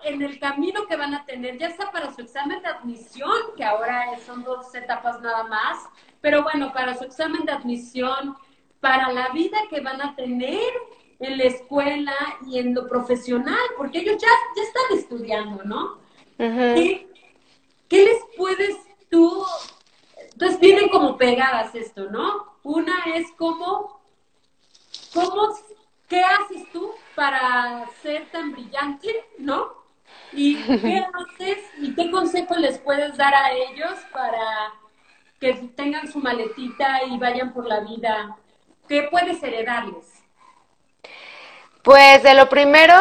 [0.04, 3.64] en el camino que van a tener, ya sea para su examen de admisión, que
[3.64, 5.86] ahora son dos etapas nada más,
[6.22, 8.36] pero bueno, para su examen de admisión,
[8.80, 10.72] para la vida que van a tener
[11.20, 12.16] en la escuela
[12.48, 15.98] y en lo profesional, porque ellos ya, ya están estudiando, ¿no?
[16.38, 17.08] ¿Qué,
[17.90, 18.78] les puedes
[19.10, 19.44] tú?
[20.32, 22.57] Entonces vienen como pegadas esto, ¿no?
[22.68, 24.02] Una es como,
[25.14, 25.58] ¿cómo,
[26.10, 29.72] qué haces tú para ser tan brillante, ¿no?
[30.34, 34.74] ¿Y qué haces y qué consejo les puedes dar a ellos para
[35.40, 38.36] que tengan su maletita y vayan por la vida?
[38.90, 40.06] ¿Qué puedes heredarles?
[41.84, 42.96] Pues de lo primero,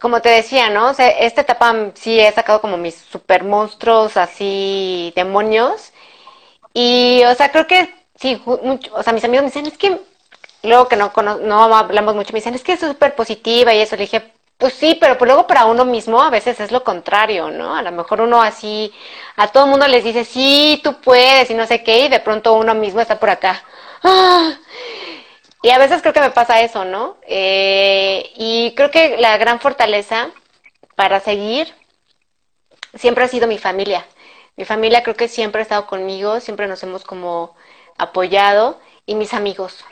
[0.00, 0.90] como te decía, ¿no?
[0.90, 5.92] O sea, esta etapa sí he sacado como mis super monstruos, así, demonios.
[6.74, 10.00] Y, o sea, creo que sí, mucho, o sea, mis amigos me dicen, es que,
[10.62, 11.12] luego que no,
[11.42, 13.96] no hablamos mucho, me dicen, es que es súper positiva y eso.
[13.96, 17.50] Le dije, pues sí, pero pues luego para uno mismo a veces es lo contrario,
[17.50, 17.76] ¿no?
[17.76, 18.92] A lo mejor uno así,
[19.36, 22.20] a todo el mundo les dice, sí, tú puedes y no sé qué, y de
[22.20, 23.62] pronto uno mismo está por acá.
[25.62, 27.16] Y a veces creo que me pasa eso, ¿no?
[27.26, 30.30] Eh, y creo que la gran fortaleza
[30.94, 31.74] para seguir
[32.94, 34.06] siempre ha sido mi familia.
[34.56, 37.56] Mi familia creo que siempre ha estado conmigo, siempre nos hemos como
[37.98, 39.84] apoyado y mis amigos.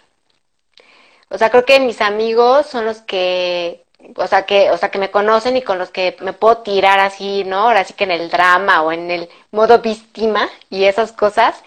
[1.28, 3.85] O sea, creo que mis amigos son los que
[4.16, 7.01] o sea que, o sea que me conocen y con los que me puedo tirar
[7.01, 7.60] así, ¿no?
[7.60, 11.62] Ahora sí que en el drama o en el modo víctima y esas cosas,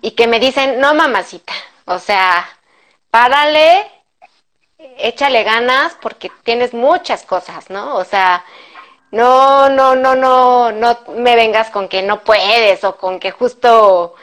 [0.00, 1.52] y que me dicen, no mamacita,
[1.86, 2.48] o sea,
[3.10, 3.90] párale,
[4.98, 7.96] échale ganas porque tienes muchas cosas, ¿no?
[7.96, 8.44] O sea,
[9.10, 14.14] no, no, no, no, no me vengas con que no puedes o con que justo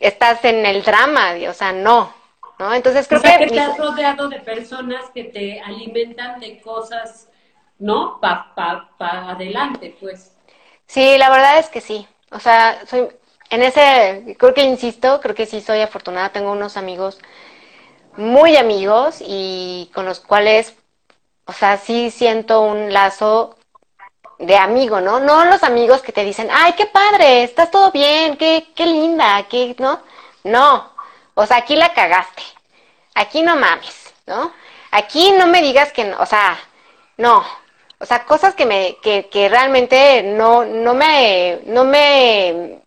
[0.00, 2.12] estás en el drama, o sea, no,
[2.58, 2.74] ¿no?
[2.74, 3.46] Entonces creo que...
[3.46, 7.28] te has rodeado de personas que te alimentan de cosas,
[7.78, 8.18] ¿no?
[8.20, 10.32] Para pa, pa adelante, pues.
[10.86, 12.06] Sí, la verdad es que sí.
[12.30, 13.08] O sea, soy,
[13.50, 16.30] en ese, creo que insisto, creo que sí soy afortunada.
[16.30, 17.18] Tengo unos amigos,
[18.16, 20.74] muy amigos, y con los cuales,
[21.44, 23.55] o sea, sí siento un lazo
[24.38, 25.20] de amigo, ¿no?
[25.20, 29.46] No los amigos que te dicen, ay, qué padre, estás todo bien, qué, qué linda,
[29.48, 30.00] qué, ¿no?
[30.44, 30.92] No,
[31.34, 32.42] o sea, aquí la cagaste,
[33.14, 34.52] aquí no mames, ¿no?
[34.90, 36.58] Aquí no me digas que, o sea,
[37.16, 37.44] no,
[37.98, 42.80] o sea, cosas que me, que, que realmente no, no me, no me,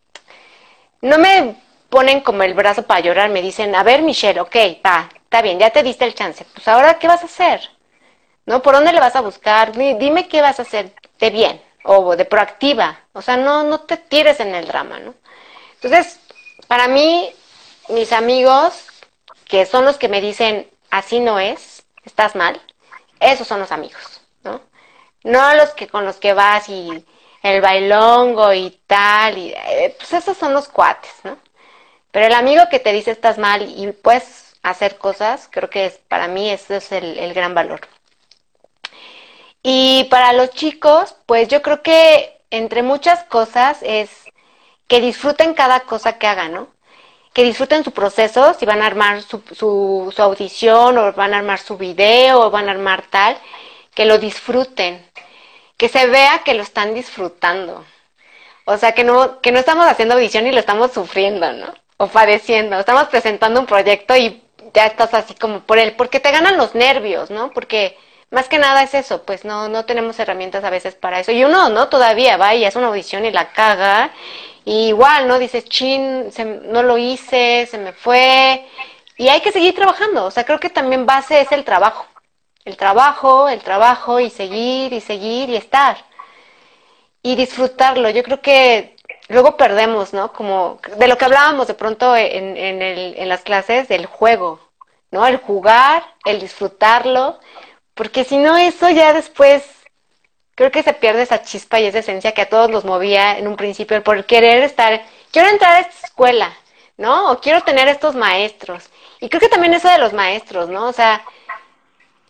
[1.02, 1.56] no me
[1.90, 4.56] ponen como el brazo para llorar, me dicen, a ver, Michelle, ok,
[4.86, 7.70] va, está bien, ya te diste el chance, pues ahora, ¿qué vas a hacer?
[8.46, 8.62] ¿No?
[8.62, 9.74] ¿Por dónde le vas a buscar?
[9.74, 13.98] Dime qué vas a hacer de bien o de proactiva, o sea, no, no te
[13.98, 15.16] tires en el drama, ¿no?
[15.76, 16.20] Entonces,
[16.68, 17.30] para mí,
[17.90, 18.86] mis amigos,
[19.46, 22.62] que son los que me dicen, así no es, estás mal,
[23.20, 24.62] esos son los amigos, ¿no?
[25.24, 27.06] No los que con los que vas y
[27.44, 31.38] el bailongo y tal, y eh, pues esos son los cuates, ¿no?
[32.12, 35.98] Pero el amigo que te dice estás mal y puedes hacer cosas, creo que es,
[36.08, 37.82] para mí ese es el, gran valor.
[39.64, 44.10] Y para los chicos, pues yo creo que entre muchas cosas es
[44.88, 46.68] que disfruten cada cosa que hagan, ¿no?
[47.34, 51.40] Que disfruten su proceso, si van a armar su, su, su audición o van a
[51.40, 53.38] armar su video o van a armar tal,
[53.94, 55.06] que lo disfruten,
[55.78, 57.86] que se vea que lo están disfrutando.
[58.66, 61.74] O sea, que no, que no estamos haciendo audición y lo estamos sufriendo, ¿no?
[62.00, 62.80] o padeciendo.
[62.80, 64.42] Estamos presentando un proyecto y
[64.74, 67.52] ya estás así como por él, porque te ganan los nervios, ¿no?
[67.52, 67.98] Porque
[68.32, 71.32] más que nada es eso, pues no, no tenemos herramientas a veces para eso.
[71.32, 71.90] Y uno, ¿no?
[71.90, 74.12] Todavía va y hace una audición y la caga.
[74.66, 75.40] Y igual, ¿no?
[75.40, 76.30] Dices, chin,
[76.66, 78.68] no lo hice, se me fue.
[79.18, 80.26] Y hay que seguir trabajando.
[80.26, 82.06] O sea, creo que también base es el trabajo.
[82.66, 85.98] El trabajo, el trabajo y seguir y seguir y estar.
[87.24, 88.10] Y disfrutarlo.
[88.12, 88.96] Yo creo que
[89.28, 90.34] luego perdemos, ¿no?
[90.34, 94.60] Como de lo que hablábamos de pronto en, en, el, en las clases del juego,
[95.12, 95.26] ¿no?
[95.26, 97.40] El jugar, el disfrutarlo,
[98.00, 99.62] porque si no eso ya después
[100.56, 103.46] creo que se pierde esa chispa y esa esencia que a todos nos movía en
[103.46, 105.02] un principio por querer estar,
[105.34, 106.54] quiero entrar a esta escuela,
[106.96, 107.30] ¿no?
[107.30, 108.90] O quiero tener estos maestros.
[109.20, 110.88] Y creo que también eso de los maestros, ¿no?
[110.88, 111.26] O sea,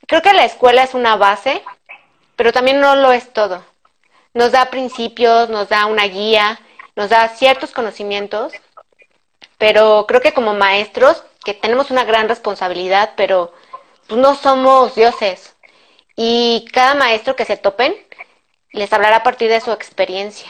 [0.08, 1.62] creo que la escuela es una base,
[2.36, 3.64] pero también no lo es todo.
[4.34, 6.60] Nos da principios, nos da una guía,
[6.96, 8.54] nos da ciertos conocimientos,
[9.60, 13.54] pero creo que como maestros, que tenemos una gran responsabilidad, pero
[14.08, 15.56] pues, no somos dioses.
[16.22, 17.96] Y cada maestro que se topen
[18.74, 20.50] les hablará a partir de su experiencia.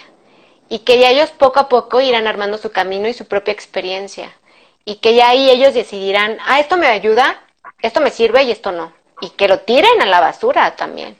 [0.67, 4.35] Y que ya ellos poco a poco irán armando su camino y su propia experiencia.
[4.83, 7.43] Y que ya ahí ellos decidirán, ah, esto me ayuda,
[7.83, 8.93] esto me sirve y esto no.
[9.21, 11.19] Y que lo tiren a la basura también.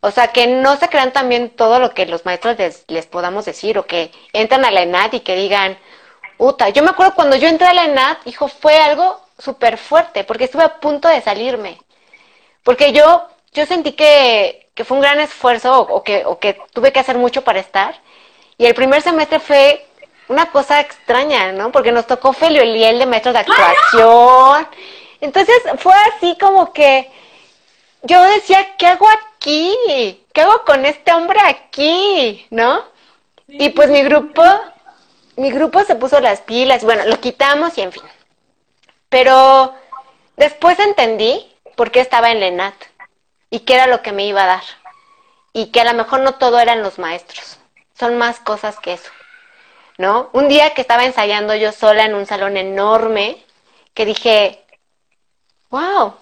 [0.00, 2.56] O sea, que no se crean también todo lo que los maestros
[2.88, 5.76] les, podamos decir o que entran a la ENAD y que digan,
[6.38, 10.24] puta, yo me acuerdo cuando yo entré a la ENAD, hijo, fue algo súper fuerte
[10.24, 11.78] porque estuve a punto de salirme.
[12.62, 16.92] Porque yo, yo sentí que, que fue un gran esfuerzo o, que, o que tuve
[16.92, 17.98] que hacer mucho para estar.
[18.58, 19.86] Y el primer semestre fue
[20.28, 21.72] una cosa extraña, ¿no?
[21.72, 24.68] Porque nos tocó Felio Eliel de maestros de actuación.
[25.22, 27.10] Entonces fue así como que
[28.02, 30.22] yo decía, ¿qué hago aquí?
[30.34, 32.46] ¿Qué hago con este hombre aquí?
[32.50, 32.84] ¿No?
[33.48, 34.42] y pues mi grupo,
[35.36, 38.02] mi grupo se puso las pilas, bueno, lo quitamos y en fin.
[39.08, 39.72] Pero
[40.36, 41.46] después entendí
[41.76, 42.74] por qué estaba en Lenat
[43.56, 44.64] y qué era lo que me iba a dar.
[45.54, 47.58] Y que a lo mejor no todo eran los maestros,
[47.98, 49.10] son más cosas que eso.
[49.96, 50.28] ¿No?
[50.34, 53.42] Un día que estaba ensayando yo sola en un salón enorme,
[53.94, 54.62] que dije,
[55.70, 56.16] wow,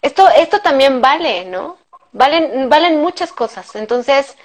[0.00, 1.76] esto, esto también vale, ¿no?
[2.12, 3.74] Valen, valen muchas cosas.
[3.74, 4.36] Entonces,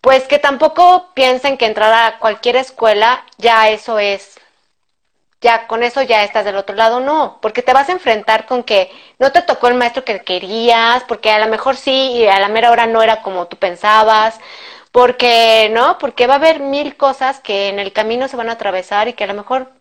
[0.00, 4.40] pues que tampoco piensen que entrar a cualquier escuela ya eso es,
[5.40, 8.62] ya con eso ya estás del otro lado, no, porque te vas a enfrentar con
[8.64, 12.40] que no te tocó el maestro que querías, porque a lo mejor sí y a
[12.40, 14.38] la mera hora no era como tú pensabas,
[14.92, 15.98] porque, ¿no?
[15.98, 19.12] Porque va a haber mil cosas que en el camino se van a atravesar y
[19.14, 19.72] que a lo mejor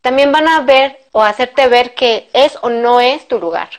[0.00, 3.70] también van a ver o hacerte ver que es o no es tu lugar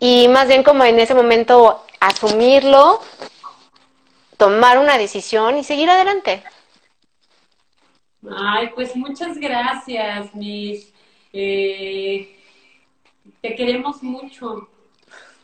[0.00, 3.00] y más bien como en ese momento asumirlo,
[4.38, 6.42] tomar una decisión y seguir adelante.
[8.28, 10.92] Ay, pues muchas gracias, Miss.
[11.32, 12.36] Eh,
[13.40, 14.68] te queremos mucho.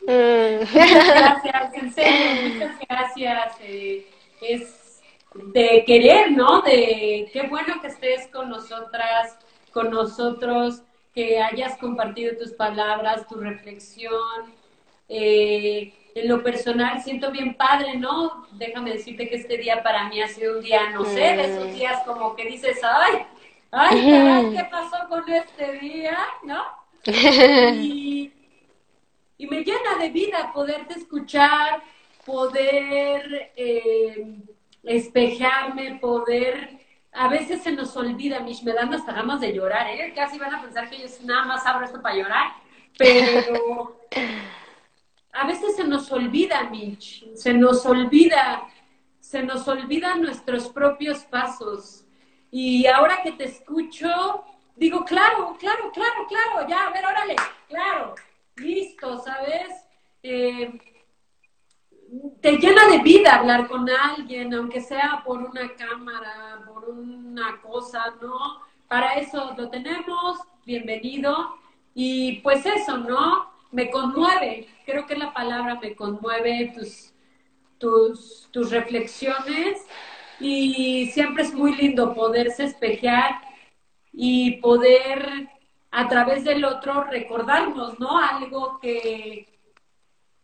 [0.01, 3.55] Muchas gracias, en serio, muchas gracias.
[3.61, 4.07] Eh,
[4.41, 5.01] es
[5.33, 6.61] de querer, ¿no?
[6.61, 9.37] De qué bueno que estés con nosotras,
[9.71, 10.81] con nosotros
[11.13, 14.53] que hayas compartido tus palabras, tu reflexión.
[15.09, 18.47] Eh, en lo personal siento bien padre, ¿no?
[18.53, 21.73] Déjame decirte que este día para mí ha sido un día, no sé, de esos
[21.73, 23.25] días como que dices, ay,
[23.71, 26.17] ay, ¿qué pasó con este día?
[26.43, 26.63] ¿No?
[27.73, 28.33] Y,
[29.37, 31.81] y me llena de vida poderte escuchar,
[32.25, 34.35] poder eh,
[34.83, 36.77] espejarme, poder...
[37.13, 40.13] A veces se nos olvida, Mish, me dan hasta ganas de llorar, ¿eh?
[40.15, 42.51] Casi van a pensar que yo nada más abro esto para llorar,
[42.95, 43.99] pero
[45.37, 48.63] a veces se nos olvida, Mitch, se nos olvida,
[49.19, 52.05] se nos olvidan nuestros propios pasos.
[52.49, 54.43] Y ahora que te escucho,
[54.75, 57.35] digo, claro, claro, claro, claro, ya, a ver, órale,
[57.67, 58.15] claro,
[58.55, 59.85] listo, ¿sabes?
[60.23, 60.75] Eh,
[62.41, 68.15] te llena de vida hablar con alguien, aunque sea por una cámara, por una cosa,
[68.19, 68.61] ¿no?
[68.87, 71.57] Para eso lo tenemos, bienvenido.
[71.93, 73.56] Y pues eso, ¿no?
[73.71, 77.13] Me conmueve, creo que la palabra me conmueve tus,
[77.77, 79.85] tus, tus reflexiones
[80.39, 83.41] y siempre es muy lindo poderse espejear
[84.13, 85.49] y poder
[85.91, 88.17] a través del otro recordarnos, ¿no?
[88.17, 89.47] Algo que,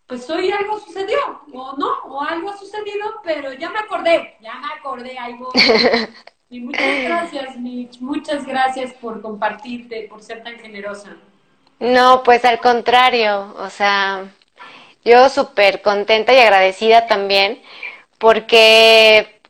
[0.07, 4.55] pues hoy algo sucedió, o no, o algo ha sucedido, pero ya me acordé, ya
[4.55, 5.51] me acordé, algo.
[6.49, 11.17] Y muchas gracias, Mitch, muchas gracias por compartirte, por ser tan generosa.
[11.79, 14.25] No, pues al contrario, o sea,
[15.03, 17.61] yo súper contenta y agradecida también,
[18.19, 19.41] porque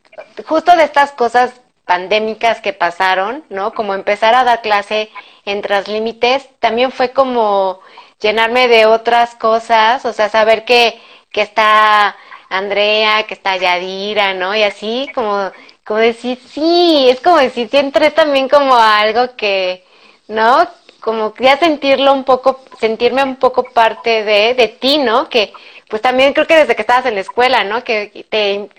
[0.48, 3.74] justo de estas cosas pandémicas que pasaron, ¿no?
[3.74, 5.12] Como empezar a dar clase
[5.46, 7.82] en Translímites, también fue como
[8.20, 11.00] llenarme de otras cosas, o sea, saber que,
[11.32, 12.16] que está
[12.50, 14.56] Andrea, que está Yadira, ¿no?
[14.56, 15.52] Y así como,
[15.86, 19.84] como decir, sí, es como decir, entré también como algo que,
[20.28, 20.68] ¿no?
[21.04, 25.28] Como ya sentirlo un poco, sentirme un poco parte de, de ti, ¿no?
[25.28, 25.52] Que,
[25.90, 27.84] pues también creo que desde que estabas en la escuela, ¿no?
[27.84, 28.70] Que te,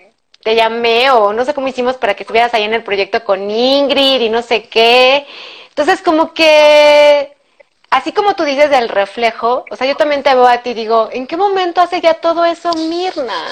[0.43, 3.49] te llamé o no sé cómo hicimos para que estuvieras ahí en el proyecto con
[3.51, 5.25] Ingrid y no sé qué.
[5.69, 7.35] Entonces, como que
[7.89, 10.73] así como tú dices del reflejo, o sea, yo también te veo a ti y
[10.73, 13.47] digo, ¿en qué momento hace ya todo eso Mirna?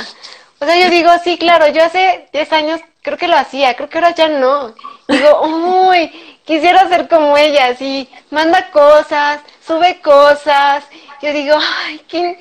[0.60, 3.90] O sea, yo digo, sí, claro, yo hace 10 años creo que lo hacía, creo
[3.90, 4.74] que ahora ya no.
[5.08, 5.42] Digo,
[5.90, 10.84] uy, quisiera ser como ella, así, manda cosas, sube cosas.
[11.22, 11.56] Yo digo,
[11.86, 12.38] ay, qué,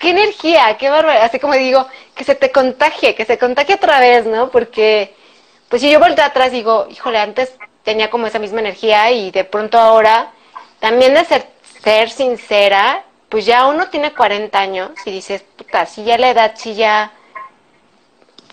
[0.00, 1.20] energía, qué bárbaro.
[1.22, 4.50] Así como digo, que se te contagie, que se contagie otra vez, ¿no?
[4.50, 5.14] Porque,
[5.68, 7.54] pues si yo volteo atrás digo, híjole, antes
[7.84, 10.32] tenía como esa misma energía y de pronto ahora
[10.80, 11.46] también de ser,
[11.82, 16.52] ser sincera, pues ya uno tiene 40 años y dices, puta, si ya la edad,
[16.56, 17.12] si ya...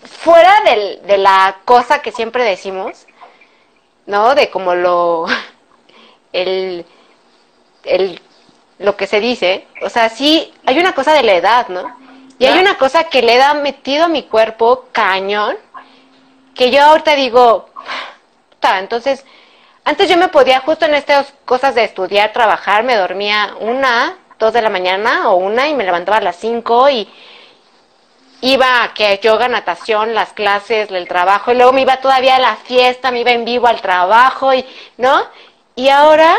[0.04, 3.07] Fuera del, de la cosa que siempre decimos,
[4.08, 4.34] ¿no?
[4.34, 5.26] De como lo...
[6.30, 6.84] El,
[7.84, 8.20] el,
[8.78, 11.96] lo que se dice, o sea, sí, hay una cosa de la edad, ¿no?
[12.38, 15.56] Y hay una cosa que le da metido a mi cuerpo cañón,
[16.54, 17.70] que yo ahorita digo,
[18.50, 19.24] puta, entonces
[19.84, 24.52] antes yo me podía, justo en estas cosas de estudiar, trabajar, me dormía una, dos
[24.52, 27.08] de la mañana o una y me levantaba a las cinco y
[28.40, 32.40] iba a que yoga, natación, las clases, el trabajo y luego me iba todavía a
[32.40, 34.64] la fiesta, me iba en vivo al trabajo y,
[34.96, 35.24] ¿no?
[35.74, 36.36] Y ahora,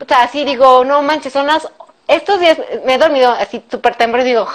[0.00, 1.68] o sea, así digo, no manches, son las,
[2.06, 4.48] estos días me he dormido así súper temprano y digo,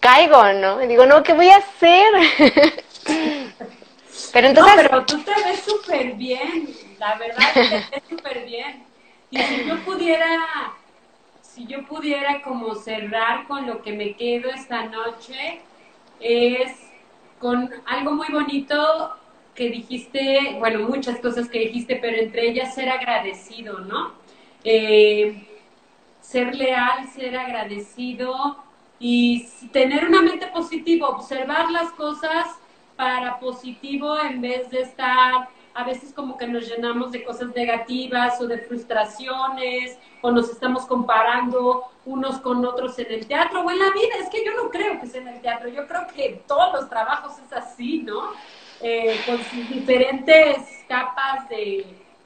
[0.00, 0.82] caigo, ¿no?
[0.82, 2.12] Y digo, no, ¿qué voy a hacer?
[4.32, 4.76] Pero entonces...
[4.76, 8.84] No, pero tú te ves súper bien, la verdad te ves súper bien.
[9.30, 10.26] Y si yo pudiera,
[11.56, 15.62] si yo pudiera como cerrar con lo que me quedo esta noche,
[16.20, 16.70] es
[17.38, 19.16] con algo muy bonito
[19.54, 24.12] que dijiste, bueno, muchas cosas que dijiste, pero entre ellas ser agradecido, ¿no?
[24.64, 25.48] Eh,
[26.20, 28.58] ser leal, ser agradecido
[28.98, 32.48] y tener una mente positiva, observar las cosas
[32.96, 38.40] para positivo en vez de estar a veces como que nos llenamos de cosas negativas
[38.40, 43.78] o de frustraciones o nos estamos comparando unos con otros en el teatro o en
[43.78, 44.16] la vida.
[44.18, 46.88] Es que yo no creo que sea en el teatro, yo creo que todos los
[46.88, 48.22] trabajos es así, ¿no?
[48.80, 50.56] Eh, con sus diferentes
[50.88, 51.84] capas de,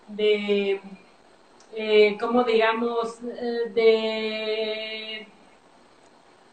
[0.08, 0.80] de
[1.74, 3.20] eh, digamos,
[3.74, 5.26] de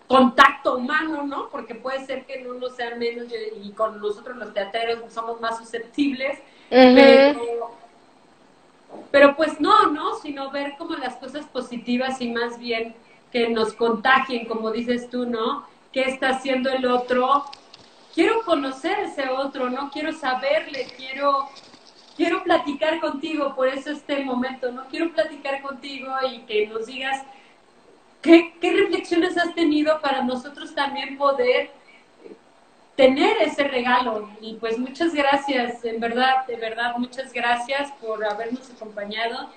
[0.07, 1.49] contacto humano, ¿no?
[1.49, 3.28] Porque puede ser que en uno sea menos
[3.61, 6.40] y con nosotros los teateros somos más susceptibles,
[9.11, 10.15] pero, pues no, ¿no?
[10.19, 12.95] Sino ver como las cosas positivas y más bien
[13.31, 15.65] que nos contagien, como dices tú, ¿no?
[15.91, 17.45] ¿Qué está haciendo el otro?
[18.14, 19.91] Quiero conocer ese otro, ¿no?
[19.91, 21.49] Quiero saberle, quiero
[22.15, 24.85] quiero platicar contigo, por eso este momento, ¿no?
[24.88, 27.23] Quiero platicar contigo y que nos digas
[28.22, 31.72] ¿Qué, reflexiones has tenido para nosotros también poder
[32.98, 34.30] tener ese regalo?
[34.41, 39.49] Y pues muchas gracias, en verdad, de verdad, muchas gracias por habernos acompañado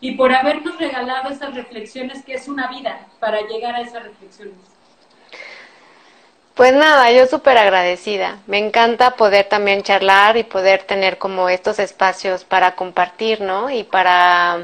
[0.00, 4.56] y por habernos regalado esas reflexiones que es una vida para llegar a esas reflexiones.
[6.54, 8.38] Pues nada, yo súper agradecida.
[8.46, 13.68] Me encanta poder también charlar y poder tener como estos espacios para compartir, ¿no?
[13.68, 14.60] Y para,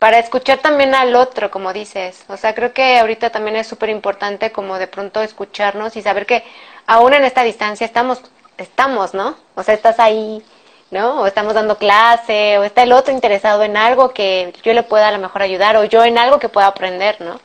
[0.00, 2.24] para escuchar también al otro, como dices.
[2.26, 6.26] O sea, creo que ahorita también es súper importante como de pronto escucharnos y saber
[6.26, 6.42] que
[6.90, 8.20] aún en esta distancia estamos,
[8.58, 9.36] estamos, ¿no?
[9.54, 10.42] O sea, estás ahí,
[10.90, 11.20] ¿no?
[11.20, 15.06] O estamos dando clase, o está el otro interesado en algo que yo le pueda
[15.06, 17.40] a lo mejor ayudar, o yo en algo que pueda aprender, ¿no?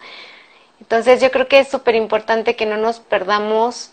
[0.82, 3.92] Entonces yo creo que es súper importante que no nos perdamos,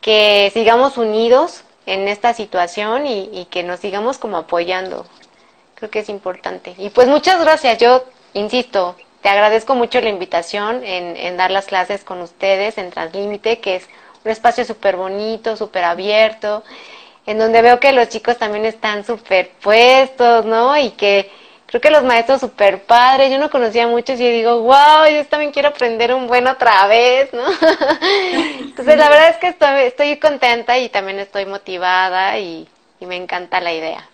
[0.00, 5.04] que sigamos unidos en esta situación y, que nos sigamos como apoyando.
[5.74, 6.74] Creo que es importante.
[6.78, 7.76] Y pues muchas gracias.
[7.76, 12.90] Yo, insisto, te agradezco mucho la invitación en, en dar las clases con ustedes en
[12.90, 13.88] Translímite, que es
[14.26, 16.64] un espacio súper bonito, súper abierto,
[17.26, 20.76] en donde veo que los chicos también están súper puestos, ¿no?
[20.76, 21.30] Y que
[21.66, 25.52] creo que los maestros súper padres, yo no conocía muchos y digo, wow, yo también
[25.52, 27.44] quiero aprender un buen otra vez, ¿no?
[28.60, 32.68] Entonces la verdad es que estoy, estoy contenta y también estoy motivada y,
[33.00, 34.08] me encanta la idea.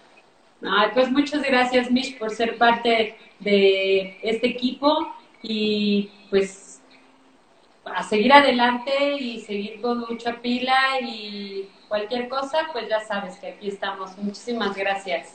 [0.93, 5.11] Pues muchas gracias, Mish, por ser parte de este equipo
[5.43, 6.72] y pues
[7.85, 13.49] a seguir adelante y seguir con mucha pila y cualquier cosa, pues ya sabes que
[13.49, 14.17] aquí estamos.
[14.19, 15.35] Muchísimas gracias.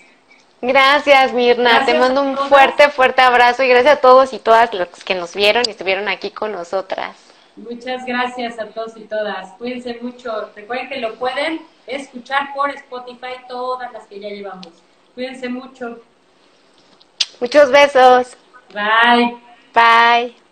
[0.62, 1.86] Gracias, Mirna.
[1.86, 5.36] Te mando un fuerte, fuerte abrazo y gracias a todos y todas los que nos
[5.36, 7.16] vieron y estuvieron aquí con nosotras.
[7.56, 9.52] Muchas gracias a todos y todas.
[9.54, 10.50] Cuídense mucho.
[10.56, 14.70] Recuerden que lo pueden escuchar por Spotify todas las que ya llevamos.
[15.16, 16.00] Cuídense mucho.
[17.40, 18.36] Muchos besos.
[18.74, 19.38] Bye.
[19.74, 20.47] Bye.